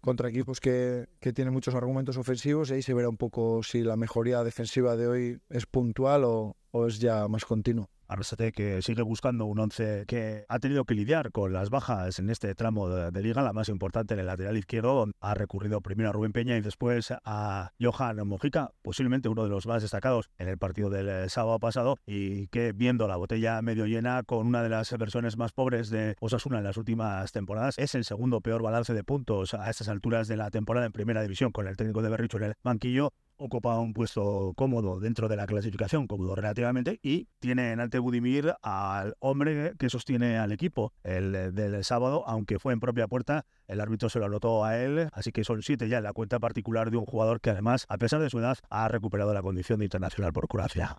contra 0.00 0.28
equipos 0.28 0.60
que, 0.60 1.08
que, 1.20 1.32
tienen 1.32 1.52
muchos 1.52 1.74
argumentos 1.74 2.16
ofensivos 2.16 2.70
y 2.70 2.74
ahí 2.74 2.82
se 2.82 2.94
verá 2.94 3.08
un 3.08 3.18
poco 3.18 3.62
si 3.62 3.82
la 3.82 3.96
mejoría 3.96 4.42
defensiva 4.42 4.96
de 4.96 5.06
hoy 5.06 5.38
es 5.50 5.66
puntual 5.66 6.24
o, 6.24 6.56
o 6.70 6.86
es 6.86 6.98
ya 6.98 7.28
más 7.28 7.44
continuo. 7.44 7.90
Arrasate 8.10 8.50
que 8.50 8.82
sigue 8.82 9.02
buscando 9.02 9.44
un 9.44 9.60
once 9.60 10.02
que 10.08 10.44
ha 10.48 10.58
tenido 10.58 10.84
que 10.84 10.96
lidiar 10.96 11.30
con 11.30 11.52
las 11.52 11.70
bajas 11.70 12.18
en 12.18 12.28
este 12.28 12.52
tramo 12.56 12.88
de, 12.88 13.12
de, 13.12 13.22
liga, 13.22 13.40
la 13.40 13.52
más 13.52 13.68
importante 13.68 14.14
en 14.14 14.20
el 14.20 14.26
lateral 14.26 14.56
izquierdo, 14.56 14.94
donde 14.94 15.14
ha 15.20 15.34
recurrido 15.34 15.80
primero 15.80 16.08
a 16.08 16.12
Rubén 16.12 16.32
Peña 16.32 16.56
y 16.56 16.60
después 16.60 17.12
a 17.24 17.70
Johan 17.80 18.26
Mojica, 18.26 18.72
posiblemente 18.82 19.28
uno 19.28 19.44
de 19.44 19.50
los 19.50 19.68
más 19.68 19.82
destacados 19.82 20.28
en 20.38 20.48
el 20.48 20.58
partido 20.58 20.90
del 20.90 21.30
sábado 21.30 21.60
pasado 21.60 21.98
y 22.04 22.48
que 22.48 22.72
viendo 22.72 23.06
la 23.06 23.14
botella 23.14 23.62
medio 23.62 23.86
llena 23.86 24.24
con 24.24 24.44
una 24.44 24.64
de 24.64 24.70
las 24.70 24.90
versiones 24.98 25.36
más 25.36 25.52
pobres 25.52 25.88
de 25.88 26.16
Osasuna 26.18 26.58
en 26.58 26.64
las 26.64 26.78
últimas 26.78 27.30
temporadas, 27.30 27.78
es 27.78 27.94
el 27.94 28.04
segundo 28.04 28.40
peor 28.40 28.60
balance 28.60 28.92
de 28.92 29.04
puntos 29.04 29.54
a 29.54 29.70
estas 29.70 29.88
alturas 29.88 30.26
de 30.26 30.36
la 30.36 30.50
temporada 30.50 30.86
en 30.86 30.90
primera 30.90 31.22
división 31.22 31.52
con 31.52 31.68
el 31.68 31.76
técnico 31.76 32.02
de 32.02 32.08
Berricho 32.08 32.38
en 32.38 32.42
el 32.42 32.54
banquillo 32.64 33.12
ocupa 33.40 33.78
un 33.78 33.94
puesto 33.94 34.52
cómodo 34.54 35.00
dentro 35.00 35.28
de 35.28 35.36
la 35.36 35.46
clasificación, 35.46 36.06
cómodo 36.06 36.34
relativamente, 36.34 37.00
y 37.02 37.28
tiene 37.38 37.72
en 37.72 37.80
ante 37.80 37.98
Budimir 37.98 38.54
al 38.62 39.14
hombre 39.18 39.72
que 39.78 39.88
sostiene 39.88 40.38
al 40.38 40.52
equipo, 40.52 40.92
el 41.02 41.54
del 41.54 41.82
sábado, 41.84 42.24
aunque 42.26 42.58
fue 42.58 42.74
en 42.74 42.80
propia 42.80 43.08
puerta, 43.08 43.46
el 43.66 43.80
árbitro 43.80 44.10
se 44.10 44.18
lo 44.18 44.26
anotó 44.26 44.64
a 44.64 44.78
él, 44.78 45.08
así 45.12 45.32
que 45.32 45.42
son 45.42 45.62
siete 45.62 45.88
ya 45.88 45.98
en 45.98 46.04
la 46.04 46.12
cuenta 46.12 46.38
particular 46.38 46.90
de 46.90 46.98
un 46.98 47.06
jugador 47.06 47.40
que 47.40 47.50
además, 47.50 47.86
a 47.88 47.96
pesar 47.96 48.20
de 48.20 48.28
su 48.28 48.38
edad, 48.38 48.58
ha 48.68 48.88
recuperado 48.88 49.32
la 49.32 49.42
condición 49.42 49.78
de 49.78 49.86
internacional 49.86 50.32
por 50.32 50.46
Croacia. 50.46 50.96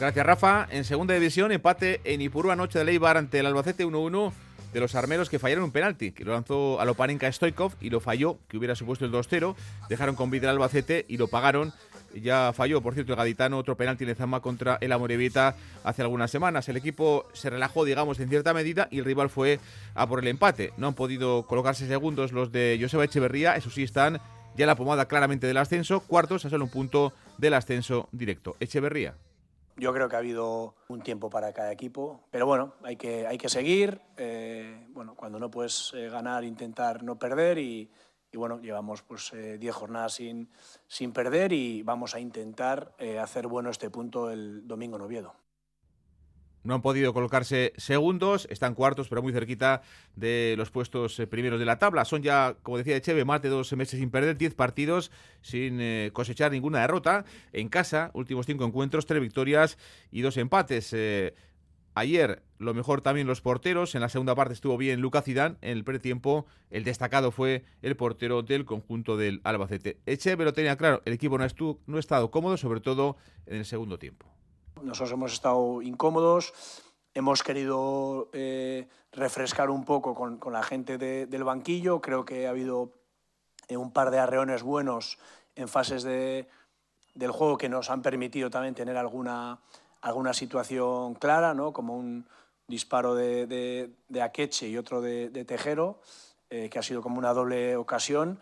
Gracias, 0.00 0.24
Rafa. 0.24 0.68
En 0.70 0.84
segunda 0.84 1.12
división, 1.14 1.50
empate 1.50 2.00
en 2.04 2.20
Ipurúa, 2.20 2.54
noche 2.54 2.78
de 2.78 2.84
Leibar 2.84 3.16
ante 3.16 3.40
el 3.40 3.46
Albacete 3.46 3.84
1-1 3.84 4.32
de 4.72 4.80
los 4.80 4.94
armeros 4.94 5.28
que 5.28 5.38
fallaron 5.38 5.64
un 5.64 5.72
penalti, 5.72 6.12
que 6.12 6.24
lo 6.24 6.32
lanzó 6.32 6.80
a 6.80 6.84
Loparenka 6.84 7.30
Stoikov 7.30 7.72
y 7.80 7.90
lo 7.90 8.00
falló, 8.00 8.38
que 8.48 8.56
hubiera 8.56 8.74
supuesto 8.74 9.04
el 9.04 9.12
2-0. 9.12 9.54
Dejaron 9.88 10.14
con 10.14 10.30
vida 10.30 10.48
el 10.48 10.56
Albacete 10.56 11.06
y 11.08 11.16
lo 11.16 11.28
pagaron. 11.28 11.72
Ya 12.14 12.52
falló, 12.54 12.80
por 12.80 12.94
cierto, 12.94 13.12
el 13.12 13.18
gaditano, 13.18 13.58
otro 13.58 13.76
penalti 13.76 14.04
en 14.04 14.16
Zama 14.16 14.40
contra 14.40 14.78
el 14.80 14.92
Amorevita 14.92 15.56
hace 15.84 16.02
algunas 16.02 16.30
semanas. 16.30 16.68
El 16.68 16.76
equipo 16.76 17.26
se 17.34 17.50
relajó, 17.50 17.84
digamos, 17.84 18.18
en 18.20 18.28
cierta 18.28 18.54
medida 18.54 18.88
y 18.90 18.98
el 18.98 19.04
rival 19.04 19.28
fue 19.28 19.60
a 19.94 20.06
por 20.06 20.20
el 20.20 20.28
empate. 20.28 20.72
No 20.76 20.88
han 20.88 20.94
podido 20.94 21.46
colocarse 21.46 21.86
segundos 21.86 22.32
los 22.32 22.50
de 22.50 22.78
Joseba 22.80 23.04
Echeverría, 23.04 23.56
eso 23.56 23.70
sí 23.70 23.82
están 23.82 24.20
ya 24.56 24.66
la 24.66 24.74
pomada 24.74 25.06
claramente 25.06 25.46
del 25.46 25.56
ascenso, 25.56 26.00
cuartos 26.00 26.44
a 26.44 26.50
solo 26.50 26.64
un 26.64 26.70
punto 26.70 27.12
del 27.36 27.54
ascenso 27.54 28.08
directo. 28.10 28.56
Echeverría. 28.58 29.14
Yo 29.78 29.92
creo 29.92 30.08
que 30.08 30.16
ha 30.16 30.18
habido 30.18 30.74
un 30.88 31.02
tiempo 31.02 31.30
para 31.30 31.52
cada 31.52 31.70
equipo, 31.70 32.24
pero 32.32 32.46
bueno, 32.46 32.74
hay 32.82 32.96
que, 32.96 33.28
hay 33.28 33.38
que 33.38 33.48
seguir. 33.48 34.00
Eh, 34.16 34.88
bueno, 34.90 35.14
cuando 35.14 35.38
no 35.38 35.52
puedes 35.52 35.92
eh, 35.94 36.08
ganar, 36.08 36.42
intentar 36.42 37.04
no 37.04 37.16
perder 37.16 37.58
y, 37.58 37.88
bueno, 38.34 38.60
llevamos 38.60 39.02
pues 39.02 39.30
10 39.32 39.62
eh, 39.62 39.72
jornadas 39.72 40.14
sin, 40.14 40.50
sin 40.88 41.12
perder 41.12 41.52
y 41.52 41.82
vamos 41.82 42.16
a 42.16 42.20
intentar 42.20 42.92
eh, 42.98 43.20
hacer 43.20 43.46
bueno 43.46 43.70
este 43.70 43.88
punto 43.88 44.30
el 44.30 44.66
domingo 44.66 44.96
en 44.96 45.02
Oviedo. 45.02 45.34
No 46.64 46.74
han 46.74 46.82
podido 46.82 47.14
colocarse 47.14 47.72
segundos, 47.76 48.46
están 48.50 48.74
cuartos, 48.74 49.08
pero 49.08 49.22
muy 49.22 49.32
cerquita 49.32 49.82
de 50.16 50.54
los 50.58 50.70
puestos 50.70 51.20
primeros 51.30 51.58
de 51.58 51.66
la 51.66 51.78
tabla. 51.78 52.04
Son 52.04 52.22
ya, 52.22 52.56
como 52.62 52.78
decía 52.78 52.96
Echeve, 52.96 53.24
más 53.24 53.42
de 53.42 53.48
dos 53.48 53.72
meses 53.74 54.00
sin 54.00 54.10
perder, 54.10 54.36
10 54.36 54.54
partidos 54.54 55.10
sin 55.40 55.80
eh, 55.80 56.10
cosechar 56.12 56.52
ninguna 56.52 56.80
derrota. 56.80 57.24
En 57.52 57.68
casa, 57.68 58.10
últimos 58.14 58.46
cinco 58.46 58.64
encuentros, 58.64 59.06
tres 59.06 59.20
victorias 59.20 59.78
y 60.10 60.22
dos 60.22 60.36
empates. 60.36 60.92
Eh, 60.92 61.34
Ayer 61.98 62.44
lo 62.58 62.74
mejor 62.74 63.00
también 63.00 63.26
los 63.26 63.40
porteros. 63.40 63.96
En 63.96 64.02
la 64.02 64.08
segunda 64.08 64.36
parte 64.36 64.54
estuvo 64.54 64.76
bien 64.76 65.00
Lucas 65.00 65.24
Zidane. 65.24 65.56
En 65.62 65.72
el 65.72 65.82
pretiempo 65.82 66.46
el 66.70 66.84
destacado 66.84 67.32
fue 67.32 67.64
el 67.82 67.96
portero 67.96 68.42
del 68.42 68.64
conjunto 68.64 69.16
del 69.16 69.40
Albacete. 69.42 69.98
Echeve 70.06 70.44
lo 70.44 70.52
tenía 70.52 70.76
claro. 70.76 71.02
El 71.06 71.12
equipo 71.12 71.38
no, 71.38 71.46
no 71.86 71.96
ha 71.96 72.00
estado 72.00 72.30
cómodo, 72.30 72.56
sobre 72.56 72.80
todo 72.80 73.16
en 73.46 73.56
el 73.56 73.64
segundo 73.64 73.98
tiempo. 73.98 74.26
Nosotros 74.82 75.12
hemos 75.12 75.32
estado 75.32 75.82
incómodos. 75.82 76.52
Hemos 77.14 77.42
querido 77.42 78.28
eh, 78.32 78.88
refrescar 79.12 79.70
un 79.70 79.84
poco 79.84 80.14
con, 80.14 80.52
la 80.52 80.62
gente 80.62 80.98
de, 80.98 81.26
del 81.26 81.44
banquillo. 81.44 82.00
Creo 82.00 82.24
que 82.24 82.46
ha 82.46 82.50
habido 82.50 82.92
eh, 83.68 83.76
un 83.76 83.92
par 83.92 84.10
de 84.10 84.18
arreones 84.18 84.62
buenos 84.62 85.18
en 85.56 85.68
fases 85.68 86.02
de, 86.02 86.48
del 87.14 87.30
juego 87.30 87.58
que 87.58 87.68
nos 87.68 87.90
han 87.90 88.02
permitido 88.02 88.50
también 88.50 88.74
tener 88.74 88.96
alguna 88.96 89.60
alguna 90.00 90.32
situación 90.32 91.14
clara, 91.14 91.54
¿no? 91.54 91.72
como 91.72 91.96
un 91.96 92.26
disparo 92.66 93.14
de, 93.14 93.46
de, 93.46 93.90
de 94.08 94.22
Akeche 94.22 94.68
y 94.68 94.76
otro 94.76 95.00
de, 95.00 95.30
de 95.30 95.44
Tejero, 95.44 96.00
eh, 96.50 96.68
que 96.70 96.78
ha 96.78 96.82
sido 96.82 97.02
como 97.02 97.18
una 97.18 97.32
doble 97.32 97.76
ocasión. 97.76 98.40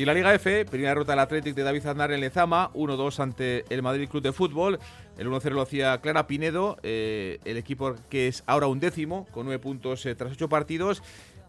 Y 0.00 0.06
la 0.06 0.14
Liga 0.14 0.32
F, 0.32 0.64
primera 0.64 0.92
derrota 0.92 1.12
del 1.12 1.18
Athletic 1.18 1.54
de 1.54 1.62
David 1.62 1.84
Aznar 1.84 2.10
en 2.10 2.22
Lezama, 2.22 2.70
1-2 2.72 3.20
ante 3.20 3.66
el 3.68 3.82
Madrid 3.82 4.08
Club 4.08 4.22
de 4.22 4.32
Fútbol. 4.32 4.78
El 5.18 5.28
1-0 5.28 5.50
lo 5.50 5.60
hacía 5.60 6.00
Clara 6.00 6.26
Pinedo, 6.26 6.78
eh, 6.82 7.38
el 7.44 7.58
equipo 7.58 7.94
que 8.08 8.26
es 8.26 8.42
ahora 8.46 8.66
un 8.66 8.80
décimo, 8.80 9.26
con 9.30 9.44
nueve 9.44 9.58
puntos 9.58 10.06
eh, 10.06 10.14
tras 10.14 10.32
ocho 10.32 10.48
partidos 10.48 11.02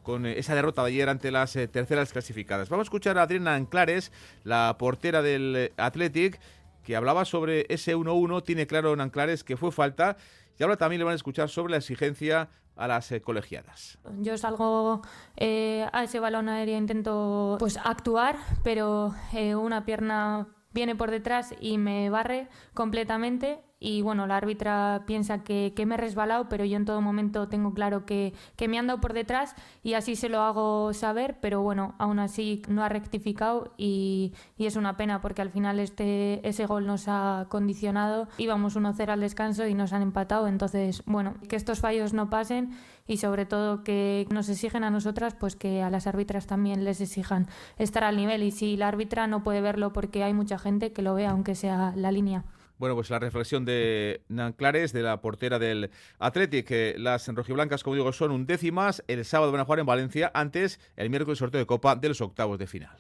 con 0.03 0.25
eh, 0.25 0.37
esa 0.37 0.53
derrota 0.53 0.81
de 0.83 0.89
ayer 0.89 1.07
ante 1.07 1.31
las 1.31 1.53
terceras 1.53 2.11
clasificadas. 2.11 2.67
Vamos 2.67 2.83
a 2.83 2.87
escuchar 2.89 3.17
a 3.17 3.21
Adriana 3.21 3.55
Anclares, 3.55 4.11
la 4.43 4.75
portera 4.77 5.21
del 5.21 5.71
Athletic, 5.77 6.37
que 6.83 6.95
hablaba 6.95 7.25
sobre 7.25 7.65
ese 7.69 7.95
1-1. 7.95 8.43
Tiene 8.43 8.67
claro 8.67 8.93
en 8.93 9.01
Anclares 9.01 9.43
que 9.43 9.57
fue 9.57 9.71
falta. 9.71 10.17
Y 10.57 10.63
ahora 10.63 10.77
también 10.77 10.99
le 10.99 11.05
van 11.05 11.13
a 11.13 11.15
escuchar 11.15 11.49
sobre 11.49 11.71
la 11.71 11.77
exigencia 11.77 12.49
a 12.75 12.87
las 12.87 13.11
eh, 13.11 13.21
colegiadas. 13.21 13.97
Yo 14.19 14.37
salgo 14.37 15.01
eh, 15.37 15.87
a 15.91 16.03
ese 16.03 16.19
balón 16.19 16.49
aéreo, 16.49 16.77
intento 16.77 17.57
pues 17.59 17.77
actuar, 17.77 18.37
pero 18.63 19.13
eh, 19.33 19.55
una 19.55 19.85
pierna 19.85 20.47
viene 20.71 20.95
por 20.95 21.11
detrás 21.11 21.53
y 21.59 21.77
me 21.77 22.09
barre 22.09 22.47
completamente 22.73 23.59
y 23.83 24.03
bueno, 24.03 24.27
la 24.27 24.37
árbitra 24.37 25.03
piensa 25.07 25.43
que, 25.43 25.73
me 25.87 25.95
he 25.95 25.97
resbalado, 25.97 26.47
pero 26.47 26.63
yo 26.63 26.77
en 26.77 26.85
todo 26.85 27.01
momento 27.01 27.47
tengo 27.47 27.73
claro 27.73 28.05
que, 28.05 28.33
me 28.69 28.77
han 28.77 28.85
dado 28.85 29.01
por 29.01 29.13
detrás 29.13 29.55
y 29.81 29.95
así 29.95 30.15
se 30.15 30.29
lo 30.29 30.41
hago 30.41 30.93
saber, 30.93 31.37
pero 31.41 31.63
bueno, 31.63 31.95
aún 31.97 32.19
así 32.19 32.61
no 32.69 32.83
ha 32.83 32.89
rectificado 32.89 33.73
y, 33.77 34.33
es 34.59 34.75
una 34.75 34.95
pena 34.95 35.19
porque 35.19 35.41
al 35.41 35.49
final 35.49 35.79
este, 35.79 36.47
ese 36.47 36.67
gol 36.67 36.85
nos 36.85 37.05
ha 37.07 37.47
condicionado, 37.49 38.27
íbamos 38.37 38.77
1-0 38.77 39.09
al 39.09 39.19
descanso 39.19 39.65
y 39.65 39.73
nos 39.73 39.91
han 39.93 40.03
empatado, 40.03 40.47
entonces 40.47 41.01
bueno, 41.07 41.33
que 41.49 41.55
estos 41.55 41.79
fallos 41.79 42.13
no 42.13 42.29
pasen 42.29 42.77
y 43.07 43.17
sobre 43.17 43.47
todo 43.47 43.83
que 43.83 44.27
nos 44.29 44.47
exigen 44.47 44.83
a 44.83 44.91
nosotras, 44.91 45.33
pues 45.33 45.55
que 45.55 45.81
a 45.81 45.89
las 45.89 46.05
árbitras 46.05 46.45
también 46.45 46.85
les 46.85 47.01
exijan 47.01 47.47
estar 47.79 48.03
al 48.03 48.15
nivel 48.15 48.43
y 48.43 48.51
si 48.51 48.77
la 48.77 48.89
árbitra 48.89 49.25
no 49.25 49.41
puede 49.41 49.59
verlo 49.61 49.91
porque 49.91 50.23
hay 50.23 50.33
mucha 50.33 50.59
gente 50.59 50.93
que 50.93 51.01
lo 51.01 51.15
vea 51.15 51.31
aunque 51.31 51.55
sea 51.55 51.93
la 51.95 52.11
línea. 52.11 52.45
Bueno, 52.81 52.95
pues 52.95 53.11
la 53.11 53.19
reflexión 53.19 53.63
de 53.63 54.23
Nan 54.27 54.53
Clares, 54.53 54.91
de 54.91 55.03
la 55.03 55.21
portera 55.21 55.59
del 55.59 55.91
Athletic. 56.17 56.65
que 56.65 56.95
las 56.97 57.27
rojiblancas, 57.27 57.83
como 57.83 57.95
digo, 57.95 58.11
son 58.11 58.31
undécimas. 58.31 59.03
El 59.07 59.23
sábado 59.23 59.51
van 59.51 59.61
a 59.61 59.65
jugar 59.65 59.81
en 59.81 59.85
Valencia, 59.85 60.31
antes 60.33 60.79
el 60.95 61.11
miércoles 61.11 61.37
sorteo 61.37 61.59
de 61.59 61.67
Copa 61.67 61.95
de 61.95 62.07
los 62.07 62.21
octavos 62.21 62.57
de 62.57 62.65
final. 62.65 62.97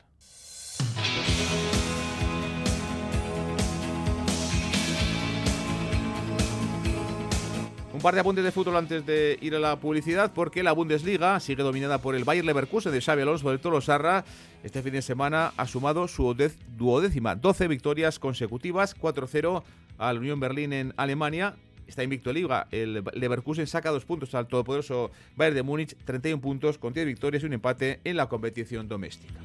Un 8.01 8.03
par 8.03 8.15
de 8.15 8.21
apuntes 8.21 8.43
de 8.43 8.51
fútbol 8.51 8.77
antes 8.77 9.05
de 9.05 9.37
ir 9.41 9.53
a 9.53 9.59
la 9.59 9.79
publicidad, 9.79 10.33
porque 10.33 10.63
la 10.63 10.71
Bundesliga 10.71 11.39
sigue 11.39 11.61
dominada 11.61 11.99
por 11.99 12.15
el 12.15 12.23
Bayer 12.23 12.43
Leverkusen 12.43 12.91
de 12.91 12.99
Xabi 12.99 13.21
Alonso 13.21 13.55
del 13.55 13.81
Sarra. 13.83 14.25
Este 14.63 14.81
fin 14.81 14.93
de 14.93 15.03
semana 15.03 15.53
ha 15.55 15.67
sumado 15.67 16.07
su 16.07 16.35
duodécima, 16.75 17.35
12 17.35 17.67
victorias 17.67 18.17
consecutivas, 18.17 18.99
4-0 18.99 19.61
al 19.99 20.17
Unión 20.17 20.39
Berlín 20.39 20.73
en 20.73 20.95
Alemania. 20.97 21.53
Está 21.85 22.03
invicto 22.03 22.31
en 22.31 22.37
Liga. 22.37 22.67
El 22.71 23.03
Leverkusen 23.13 23.67
saca 23.67 23.91
dos 23.91 24.03
puntos 24.03 24.33
al 24.33 24.47
todopoderoso 24.47 25.11
Bayern 25.35 25.57
de 25.57 25.61
Múnich, 25.61 25.95
31 26.03 26.41
puntos 26.41 26.79
con 26.79 26.93
10 26.93 27.05
victorias 27.05 27.43
y 27.43 27.45
un 27.45 27.53
empate 27.53 27.99
en 28.03 28.17
la 28.17 28.27
competición 28.27 28.87
doméstica. 28.87 29.39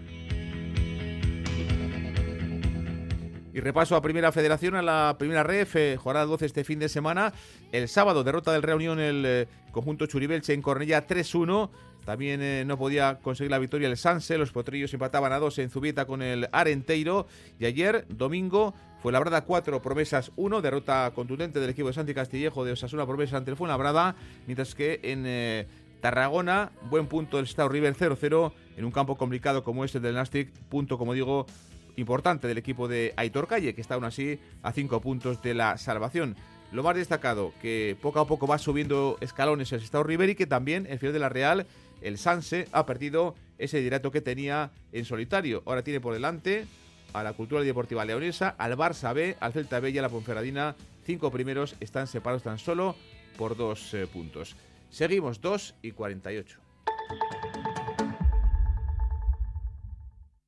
Y 3.57 3.61
repaso 3.61 3.97
a 3.97 4.03
Primera 4.03 4.33
Federación, 4.33 4.75
a 4.75 4.83
la 4.83 5.17
Primera 5.19 5.43
Ref, 5.43 5.77
eh, 5.77 5.97
jornada 5.97 6.27
12 6.27 6.45
este 6.45 6.63
fin 6.63 6.79
de 6.79 6.91
semana. 6.91 7.33
El 7.73 7.89
sábado, 7.89 8.23
derrota 8.23 8.53
del 8.53 8.61
Reunión 8.61 9.01
el 9.01 9.25
eh, 9.25 9.49
conjunto 9.73 10.05
Churibelche 10.05 10.53
en 10.53 10.61
Cornella 10.61 11.07
3-1. 11.07 11.71
También 12.05 12.43
eh, 12.43 12.65
no 12.67 12.77
podía 12.77 13.19
conseguir 13.19 13.51
la 13.51 13.59
victoria 13.59 13.89
el 13.89 13.97
Sanse, 13.97 14.37
los 14.37 14.53
potrillos 14.53 14.93
empataban 14.93 15.33
a 15.33 15.39
2 15.39 15.61
en 15.61 15.71
Zubieta 15.71 16.05
con 16.05 16.21
el 16.21 16.51
Arenteiro. 16.53 17.29
Y 17.59 17.65
ayer, 17.65 18.05
domingo, 18.11 18.75
fue 19.03 19.11
Labrada 19.11 19.41
4, 19.41 19.81
Promesas 19.81 20.33
1, 20.37 20.61
derrota 20.61 21.11
contundente 21.15 21.59
del 21.59 21.71
equipo 21.71 21.89
de 21.89 21.95
Santi 21.95 22.13
Castillejo 22.13 22.63
de 22.63 22.73
Osasuna 22.73 23.07
Promesas 23.07 23.39
ante 23.39 23.53
el 23.53 23.57
Fuenlabrada, 23.57 24.17
mientras 24.47 24.75
que 24.75 25.01
en 25.03 25.67
Tarragona, 26.03 26.73
buen 26.91 27.07
punto 27.07 27.39
del 27.39 27.47
Estado 27.47 27.71
River 27.71 27.97
0-0 27.97 28.53
en 28.77 28.85
un 28.85 28.91
campo 28.91 29.17
complicado 29.17 29.65
como 29.65 29.83
este 29.83 29.99
del 29.99 30.15
Nastic, 30.15 30.53
punto 30.69 30.99
como 30.99 31.15
digo 31.15 31.47
importante 31.97 32.49
del 32.49 32.59
equipo 32.59 32.89
de 32.89 33.13
Aitor 33.17 33.49
Calle, 33.49 33.75
que 33.75 33.81
está 33.81 33.95
aún 33.95 34.05
así 34.05 34.39
a 34.63 34.73
cinco 34.73 35.01
puntos 35.01 35.43
de 35.43 35.55
la 35.55 35.79
salvación. 35.79 36.37
Lo 36.73 36.83
más 36.83 36.97
destacado, 36.97 37.53
que 37.63 37.97
poco 38.01 38.21
a 38.21 38.27
poco 38.27 38.47
va 38.47 38.59
subiendo 38.59 39.19
escalones 39.21 39.73
el 39.73 39.83
Estado 39.83 40.05
River 40.05 40.31
y 40.31 40.35
que 40.35 40.47
también 40.47 40.87
el 40.87 40.99
final 40.99 41.13
de 41.13 41.19
la 41.19 41.29
Real, 41.29 41.67
el 42.03 42.19
Sanse, 42.19 42.69
ha 42.73 42.87
perdido 42.87 43.35
ese 43.59 43.81
directo 43.81 44.11
que 44.11 44.21
tenía 44.21 44.71
en 44.93 45.05
solitario. 45.05 45.63
Ahora 45.67 45.83
tiene 45.83 46.01
por 46.01 46.13
delante 46.13 46.67
a 47.13 47.23
la 47.23 47.33
Cultura 47.33 47.63
Deportiva 47.63 48.05
Leonesa, 48.05 48.55
al 48.59 48.77
Barça 48.77 49.15
B, 49.15 49.37
al 49.41 49.53
Celta 49.53 49.81
B 49.81 49.91
y 49.91 49.99
a 49.99 50.03
la 50.03 50.09
Ponferradina. 50.09 50.75
Cinco 51.05 51.31
primeros 51.31 51.77
están 51.81 52.07
separados 52.09 52.43
tan 52.43 52.59
solo 52.59 52.97
por 53.39 53.57
dos 53.57 53.95
eh, 53.95 54.07
puntos. 54.07 54.57
Seguimos 54.91 55.41
2 55.41 55.75
y 55.83 55.93
48. 55.93 56.59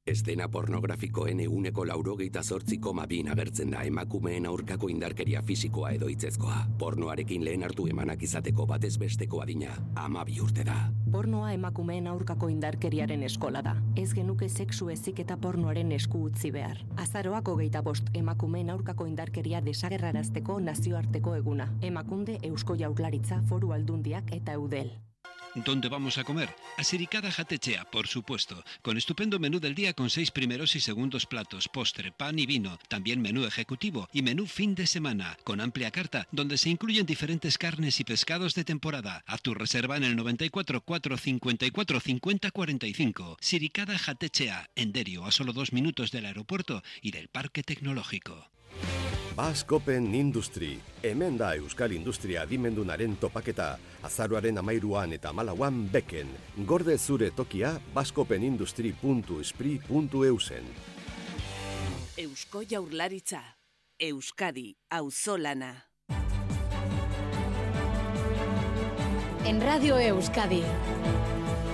Estena 0.09 0.47
pornografikoen 0.49 1.40
eguneko 1.44 1.85
laurogeita 1.85 2.40
zortzi 2.42 2.79
koma 2.81 3.03
bin 3.07 3.27
agertzen 3.29 3.75
da 3.75 3.83
emakumeen 3.85 4.47
aurkako 4.49 4.88
indarkeria 4.88 5.42
fisikoa 5.42 5.90
edo 5.99 6.09
itzezkoa. 6.09 6.62
Pornoarekin 6.79 7.44
lehen 7.44 7.66
hartu 7.66 7.85
emanak 7.92 8.23
izateko 8.25 8.64
batez 8.66 8.94
besteko 8.99 9.42
adina, 9.44 9.75
ama 9.94 10.25
urte 10.42 10.64
da. 10.64 10.77
Pornoa 11.12 11.53
emakumeen 11.53 12.07
aurkako 12.07 12.49
indarkeriaren 12.49 13.23
eskola 13.23 13.62
da. 13.62 13.77
Ez 13.97 14.14
genuke 14.14 14.49
sexu 14.49 14.88
ezik 14.88 15.21
eta 15.21 15.37
pornoaren 15.37 15.92
esku 15.92 16.23
utzi 16.31 16.51
behar. 16.51 16.81
Azaroako 16.97 17.57
geita 17.57 17.83
bost 17.83 18.09
emakumeen 18.14 18.71
aurkako 18.71 19.07
indarkeria 19.07 19.61
desagerrarazteko 19.61 20.59
nazioarteko 20.61 21.37
eguna. 21.37 21.68
Emakunde 21.83 22.38
Eusko 22.42 22.77
Jaurlaritza 22.81 23.42
Foru 23.49 23.73
Aldundiak 23.73 24.33
eta 24.33 24.57
Eudel. 24.57 24.90
¿Dónde 25.64 25.88
vamos 25.88 26.18
a 26.18 26.25
comer? 26.25 26.55
A 26.77 26.85
Siricada 26.85 27.33
Jatechea, 27.33 27.85
por 27.90 28.07
supuesto, 28.07 28.62
con 28.83 28.97
estupendo 28.97 29.38
menú 29.38 29.61
del 29.61 29.75
día 29.75 29.92
con 29.92 30.11
seis 30.11 30.31
primeros 30.31 30.77
y 30.77 30.81
segundos 30.81 31.27
platos, 31.27 31.68
postre, 31.68 32.12
pan 32.12 32.38
y 32.38 32.47
vino, 32.47 32.79
también 32.88 33.21
menú 33.21 33.44
ejecutivo 33.44 34.09
y 34.12 34.23
menú 34.23 34.47
fin 34.47 34.75
de 34.75 34.87
semana, 34.87 35.37
con 35.44 35.61
amplia 35.61 35.90
carta, 35.90 36.29
donde 36.33 36.59
se 36.59 36.71
incluyen 36.71 37.07
diferentes 37.07 37.59
carnes 37.59 37.99
y 38.01 38.05
pescados 38.05 38.55
de 38.55 38.64
temporada. 38.64 39.25
Haz 39.27 39.42
tu 39.42 39.55
reserva 39.55 39.97
en 39.97 40.05
el 40.05 40.16
94 40.16 40.81
454 40.83 42.01
50 42.01 42.51
45. 42.51 43.37
Siricada 43.40 43.99
Jatechea, 43.99 44.71
en 44.77 44.92
Derio, 44.92 45.25
a 45.25 45.33
solo 45.33 45.53
dos 45.53 45.73
minutos 45.73 46.11
del 46.11 46.27
aeropuerto 46.27 46.83
y 47.03 47.11
del 47.11 47.29
parque 47.29 47.62
tecnológico. 47.62 48.51
Baskopen 49.38 50.10
Industri, 50.14 50.80
hemen 51.02 51.38
da 51.38 51.54
Euskal 51.54 51.92
Industria 51.94 52.42
dimendunaren 52.50 53.16
topaketa, 53.22 53.78
azaruaren 54.02 54.58
amairuan 54.58 55.12
eta 55.14 55.30
malauan 55.32 55.88
beken, 55.92 56.26
gorde 56.66 56.98
zure 56.98 57.30
tokia 57.30 57.80
baskopenindustri.espri.eusen. 57.94 60.64
Eusko 62.18 62.62
Jaurlaritza, 62.66 63.42
Euskadi, 64.00 64.74
Auzolana. 64.90 65.84
En 69.46 69.62
Radio 69.62 69.98
Euskadi, 69.98 70.62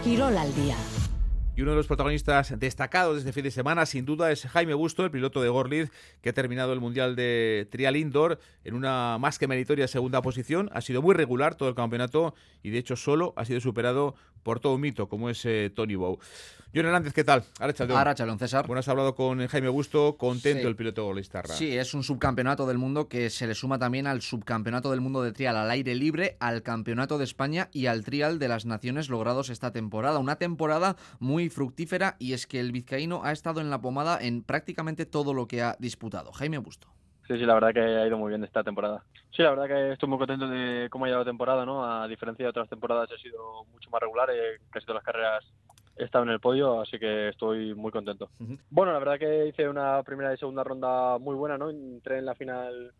Quirol 0.05 0.37
al 0.37 0.55
día. 0.55 0.94
Y 1.57 1.63
uno 1.63 1.71
de 1.71 1.77
los 1.77 1.87
protagonistas 1.87 2.59
destacados 2.59 3.15
de 3.15 3.21
este 3.21 3.33
fin 3.33 3.45
de 3.45 3.53
semana, 3.53 3.87
sin 3.87 4.05
duda, 4.05 4.33
es 4.33 4.45
Jaime 4.45 4.75
Busto, 4.75 5.05
el 5.05 5.13
piloto 5.13 5.41
de 5.41 5.49
Gorlitz, 5.49 5.93
que 6.21 6.31
ha 6.31 6.33
terminado 6.33 6.73
el 6.73 6.81
Mundial 6.81 7.15
de 7.15 7.69
Trial 7.71 7.95
Indoor 7.95 8.41
en 8.65 8.75
una 8.75 9.19
más 9.21 9.39
que 9.39 9.47
meritoria 9.47 9.87
segunda 9.87 10.21
posición. 10.21 10.69
Ha 10.73 10.81
sido 10.81 11.01
muy 11.01 11.15
regular 11.15 11.55
todo 11.55 11.69
el 11.69 11.77
campeonato 11.77 12.35
y, 12.65 12.71
de 12.71 12.79
hecho, 12.79 12.97
solo 12.97 13.35
ha 13.37 13.45
sido 13.45 13.61
superado 13.61 14.17
por 14.43 14.59
todo 14.59 14.75
un 14.75 14.81
mito, 14.81 15.09
como 15.09 15.31
es 15.31 15.45
eh, 15.45 15.71
Tony 15.73 15.95
Bow. 15.95 16.19
John 16.75 16.87
Hernández, 16.87 17.13
¿qué 17.13 17.23
tal? 17.23 17.45
Ahora 17.61 18.17
Chalón, 18.17 18.37
César. 18.37 18.67
Bueno, 18.67 18.81
has 18.81 18.89
hablado 18.89 19.15
con 19.15 19.47
Jaime 19.47 19.69
Busto, 19.69 20.17
contento 20.17 20.67
el 20.67 20.75
piloto 20.75 21.05
golistarra. 21.05 21.55
Sí, 21.55 21.79
es 21.79 21.95
un 21.95 22.03
subcampeonato 22.03 22.67
del 22.67 22.79
mundo 22.79 23.09
que 23.09 23.31
se 23.31 23.47
le 23.47 23.55
suma 23.55 23.79
también 23.79 24.09
al 24.09 24.23
subcampeonato 24.23 24.91
del 24.91 25.01
mundo 25.01 25.23
de 25.23 25.31
trial 25.31 25.57
al 25.57 25.71
aire 25.71 25.95
libre, 25.95 26.37
al 26.41 26.65
campeonato 26.65 27.17
de 27.17 27.23
España 27.23 27.69
y 27.71 27.87
al 27.87 28.03
trial 28.05 28.41
de 28.41 28.49
las 28.49 28.67
naciones 28.67 29.09
logrados 29.09 29.51
esta 29.51 29.71
temporada. 29.71 30.19
Una 30.19 30.35
temporada 30.35 30.97
muy 31.21 31.49
fructífera 31.49 32.17
y 32.19 32.33
es 32.33 32.49
que 32.49 32.59
el 32.59 32.73
vizcaíno 32.73 33.23
ha 33.23 33.31
estado 33.31 33.61
en 33.61 33.71
la 33.71 33.81
pomada 33.81 34.19
en 34.21 34.43
prácticamente 34.43 35.07
todo 35.07 35.33
lo 35.33 35.47
que 35.47 35.63
ha 35.63 35.77
disputado. 35.79 36.33
Jaime 36.33 36.59
Busto. 36.59 36.89
Sí, 37.29 37.39
sí, 37.39 37.47
la 37.47 37.55
verdad 37.55 37.73
que 37.73 37.81
ha 37.81 38.05
ido 38.05 38.19
muy 38.19 38.31
bien 38.31 38.43
esta 38.43 38.65
temporada. 38.65 39.05
Sí, 39.31 39.43
la 39.43 39.51
verdad 39.51 39.67
que 39.69 39.93
estoy 39.93 40.09
muy 40.09 40.19
contento 40.19 40.49
de 40.49 40.89
cómo 40.91 41.05
ha 41.05 41.09
ido 41.09 41.19
la 41.21 41.25
temporada, 41.25 41.65
¿no? 41.65 41.85
A 41.85 42.09
diferencia 42.09 42.45
de 42.45 42.51
otras 42.51 42.69
temporadas 42.69 43.09
ha 43.13 43.23
sido 43.23 43.65
mucho 43.73 43.89
más 43.91 44.01
regular, 44.01 44.29
eh, 44.31 44.59
casi 44.71 44.85
todas 44.85 45.03
las 45.03 45.05
carreras 45.05 45.45
he 45.97 46.05
estado 46.05 46.25
en 46.25 46.31
el 46.31 46.41
podio, 46.41 46.81
así 46.81 46.99
que 46.99 47.29
estoy 47.29 47.75
muy 47.75 47.93
contento. 47.93 48.31
Bueno, 48.71 48.93
la 48.93 48.99
verdad 48.99 49.19
que 49.19 49.47
hice 49.47 49.69
una 49.69 50.03
primera 50.03 50.35
y 50.35 50.37
segunda 50.37 50.65
ronda 50.65 51.19
muy 51.19 51.35
buena, 51.37 51.57
¿no? 51.57 51.71
Entré 51.71 52.19
en 52.19 52.27
la 52.27 52.35
final 52.35 52.93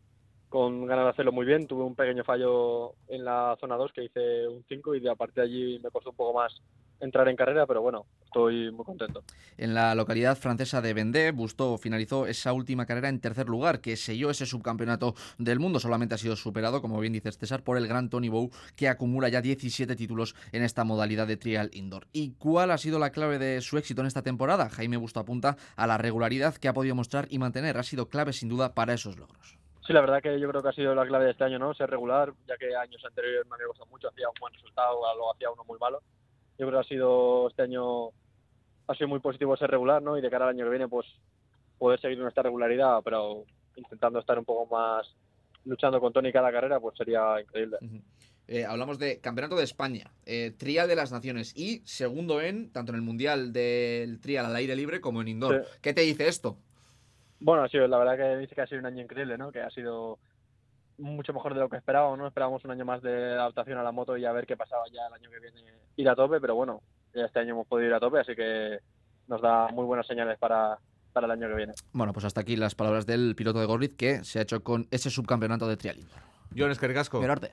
con 0.55 0.87
ganas 0.87 1.07
de 1.07 1.11
hacerlo 1.11 1.33
muy 1.33 1.45
bien, 1.45 1.67
tuve 1.67 1.83
un 1.83 1.97
pequeño 1.97 2.23
fallo 2.23 2.95
en 3.09 3.25
la 3.25 3.57
zona 3.59 3.75
2 3.75 3.93
que 3.93 4.05
hice 4.05 4.47
un 4.47 4.65
5 4.69 4.95
y 4.95 5.01
de 5.01 5.11
a 5.11 5.17
partir 5.17 5.35
de 5.35 5.43
allí 5.43 5.81
me 5.83 5.91
costó 5.91 6.11
un 6.11 6.17
poco 6.17 6.33
más 6.33 6.63
entrar 7.01 7.29
en 7.29 7.35
carrera, 7.35 7.67
pero 7.67 7.83
bueno, 7.83 8.07
estoy 8.25 8.71
muy 8.71 8.85
contento. 8.85 9.25
En 9.59 9.75
la 9.75 9.97
localidad 9.97 10.39
francesa 10.39 10.81
de 10.81 10.95
Vendée, 10.95 11.33
Busto 11.33 11.77
finalizó 11.77 12.29
esa 12.29 12.53
última 12.53 12.87
carrera 12.87 13.09
en 13.09 13.19
tercer 13.19 13.49
lugar, 13.49 13.81
que 13.81 13.97
selló 13.97 14.31
ese 14.31 14.47
subcampeonato 14.47 15.17
del 15.39 15.59
mundo. 15.59 15.81
Solamente 15.81 16.15
ha 16.15 16.19
sido 16.19 16.37
superado, 16.37 16.81
como 16.81 17.01
bien 17.01 17.13
dices 17.13 17.37
César, 17.37 17.65
por 17.65 17.77
el 17.77 17.89
gran 17.89 18.09
Tony 18.09 18.29
Bow, 18.29 18.53
que 18.77 18.89
acumula 18.89 19.29
ya 19.29 19.43
17 19.43 19.97
títulos 19.97 20.37
en 20.53 20.63
esta 20.63 20.85
modalidad 20.85 21.27
de 21.27 21.37
trial 21.37 21.71
indoor. 21.73 22.07
¿Y 22.13 22.35
cuál 22.35 22.71
ha 22.71 22.79
sido 22.79 23.01
la 23.01 23.11
clave 23.11 23.41
de 23.41 23.61
su 23.61 23.77
éxito 23.77 24.03
en 24.03 24.07
esta 24.07 24.23
temporada? 24.23 24.71
Jaime 24.71 24.99
Busto 24.99 25.19
apunta 25.19 25.57
a 25.75 25.89
la 25.89 25.99
regularidad 25.99 26.55
que 26.55 26.69
ha 26.69 26.75
podido 26.75 26.95
mostrar 26.95 27.27
y 27.29 27.41
mantener. 27.41 27.77
Ha 27.77 27.83
sido 27.83 28.09
clave 28.09 28.33
sin 28.33 28.49
duda 28.49 28.73
para 28.73 28.95
esos 28.95 29.19
logros. 29.19 29.59
Sí, 29.87 29.93
la 29.93 30.01
verdad 30.01 30.23
que 30.23 30.39
yo 30.41 30.49
creo 30.49 30.63
que 30.63 30.69
ha 30.69 30.73
sido 30.73 30.95
la 30.95 31.07
clave 31.07 31.27
de 31.27 31.31
este 31.33 31.45
año, 31.45 31.59
¿no? 31.59 31.75
Ser 31.75 31.91
regular, 31.91 32.33
ya 32.47 32.57
que 32.57 32.75
años 32.75 33.05
anteriores 33.05 33.47
me 33.47 33.55
había 33.55 33.67
costado 33.67 33.91
mucho, 33.91 34.09
hacía 34.09 34.29
un 34.29 34.35
buen 34.41 34.53
resultado, 34.55 35.01
luego 35.15 35.35
hacía 35.35 35.51
uno 35.51 35.65
muy 35.65 35.79
malo 35.79 36.01
yo 36.59 36.67
creo 36.67 36.81
que 36.81 36.87
ha 36.87 36.89
sido 36.89 37.49
este 37.49 37.63
año 37.63 38.09
ha 38.87 38.95
sido 38.95 39.09
muy 39.09 39.21
positivo 39.21 39.57
ser 39.57 39.71
regular, 39.71 40.03
¿no? 40.03 40.19
Y 40.19 40.21
de 40.21 40.31
cara 40.31 40.45
al 40.45 40.51
año 40.55 40.65
que 40.65 40.71
viene, 40.71 40.89
pues 40.89 41.07
poder 41.79 42.01
seguir 42.01 42.19
nuestra 42.19 42.43
regularidad, 42.43 43.01
pero 43.03 43.45
intentando 43.77 44.19
estar 44.19 44.39
un 44.39 44.45
poco 44.45 44.73
más 44.75 45.07
luchando 45.65 46.01
con 46.01 46.13
Tony 46.13 46.31
cada 46.31 46.53
carrera, 46.53 46.79
pues 46.79 46.97
sería 46.97 47.41
increíble. 47.41 47.79
Eh, 48.47 48.67
hablamos 48.67 48.99
de 48.99 49.21
Campeonato 49.21 49.57
de 49.57 49.65
España, 49.65 50.11
eh, 50.27 50.53
Trial 50.57 50.87
de 50.87 50.97
las 50.97 51.11
Naciones 51.11 51.57
y 51.57 51.81
segundo 51.87 52.43
en, 52.43 52.71
tanto 52.71 52.93
en 52.93 52.97
el 52.97 53.03
Mundial 53.03 53.55
del 53.55 54.21
Trial 54.21 54.45
al 54.45 54.57
aire 54.57 54.77
libre 54.77 55.01
como 55.01 55.23
en 55.23 55.29
indoor. 55.29 55.67
¿Qué 55.81 55.95
te 55.95 56.03
dice 56.03 56.29
esto? 56.29 56.59
Bueno, 57.45 57.69
sí, 57.69 57.77
la 57.77 57.99
verdad 57.99 58.17
que 58.17 58.39
dice 58.39 58.55
que 58.55 58.63
ha 58.63 58.67
sido 58.67 58.81
un 58.81 58.87
año 58.87 59.03
increíble, 59.03 59.37
¿no? 59.37 59.53
Que 59.53 59.61
ha 59.61 59.69
sido 59.69 60.19
mucho 60.97 61.35
mejor 61.35 61.53
de 61.53 61.61
lo 61.61 61.69
que 61.69 61.77
esperábamos, 61.77 62.19
¿no? 62.19 62.27
Esperábamos 62.27 62.65
un 62.65 62.71
año 62.71 62.87
más 62.87 63.03
de 63.03 63.35
adaptación 63.35 63.77
a 63.77 63.83
la 63.83 63.93
moto 63.93 64.17
y 64.17 64.25
a 64.25 64.33
ver 64.33 64.47
qué 64.47 64.57
pasaba 64.57 64.85
ya 64.91 65.07
el 65.09 65.13
año 65.13 65.31
que 65.31 65.41
viene 65.41 65.61
ir 65.95 66.09
a 66.09 66.17
tope, 66.17 66.41
pero 66.41 66.55
bueno, 66.55 66.81
ya 67.13 67.27
este 67.27 67.41
año 67.41 67.51
hemos 67.51 67.67
podido 67.67 67.89
ir 67.89 67.95
a 67.95 68.01
tope, 68.01 68.21
así 68.21 68.35
que 68.35 68.79
nos 69.27 69.43
da 69.43 69.69
muy 69.69 69.85
buenas 69.85 70.07
señales 70.07 70.39
para, 70.39 70.79
para 71.13 71.27
el 71.27 71.33
año 71.33 71.49
que 71.49 71.55
viene. 71.55 71.75
Bueno, 71.93 72.15
pues 72.15 72.25
hasta 72.25 72.41
aquí 72.41 72.57
las 72.57 72.75
palabras 72.75 73.05
del 73.05 73.35
piloto 73.37 73.61
de 73.61 73.67
Gorlitz 73.67 73.97
que 73.99 74.25
se 74.25 74.39
ha 74.39 74.43
hecho 74.43 74.65
con 74.65 74.89
ese 74.91 75.11
subcampeonato 75.11 75.69
de 75.69 75.75
indoor. 75.75 76.23
Jones 76.57 76.79
Cargasco. 76.79 77.21
Gerarte. 77.21 77.53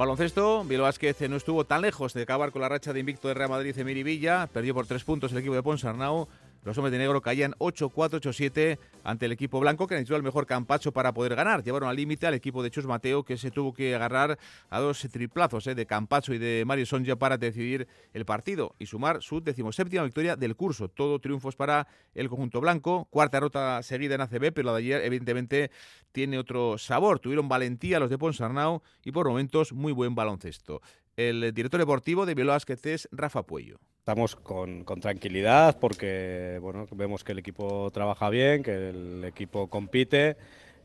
Baloncesto, 0.00 0.64
Bilbao 0.64 0.86
Vázquez 0.86 1.20
no 1.28 1.36
estuvo 1.36 1.66
tan 1.66 1.82
lejos 1.82 2.14
de 2.14 2.22
acabar 2.22 2.52
con 2.52 2.62
la 2.62 2.70
racha 2.70 2.94
de 2.94 3.00
invicto 3.00 3.28
de 3.28 3.34
Real 3.34 3.50
Madrid 3.50 3.76
en 3.76 3.84
Miribilla, 3.84 4.46
perdió 4.46 4.72
por 4.72 4.86
tres 4.86 5.04
puntos 5.04 5.30
el 5.30 5.36
equipo 5.36 5.54
de 5.54 5.62
Ponsarnau 5.62 6.26
los 6.62 6.76
hombres 6.76 6.92
de 6.92 6.98
negro 6.98 7.20
caían 7.22 7.52
8-4-8-7 7.58 8.78
ante 9.02 9.26
el 9.26 9.32
equipo 9.32 9.60
blanco, 9.60 9.86
que 9.86 9.94
necesitó 9.94 10.16
el 10.16 10.22
mejor 10.22 10.46
campacho 10.46 10.92
para 10.92 11.12
poder 11.12 11.34
ganar. 11.34 11.62
Llevaron 11.62 11.88
al 11.88 11.96
límite 11.96 12.26
al 12.26 12.34
equipo 12.34 12.62
de 12.62 12.70
Chus 12.70 12.86
Mateo, 12.86 13.24
que 13.24 13.36
se 13.36 13.50
tuvo 13.50 13.72
que 13.72 13.94
agarrar 13.94 14.38
a 14.68 14.80
dos 14.80 15.00
triplazos 15.10 15.66
eh, 15.66 15.74
de 15.74 15.86
Campacho 15.86 16.34
y 16.34 16.38
de 16.38 16.64
Mario 16.66 16.86
Sonja 16.86 17.16
para 17.16 17.38
decidir 17.38 17.88
el 18.12 18.24
partido 18.24 18.74
y 18.78 18.86
sumar 18.86 19.22
su 19.22 19.40
decimoséptima 19.40 20.02
victoria 20.04 20.36
del 20.36 20.56
curso. 20.56 20.88
Todo 20.88 21.18
triunfos 21.18 21.56
para 21.56 21.86
el 22.14 22.28
conjunto 22.28 22.60
blanco. 22.60 23.08
Cuarta 23.10 23.38
derrota 23.38 23.82
seguida 23.82 24.14
en 24.16 24.20
ACB, 24.20 24.52
pero 24.52 24.66
la 24.66 24.72
de 24.72 24.78
ayer, 24.78 25.02
evidentemente, 25.02 25.70
tiene 26.12 26.38
otro 26.38 26.76
sabor. 26.78 27.20
Tuvieron 27.20 27.48
valentía 27.48 27.98
los 28.00 28.10
de 28.10 28.18
Ponsarnau 28.18 28.82
y 29.04 29.12
por 29.12 29.28
momentos 29.28 29.72
muy 29.72 29.92
buen 29.92 30.14
baloncesto. 30.14 30.82
El 31.16 31.52
director 31.52 31.80
deportivo 31.80 32.26
de 32.26 32.34
Bilbao 32.34 32.56
es 32.56 33.08
Rafa 33.12 33.42
Puello. 33.42 33.78
Estamos 34.00 34.34
con, 34.34 34.86
tranquilidad 35.02 35.78
porque 35.78 36.58
bueno, 36.62 36.88
vemos 36.92 37.22
que 37.22 37.32
el 37.32 37.38
equipo 37.38 37.90
trabaja 37.92 38.30
bien, 38.30 38.62
que 38.62 38.88
el 38.88 39.24
equipo 39.26 39.68
compite, 39.68 40.38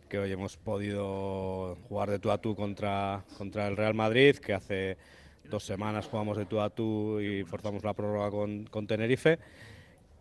que 0.10 0.20
hoy 0.20 0.34
hemos 0.34 0.58
podido 0.58 1.78
jugar 1.88 2.12
de 2.12 2.20
tú 2.20 2.30
a 2.30 2.40
tú 2.40 2.58
contra, 2.58 3.24
contra 3.38 3.68
el 3.68 3.78
Real 3.78 3.94
Madrid, 3.94 4.36
que 4.36 4.54
hace 4.54 4.98
dos 5.50 5.64
semanas 5.64 6.08
jugamos 6.08 6.38
de 6.38 6.46
tú 6.46 6.60
a 6.60 6.70
tú 6.70 7.22
y 7.22 7.46
forzamos 7.46 7.86
la 7.86 7.94
prórroga 7.94 8.30
con, 8.30 8.66
con 8.66 8.86
Tenerife 8.86 9.40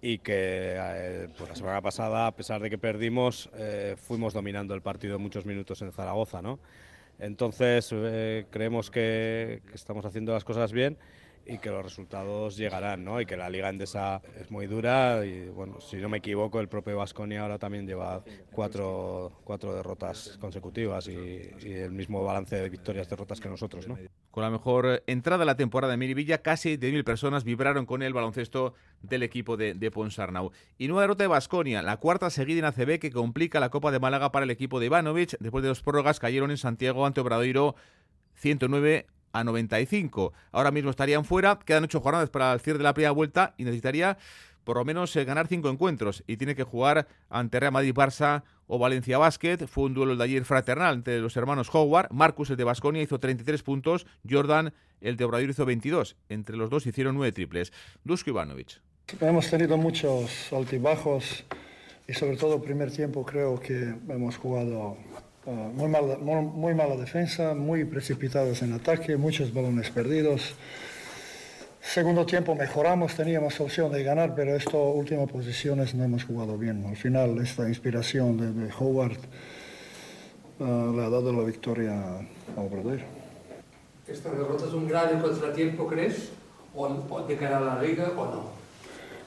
y 0.01 0.19
que 0.19 0.77
eh, 0.79 1.29
pues 1.37 1.51
la 1.51 1.57
semana 1.57 1.81
pasada, 1.81 2.29
a 2.29 2.33
pesar 2.33 2.63
de 2.63 2.71
que 2.71 2.79
perdimos, 2.79 3.51
eh, 3.57 3.97
fuimos 3.99 4.33
dominando 4.35 4.73
el 4.73 4.83
partido 4.83 5.19
muchos 5.19 5.47
minutos 5.47 5.83
en 5.83 5.91
Zaragoza. 5.91 6.41
¿no? 6.41 6.61
Entonces 7.19 7.91
eh, 7.93 8.47
creemos 8.51 8.89
que, 8.89 9.63
estamos 9.75 10.05
haciendo 10.05 10.33
las 10.33 10.45
cosas 10.45 10.73
bien 10.73 10.97
y 11.47 11.59
que 11.59 11.71
los 11.71 11.83
resultados 11.83 12.57
llegarán, 12.57 13.05
¿no? 13.05 13.21
Y 13.21 13.27
que 13.27 13.37
la 13.37 13.51
liga 13.51 13.69
endesa 13.69 14.23
es 14.41 14.51
muy 14.51 14.67
dura 14.67 15.25
y, 15.25 15.49
bueno, 15.49 15.81
si 15.81 15.97
no 15.97 16.09
me 16.09 16.19
equivoco, 16.19 16.61
el 16.61 16.69
propio 16.69 16.97
Vasconia 16.97 17.43
ahora 17.43 17.59
también 17.59 17.87
lleva 17.87 18.25
cuatro, 18.51 19.41
cuatro 19.45 19.75
derrotas 19.75 20.39
consecutivas 20.41 21.09
y, 21.09 21.15
el 21.65 21.93
mismo 21.93 22.23
balance 22.23 22.57
de 22.57 22.69
victorias 22.69 23.09
derrotas 23.09 23.41
que 23.41 23.49
nosotros, 23.49 23.89
¿no? 23.89 23.99
Con 24.31 24.43
la 24.43 24.51
mejor 24.51 25.03
entrada 25.07 25.45
la 25.45 25.57
temporada 25.57 25.93
de 25.93 25.97
Miribilla, 25.97 26.43
casi 26.43 26.77
10.000 26.77 27.05
personas 27.05 27.45
vibraron 27.45 27.87
con 27.87 28.03
el 28.03 28.13
baloncesto 28.13 28.75
del 29.03 29.23
equipo 29.23 29.57
de, 29.57 29.75
de 29.75 29.91
Ponsarnau. 29.91 30.51
Y 30.79 30.89
nueva 30.89 31.03
derrota 31.03 31.25
de 31.25 31.29
Vasconia, 31.29 31.83
la 31.83 31.99
cuarta 31.99 32.31
seguida 32.31 32.59
en 32.61 32.65
ACB 32.65 32.99
que 32.99 33.13
complica 33.13 33.61
la 33.61 33.71
Copa 33.71 33.93
de 33.93 34.01
Málaga 34.01 34.33
para 34.33 34.45
el 34.45 34.51
equipo 34.51 34.81
de 34.81 34.87
Ivanovic. 34.87 35.37
Después 35.39 35.63
de 35.63 35.69
dos 35.69 35.83
prórrogas 35.83 36.21
cayeron 36.21 36.51
en 36.51 36.59
Santiago 36.59 37.07
ante 37.07 37.21
Obradoiro 37.21 37.77
109 38.35 39.07
a 39.35 39.45
95. 39.45 40.33
Ahora 40.53 40.71
mismo 40.71 40.91
estarían 40.91 41.27
fuera, 41.27 41.59
quedan 41.59 41.85
ocho 41.85 42.01
jornadas 42.01 42.31
para 42.31 42.53
el 42.55 42.61
cierre 42.61 42.79
de 42.79 42.85
la 42.85 42.95
primera 42.95 43.11
vuelta 43.11 43.55
y 43.59 43.65
necesitaría 43.65 44.17
por 44.63 44.79
lo 44.79 44.85
menos 44.85 45.15
eh, 45.17 45.25
ganar 45.25 45.47
cinco 45.47 45.69
encuentros 45.69 46.25
y 46.27 46.39
tiene 46.39 46.55
que 46.55 46.63
jugar 46.63 47.07
ante 47.29 47.61
Real 47.61 47.73
Madrid-Barça 47.73 48.45
o 48.67 48.79
Valencia 48.79 49.19
Basket. 49.19 49.67
Fue 49.67 49.85
un 49.85 49.95
duelo 49.95 50.17
de 50.17 50.25
ayer 50.25 50.45
fraternal 50.45 50.95
entre 50.95 51.19
los 51.19 51.37
hermanos 51.37 51.69
Howard. 51.75 52.11
Marcus, 52.13 52.49
el 52.51 52.57
de 52.57 52.65
Basconia, 52.65 53.03
hizo 53.03 53.21
33 53.21 53.63
puntos. 53.63 54.07
Jordan, 54.29 54.73
el 55.01 55.17
de 55.17 55.25
Obradoiro, 55.25 55.53
hizo 55.53 55.67
22. 55.67 56.17
Entre 56.31 56.57
los 56.57 56.71
dos 56.71 56.87
hicieron 56.87 57.15
nueve 57.17 57.33
triples. 57.33 57.73
Dusko 58.05 58.31
Ivanovic. 58.31 58.81
Hemos 59.21 59.51
tenido 59.51 59.77
muchos 59.77 60.51
altibajos 60.51 61.45
y 62.09 62.15
sobre 62.15 62.37
todo 62.37 62.63
primer 62.63 62.91
tiempo 62.91 63.25
creo 63.25 63.61
que 63.61 63.95
hemos 64.09 64.39
jugado 64.39 64.97
muy, 65.47 65.89
mala, 65.89 66.17
muy, 66.17 66.75
mala 66.75 66.97
defensa, 66.97 67.55
muy 67.55 67.85
precipitados 67.85 68.63
en 68.63 68.73
ataque, 68.73 69.17
muchos 69.17 69.53
balones 69.53 69.91
perdidos. 69.91 70.55
Segundo 71.81 72.25
tiempo 72.25 72.55
mejoramos, 72.55 73.15
teníamos 73.15 73.61
opción 73.61 73.93
de 73.93 74.03
ganar, 74.03 74.35
pero 74.35 74.57
estas 74.57 74.75
últimas 74.75 75.31
posiciones 75.31 75.95
no 75.95 76.05
hemos 76.05 76.25
jugado 76.25 76.57
bien. 76.57 76.87
Al 76.87 76.97
final, 76.97 77.39
esta 77.39 77.69
inspiración 77.69 78.39
de, 78.39 78.73
Howard 78.79 79.19
ah, 80.61 80.93
le 80.95 81.03
ha 81.03 81.11
dado 81.11 81.33
la 81.33 81.45
victoria 81.45 81.93
a 82.57 82.61
Obrador. 82.61 83.01
¿Esta 84.09 84.31
derrota 84.31 84.65
es 84.67 84.73
un 84.73 84.89
gran 84.89 85.21
contratiempo, 85.21 85.87
crees? 85.87 86.31
¿O 86.75 87.23
de 87.29 87.37
cara 87.37 87.59
a 87.59 87.61
la 87.61 87.83
liga 87.83 88.13
o 88.17 88.25
no? 88.25 88.51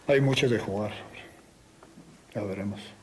Hay 0.07 0.19
mucho 0.19 0.49
de 0.49 0.57
jugar. 0.57 0.91
Ya 2.33 2.41
veremos. 2.43 2.96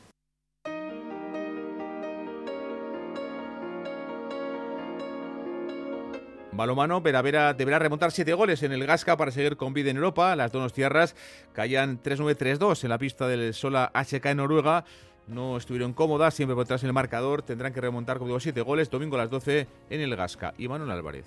Balomano, 6.55 7.01
Veravera 7.01 7.53
deberá 7.53 7.79
remontar 7.79 8.11
siete 8.11 8.33
goles 8.33 8.63
en 8.63 8.71
el 8.71 8.85
Gasca 8.85 9.17
para 9.17 9.31
seguir 9.31 9.57
con 9.57 9.73
vida 9.73 9.91
en 9.91 9.97
Europa. 9.97 10.35
Las 10.35 10.51
dos 10.51 10.73
tierras 10.73 11.15
caían 11.53 12.01
3-9-3-2 12.01 12.83
en 12.83 12.89
la 12.89 12.97
pista 12.97 13.27
del 13.27 13.53
Sola 13.53 13.91
HK 13.93 14.25
en 14.25 14.37
Noruega. 14.37 14.85
No 15.27 15.57
estuvieron 15.57 15.93
cómodas, 15.93 16.33
siempre 16.33 16.55
por 16.55 16.65
detrás 16.65 16.83
en 16.83 16.87
el 16.87 16.93
marcador. 16.93 17.41
Tendrán 17.41 17.73
que 17.73 17.81
remontar, 17.81 18.17
como 18.17 18.27
digo, 18.27 18.39
siete 18.39 18.61
goles. 18.61 18.89
Domingo 18.89 19.15
a 19.15 19.19
las 19.19 19.29
12 19.29 19.67
en 19.89 20.01
el 20.01 20.15
Gasca. 20.15 20.53
Y 20.57 20.67
Manuel 20.67 20.91
Álvarez. 20.91 21.25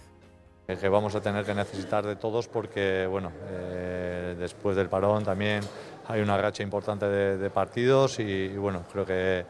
Que 0.66 0.88
vamos 0.88 1.14
a 1.14 1.20
tener 1.20 1.44
que 1.44 1.54
necesitar 1.54 2.06
de 2.06 2.16
todos 2.16 2.46
porque, 2.46 3.06
bueno, 3.06 3.32
eh, 3.48 4.36
después 4.38 4.76
del 4.76 4.88
parón 4.88 5.24
también 5.24 5.62
hay 6.06 6.20
una 6.20 6.36
racha 6.36 6.62
importante 6.62 7.06
de, 7.06 7.50
partidos 7.50 8.20
y, 8.20 8.48
bueno, 8.48 8.84
creo 8.92 9.06
que 9.06 9.46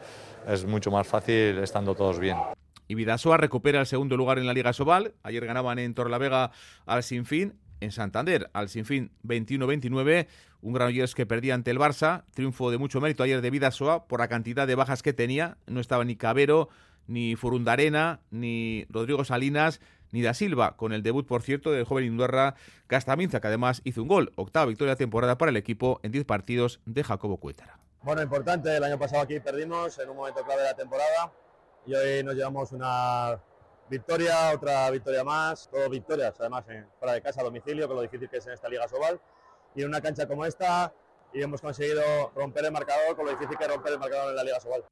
es 0.47 0.65
mucho 0.65 0.91
más 0.91 1.05
fácil 1.05 1.57
estando 1.59 1.93
todos 1.93 2.19
bien. 2.19 2.37
Y 2.89 2.95
Vidasoa 2.95 3.37
recupera 3.37 3.79
el 3.79 3.85
segundo 3.85 4.17
lugar 4.17 4.39
en 4.39 4.47
la 4.47 4.53
Liga 4.53 4.73
Sobal. 4.73 5.13
Ayer 5.21 5.45
ganaban 5.45 5.77
en 5.77 5.93
Torlavega 5.93 6.51
al 6.87 7.03
Sinfín. 7.03 7.53
En 7.81 7.91
Santander, 7.91 8.49
al 8.51 8.67
Sinfín 8.67 9.11
21-29. 9.23 10.27
Un 10.61 10.73
Granollers 10.73 11.13
que 11.13 11.27
perdía 11.27 11.53
ante 11.53 11.69
el 11.69 11.77
Barça. 11.77 12.23
Triunfo 12.33 12.71
de 12.71 12.79
mucho 12.79 12.99
mérito 12.99 13.21
ayer 13.21 13.41
de 13.41 13.51
Vidasoa 13.51 14.07
por 14.07 14.19
la 14.19 14.27
cantidad 14.27 14.65
de 14.65 14.73
bajas 14.73 15.03
que 15.03 15.13
tenía. 15.13 15.57
No 15.67 15.79
estaba 15.79 16.03
ni 16.03 16.15
Cabero, 16.15 16.69
ni 17.05 17.35
Furundarena, 17.35 18.21
ni 18.31 18.87
Rodrigo 18.89 19.23
Salinas, 19.23 19.81
ni 20.11 20.23
Da 20.23 20.33
Silva, 20.33 20.75
con 20.75 20.91
el 20.91 21.03
debut, 21.03 21.27
por 21.27 21.43
cierto, 21.43 21.71
del 21.71 21.85
joven 21.85 22.05
Indorra 22.05 22.55
Castaminza, 22.87 23.39
que 23.39 23.47
además 23.49 23.81
hizo 23.83 24.01
un 24.01 24.07
gol. 24.07 24.33
Octava 24.35 24.65
victoria 24.65 24.95
de 24.95 24.97
temporada 24.97 25.37
para 25.37 25.51
el 25.51 25.57
equipo 25.57 25.99
en 26.01 26.11
10 26.11 26.25
partidos 26.25 26.81
de 26.87 27.03
Jacobo 27.03 27.37
Cuétara. 27.37 27.77
Bueno, 28.01 28.23
importante. 28.23 28.75
El 28.75 28.83
año 28.83 28.97
pasado 28.97 29.21
aquí 29.21 29.39
perdimos 29.39 29.99
en 29.99 30.09
un 30.09 30.17
momento 30.17 30.43
clave 30.43 30.63
de 30.63 30.69
la 30.69 30.75
temporada 30.75 31.31
y 31.89 31.95
hoy 31.95 32.23
nos 32.23 32.35
llevamos 32.35 32.71
una 32.71 33.41
victoria, 33.89 34.51
otra 34.53 34.91
victoria 34.91 35.23
más, 35.23 35.67
todo 35.71 35.89
victorias, 35.89 36.35
además 36.39 36.63
fuera 36.99 37.15
de 37.15 37.21
casa, 37.23 37.41
a 37.41 37.43
domicilio, 37.43 37.87
con 37.87 37.95
lo 37.95 38.03
difícil 38.03 38.29
que 38.29 38.37
es 38.37 38.45
en 38.45 38.53
esta 38.53 38.69
Liga 38.69 38.87
Sobal. 38.87 39.19
Y 39.73 39.81
en 39.81 39.87
una 39.87 39.99
cancha 39.99 40.27
como 40.27 40.45
esta, 40.45 40.93
y 41.33 41.41
hemos 41.41 41.61
conseguido 41.61 42.03
romper 42.35 42.65
el 42.65 42.71
marcador 42.71 43.15
con 43.15 43.25
lo 43.25 43.31
difícil 43.31 43.57
que 43.57 43.63
es 43.63 43.71
romper 43.71 43.93
el 43.93 43.97
marcador 43.97 44.29
en 44.29 44.35
la 44.35 44.43
Liga 44.43 44.59
Sobal. 44.59 44.83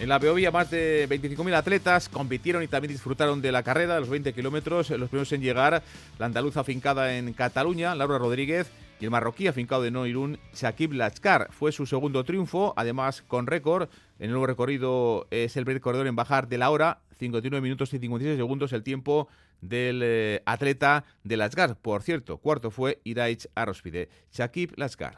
En 0.00 0.08
la 0.08 0.18
Beovia 0.18 0.50
más 0.50 0.68
de 0.70 1.08
25.000 1.08 1.54
atletas 1.54 2.08
compitieron 2.08 2.64
y 2.64 2.68
también 2.68 2.92
disfrutaron 2.92 3.40
de 3.40 3.52
la 3.52 3.62
carrera 3.62 3.94
de 3.94 4.00
los 4.00 4.08
20 4.08 4.32
kilómetros. 4.34 4.90
Los 4.90 5.08
primeros 5.08 5.30
en 5.30 5.40
llegar, 5.40 5.84
la 6.18 6.26
andaluza 6.26 6.60
afincada 6.60 7.16
en 7.16 7.32
Cataluña, 7.32 7.94
Laura 7.94 8.18
Rodríguez, 8.18 8.70
y 8.98 9.04
el 9.04 9.10
marroquí 9.10 9.46
afincado 9.46 9.82
de 9.82 9.90
Noirún, 9.90 10.38
Shakib 10.54 10.92
Lachkar. 10.92 11.48
Fue 11.50 11.72
su 11.72 11.86
segundo 11.86 12.24
triunfo, 12.24 12.72
además 12.76 13.22
con 13.22 13.46
récord. 13.46 13.88
En 14.18 14.26
el 14.26 14.30
nuevo 14.30 14.46
recorrido 14.46 15.26
es 15.30 15.56
el 15.56 15.64
primer 15.64 15.82
corredor 15.82 16.06
en 16.06 16.16
bajar 16.16 16.48
de 16.48 16.58
la 16.58 16.70
hora, 16.70 17.00
59 17.18 17.62
minutos 17.62 17.92
y 17.92 17.98
56 17.98 18.36
segundos 18.36 18.72
el 18.72 18.82
tiempo 18.82 19.28
del 19.60 20.00
eh, 20.02 20.42
atleta 20.46 21.04
de 21.24 21.36
Lachkar. 21.36 21.76
Por 21.76 22.02
cierto, 22.02 22.38
cuarto 22.38 22.70
fue 22.70 23.00
Iraich 23.04 23.48
Arospide. 23.54 24.08
Shakib 24.32 24.72
Lachkar. 24.76 25.16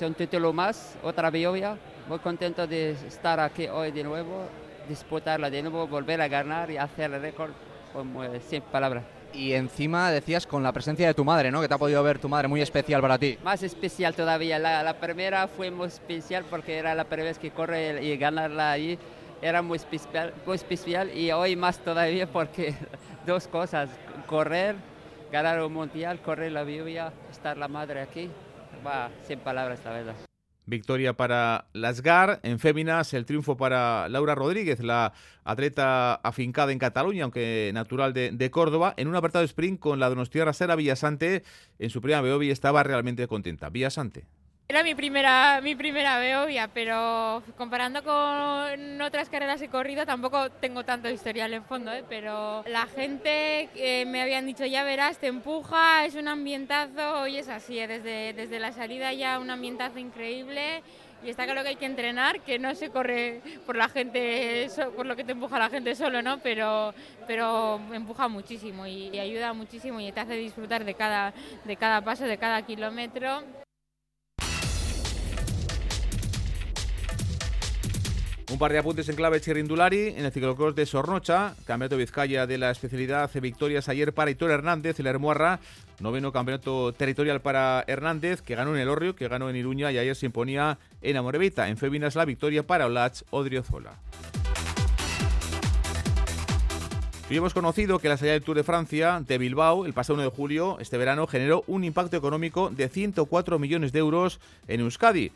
Un 0.00 0.14
título 0.14 0.52
más, 0.52 0.96
otra 1.02 1.30
Biovia. 1.30 1.76
Muy 2.08 2.20
contento 2.20 2.66
de 2.66 2.92
estar 2.92 3.40
aquí 3.40 3.66
hoy 3.66 3.90
de 3.90 4.04
nuevo. 4.04 4.48
disputarla 4.88 5.50
de 5.50 5.60
nuevo, 5.60 5.86
volver 5.86 6.18
a 6.22 6.28
ganar 6.28 6.70
y 6.70 6.78
hacer 6.78 7.12
el 7.12 7.20
récord, 7.20 7.50
como, 7.92 8.24
eh, 8.24 8.40
sin 8.40 8.62
palabras. 8.62 9.17
Y 9.32 9.52
encima 9.52 10.10
decías 10.10 10.46
con 10.46 10.62
la 10.62 10.72
presencia 10.72 11.06
de 11.06 11.14
tu 11.14 11.24
madre, 11.24 11.50
¿no? 11.50 11.60
Que 11.60 11.68
te 11.68 11.74
ha 11.74 11.78
podido 11.78 12.02
ver 12.02 12.18
tu 12.18 12.28
madre, 12.28 12.48
muy 12.48 12.60
especial 12.60 13.00
para 13.00 13.18
ti. 13.18 13.38
Más 13.44 13.62
especial 13.62 14.14
todavía. 14.14 14.58
La, 14.58 14.82
la 14.82 14.94
primera 14.94 15.48
fue 15.48 15.70
muy 15.70 15.88
especial 15.88 16.44
porque 16.48 16.76
era 16.76 16.94
la 16.94 17.04
primera 17.04 17.30
vez 17.30 17.38
que 17.38 17.50
corre 17.50 18.02
y 18.02 18.16
ganarla 18.16 18.72
allí. 18.72 18.98
Era 19.40 19.62
muy 19.62 19.76
especial, 19.76 20.34
muy 20.44 20.56
especial 20.56 21.16
y 21.16 21.30
hoy 21.30 21.54
más 21.54 21.78
todavía 21.78 22.26
porque 22.26 22.74
dos 23.26 23.46
cosas. 23.46 23.90
Correr, 24.26 24.76
ganar 25.30 25.62
un 25.62 25.72
mundial, 25.72 26.20
correr 26.20 26.52
la 26.52 26.64
Biblia, 26.64 27.12
estar 27.30 27.56
la 27.56 27.68
madre 27.68 28.00
aquí. 28.02 28.30
Va, 28.86 29.10
sin 29.26 29.38
palabras, 29.38 29.80
la 29.84 29.90
verdad. 29.90 30.14
Victoria 30.68 31.14
para 31.14 31.66
Lasgar. 31.72 32.40
En 32.42 32.58
féminas, 32.58 33.14
el 33.14 33.24
triunfo 33.24 33.56
para 33.56 34.08
Laura 34.08 34.34
Rodríguez, 34.34 34.80
la 34.80 35.14
atleta 35.44 36.14
afincada 36.14 36.72
en 36.72 36.78
Cataluña, 36.78 37.24
aunque 37.24 37.70
natural 37.72 38.12
de, 38.12 38.50
Córdoba, 38.50 38.94
en 38.96 39.08
un 39.08 39.16
apartado 39.16 39.44
sprint 39.44 39.80
con 39.80 39.98
la 39.98 40.08
donostiarra 40.08 40.52
Sara 40.52 40.76
Villasante. 40.76 41.42
En 41.78 41.90
su 41.90 42.00
primera 42.00 42.20
Beobi 42.20 42.50
estaba 42.50 42.82
realmente 42.82 43.26
contenta. 43.26 43.70
Villasante. 43.70 44.26
Era 44.70 44.82
mi 44.82 44.94
primera, 44.94 45.62
mi 45.62 45.74
primera 45.74 46.18
Beovia, 46.18 46.68
pero 46.68 47.42
comparando 47.56 48.04
con 48.04 49.00
otras 49.00 49.30
carreras 49.30 49.60
que 49.60 49.64
he 49.64 49.70
corrido 49.70 50.04
tampoco 50.04 50.50
tengo 50.50 50.84
tanto 50.84 51.08
historial 51.08 51.54
en 51.54 51.64
fondo, 51.64 51.90
¿eh? 51.90 52.04
pero 52.06 52.62
la 52.66 52.84
gente 52.84 53.70
eh, 53.74 54.04
me 54.04 54.20
habían 54.20 54.44
dicho 54.44 54.66
ya 54.66 54.84
verás, 54.84 55.16
te 55.16 55.28
empuja, 55.28 56.04
es 56.04 56.16
un 56.16 56.28
ambientazo 56.28 57.26
y 57.28 57.38
es 57.38 57.48
así, 57.48 57.78
¿eh? 57.78 57.88
desde, 57.88 58.34
desde 58.34 58.60
la 58.60 58.72
salida 58.72 59.10
ya 59.14 59.38
un 59.38 59.48
ambientazo 59.48 60.00
increíble 60.00 60.82
y 61.24 61.30
está 61.30 61.46
claro 61.46 61.62
que 61.62 61.70
hay 61.70 61.76
que 61.76 61.86
entrenar, 61.86 62.42
que 62.42 62.58
no 62.58 62.74
se 62.74 62.90
corre 62.90 63.40
por 63.64 63.74
la 63.74 63.88
gente, 63.88 64.68
por 64.94 65.06
lo 65.06 65.16
que 65.16 65.24
te 65.24 65.32
empuja 65.32 65.58
la 65.58 65.70
gente 65.70 65.94
solo, 65.94 66.20
¿no? 66.20 66.40
Pero, 66.40 66.92
pero 67.26 67.80
empuja 67.90 68.28
muchísimo 68.28 68.86
y, 68.86 69.08
y 69.14 69.18
ayuda 69.18 69.54
muchísimo 69.54 69.98
y 69.98 70.12
te 70.12 70.20
hace 70.20 70.34
disfrutar 70.34 70.84
de 70.84 70.92
cada, 70.92 71.32
de 71.64 71.76
cada 71.76 72.02
paso, 72.02 72.24
de 72.24 72.36
cada 72.36 72.60
kilómetro. 72.60 73.42
Un 78.50 78.58
par 78.58 78.72
de 78.72 78.78
apuntes 78.78 79.06
en 79.10 79.16
clave 79.16 79.42
chirrindulari 79.42 80.14
en 80.16 80.24
el 80.24 80.32
ciclocross 80.32 80.74
de 80.74 80.86
Sornocha, 80.86 81.54
campeonato 81.66 81.98
Vizcaya 81.98 82.46
de 82.46 82.56
la 82.56 82.70
especialidad 82.70 83.30
victorias 83.42 83.90
ayer 83.90 84.14
para 84.14 84.30
Hitor 84.30 84.50
Hernández, 84.50 84.98
el 84.98 85.06
Hermuarra, 85.06 85.60
noveno 86.00 86.32
campeonato 86.32 86.94
territorial 86.94 87.42
para 87.42 87.84
Hernández, 87.86 88.40
que 88.40 88.54
ganó 88.54 88.74
en 88.74 88.80
el 88.80 88.88
Orrio, 88.88 89.14
que 89.14 89.28
ganó 89.28 89.50
en 89.50 89.56
Iruña 89.56 89.92
y 89.92 89.98
ayer 89.98 90.16
se 90.16 90.24
imponía 90.24 90.78
en 91.02 91.18
Amorevita. 91.18 91.68
En 91.68 91.76
Féminas 91.76 92.16
la 92.16 92.24
victoria 92.24 92.66
para 92.66 92.86
Olach 92.86 93.20
Odriozola. 93.28 93.98
Y 97.28 97.36
hemos 97.36 97.52
conocido 97.52 97.98
que 97.98 98.08
la 98.08 98.16
salida 98.16 98.32
del 98.32 98.42
Tour 98.42 98.56
de 98.56 98.64
Francia 98.64 99.22
de 99.28 99.36
Bilbao 99.36 99.84
el 99.84 99.92
pasado 99.92 100.14
1 100.14 100.22
de 100.22 100.34
julio, 100.34 100.78
este 100.80 100.96
verano, 100.96 101.26
generó 101.26 101.64
un 101.66 101.84
impacto 101.84 102.16
económico 102.16 102.70
de 102.70 102.88
104 102.88 103.58
millones 103.58 103.92
de 103.92 103.98
euros 103.98 104.40
en 104.68 104.80
Euskadi. 104.80 105.32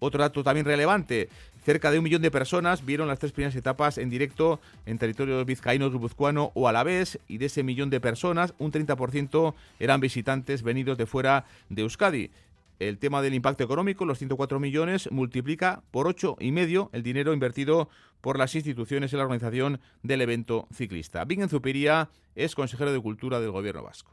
Otro 0.00 0.20
dato 0.20 0.44
también 0.44 0.66
relevante, 0.66 1.28
cerca 1.64 1.90
de 1.90 1.98
un 1.98 2.04
millón 2.04 2.22
de 2.22 2.30
personas 2.30 2.84
vieron 2.84 3.08
las 3.08 3.18
tres 3.18 3.32
primeras 3.32 3.56
etapas 3.56 3.98
en 3.98 4.10
directo 4.10 4.60
en 4.86 4.98
territorio 4.98 5.44
vizcaíno, 5.44 5.90
guipuzcoano 5.90 6.52
o 6.54 6.68
alavés 6.68 7.18
y 7.28 7.38
de 7.38 7.46
ese 7.46 7.62
millón 7.62 7.90
de 7.90 8.00
personas 8.00 8.54
un 8.58 8.72
30% 8.72 9.54
eran 9.78 10.00
visitantes 10.00 10.62
venidos 10.62 10.98
de 10.98 11.06
fuera 11.06 11.44
de 11.68 11.82
Euskadi. 11.82 12.30
El 12.78 12.98
tema 12.98 13.22
del 13.22 13.34
impacto 13.34 13.64
económico, 13.64 14.04
los 14.04 14.18
104 14.18 14.60
millones, 14.60 15.10
multiplica 15.10 15.82
por 15.90 16.06
ocho 16.06 16.36
y 16.38 16.52
medio 16.52 16.90
el 16.92 17.02
dinero 17.02 17.32
invertido 17.32 17.88
por 18.20 18.38
las 18.38 18.54
instituciones 18.54 19.12
en 19.12 19.18
la 19.18 19.24
organización 19.24 19.80
del 20.02 20.20
evento 20.20 20.68
ciclista. 20.72 21.24
Bingen 21.24 21.48
Zupiría 21.48 22.08
es 22.36 22.54
consejero 22.54 22.92
de 22.92 23.00
Cultura 23.00 23.40
del 23.40 23.50
Gobierno 23.50 23.82
vasco. 23.82 24.12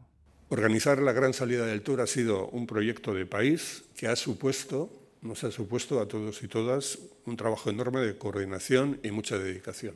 Organizar 0.50 1.00
la 1.00 1.12
gran 1.12 1.34
salida 1.34 1.66
del 1.66 1.82
Tour 1.82 2.02
ha 2.02 2.08
sido 2.08 2.48
un 2.50 2.68
proyecto 2.68 3.14
de 3.14 3.26
país 3.26 3.84
que 3.96 4.08
ha 4.08 4.16
supuesto 4.16 4.90
nos 5.26 5.44
ha 5.44 5.52
supuesto 5.52 6.00
a 6.00 6.08
todos 6.08 6.44
y 6.44 6.48
todas 6.48 7.00
un 7.26 7.36
trabajo 7.36 7.70
enorme 7.70 8.02
de 8.02 8.18
coordinación 8.18 9.00
y 9.04 9.10
mucha 9.10 9.38
dedicación. 9.38 9.96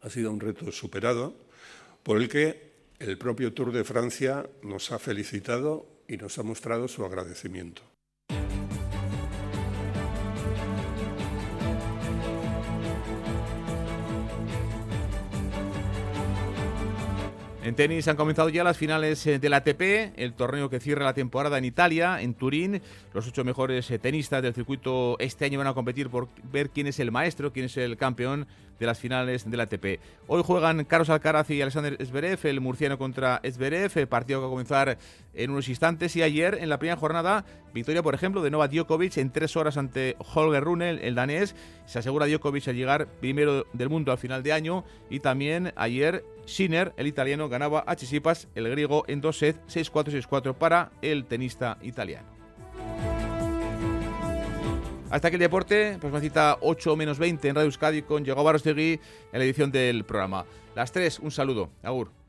Ha 0.00 0.10
sido 0.10 0.32
un 0.32 0.40
reto 0.40 0.72
superado 0.72 1.34
por 2.02 2.20
el 2.20 2.28
que 2.28 2.72
el 2.98 3.18
propio 3.18 3.52
Tour 3.52 3.72
de 3.72 3.84
Francia 3.84 4.48
nos 4.62 4.90
ha 4.90 4.98
felicitado 4.98 5.86
y 6.08 6.16
nos 6.16 6.38
ha 6.38 6.42
mostrado 6.42 6.88
su 6.88 7.04
agradecimiento. 7.04 7.93
En 17.64 17.74
tenis 17.74 18.06
han 18.08 18.16
comenzado 18.16 18.50
ya 18.50 18.62
las 18.62 18.76
finales 18.76 19.26
eh, 19.26 19.38
del 19.38 19.54
ATP, 19.54 20.12
el 20.16 20.34
torneo 20.34 20.68
que 20.68 20.80
cierra 20.80 21.06
la 21.06 21.14
temporada 21.14 21.56
en 21.56 21.64
Italia, 21.64 22.20
en 22.20 22.34
Turín. 22.34 22.82
Los 23.14 23.26
ocho 23.26 23.42
mejores 23.42 23.90
eh, 23.90 23.98
tenistas 23.98 24.42
del 24.42 24.52
circuito 24.52 25.16
este 25.18 25.46
año 25.46 25.56
van 25.56 25.68
a 25.68 25.72
competir 25.72 26.10
por 26.10 26.28
ver 26.52 26.68
quién 26.68 26.88
es 26.88 27.00
el 27.00 27.10
maestro, 27.10 27.54
quién 27.54 27.64
es 27.64 27.78
el 27.78 27.96
campeón 27.96 28.46
de 28.78 28.84
las 28.84 28.98
finales 28.98 29.50
del 29.50 29.60
ATP. 29.60 29.98
Hoy 30.26 30.42
juegan 30.44 30.84
Carlos 30.84 31.08
Alcaraz 31.08 31.48
y 31.48 31.62
Alexander 31.62 31.96
Zverev, 32.04 32.38
el 32.44 32.60
murciano 32.60 32.98
contra 32.98 33.40
Zverev, 33.50 34.08
partido 34.08 34.40
que 34.40 34.42
va 34.42 34.48
a 34.48 34.50
comenzar 34.50 34.98
en 35.32 35.50
unos 35.50 35.66
instantes. 35.70 36.16
Y 36.16 36.22
ayer, 36.22 36.58
en 36.60 36.68
la 36.68 36.78
primera 36.78 36.98
jornada, 36.98 37.46
victoria, 37.72 38.02
por 38.02 38.14
ejemplo, 38.14 38.42
de 38.42 38.50
Novak 38.50 38.72
Djokovic 38.72 39.16
en 39.16 39.30
tres 39.30 39.56
horas 39.56 39.78
ante 39.78 40.16
Holger 40.34 40.62
Rune, 40.62 40.90
el 40.90 41.14
danés. 41.14 41.54
Se 41.86 41.98
asegura 41.98 42.26
Djokovic 42.26 42.68
a 42.68 42.72
llegar 42.72 43.06
primero 43.06 43.64
del 43.72 43.88
mundo 43.88 44.12
al 44.12 44.18
final 44.18 44.42
de 44.42 44.52
año. 44.52 44.84
Y 45.08 45.20
también 45.20 45.72
ayer 45.76 46.24
Sinner, 46.46 46.92
el 46.96 47.06
italiano, 47.06 47.48
ganaba 47.48 47.84
a 47.86 47.96
Chisipas, 47.96 48.48
el 48.54 48.68
griego, 48.70 49.04
en 49.06 49.20
dos 49.20 49.38
sets, 49.38 49.60
6-4, 49.68 50.26
6-4 50.28 50.54
para 50.54 50.92
el 51.02 51.24
tenista 51.24 51.78
italiano. 51.82 52.28
Hasta 55.10 55.28
aquí 55.28 55.36
el 55.36 55.40
deporte, 55.40 55.96
pues 56.00 56.12
me 56.12 56.20
cita 56.20 56.58
8 56.60 56.96
menos 56.96 57.18
20 57.18 57.48
en 57.48 57.54
Radio 57.54 57.66
Euskadi 57.66 58.02
con 58.02 58.24
Diego 58.24 58.42
Barostegui 58.42 59.00
en 59.32 59.38
la 59.38 59.44
edición 59.44 59.70
del 59.70 60.04
programa. 60.04 60.44
Las 60.74 60.90
3, 60.90 61.20
un 61.20 61.30
saludo. 61.30 61.70
Agur. 61.84 62.23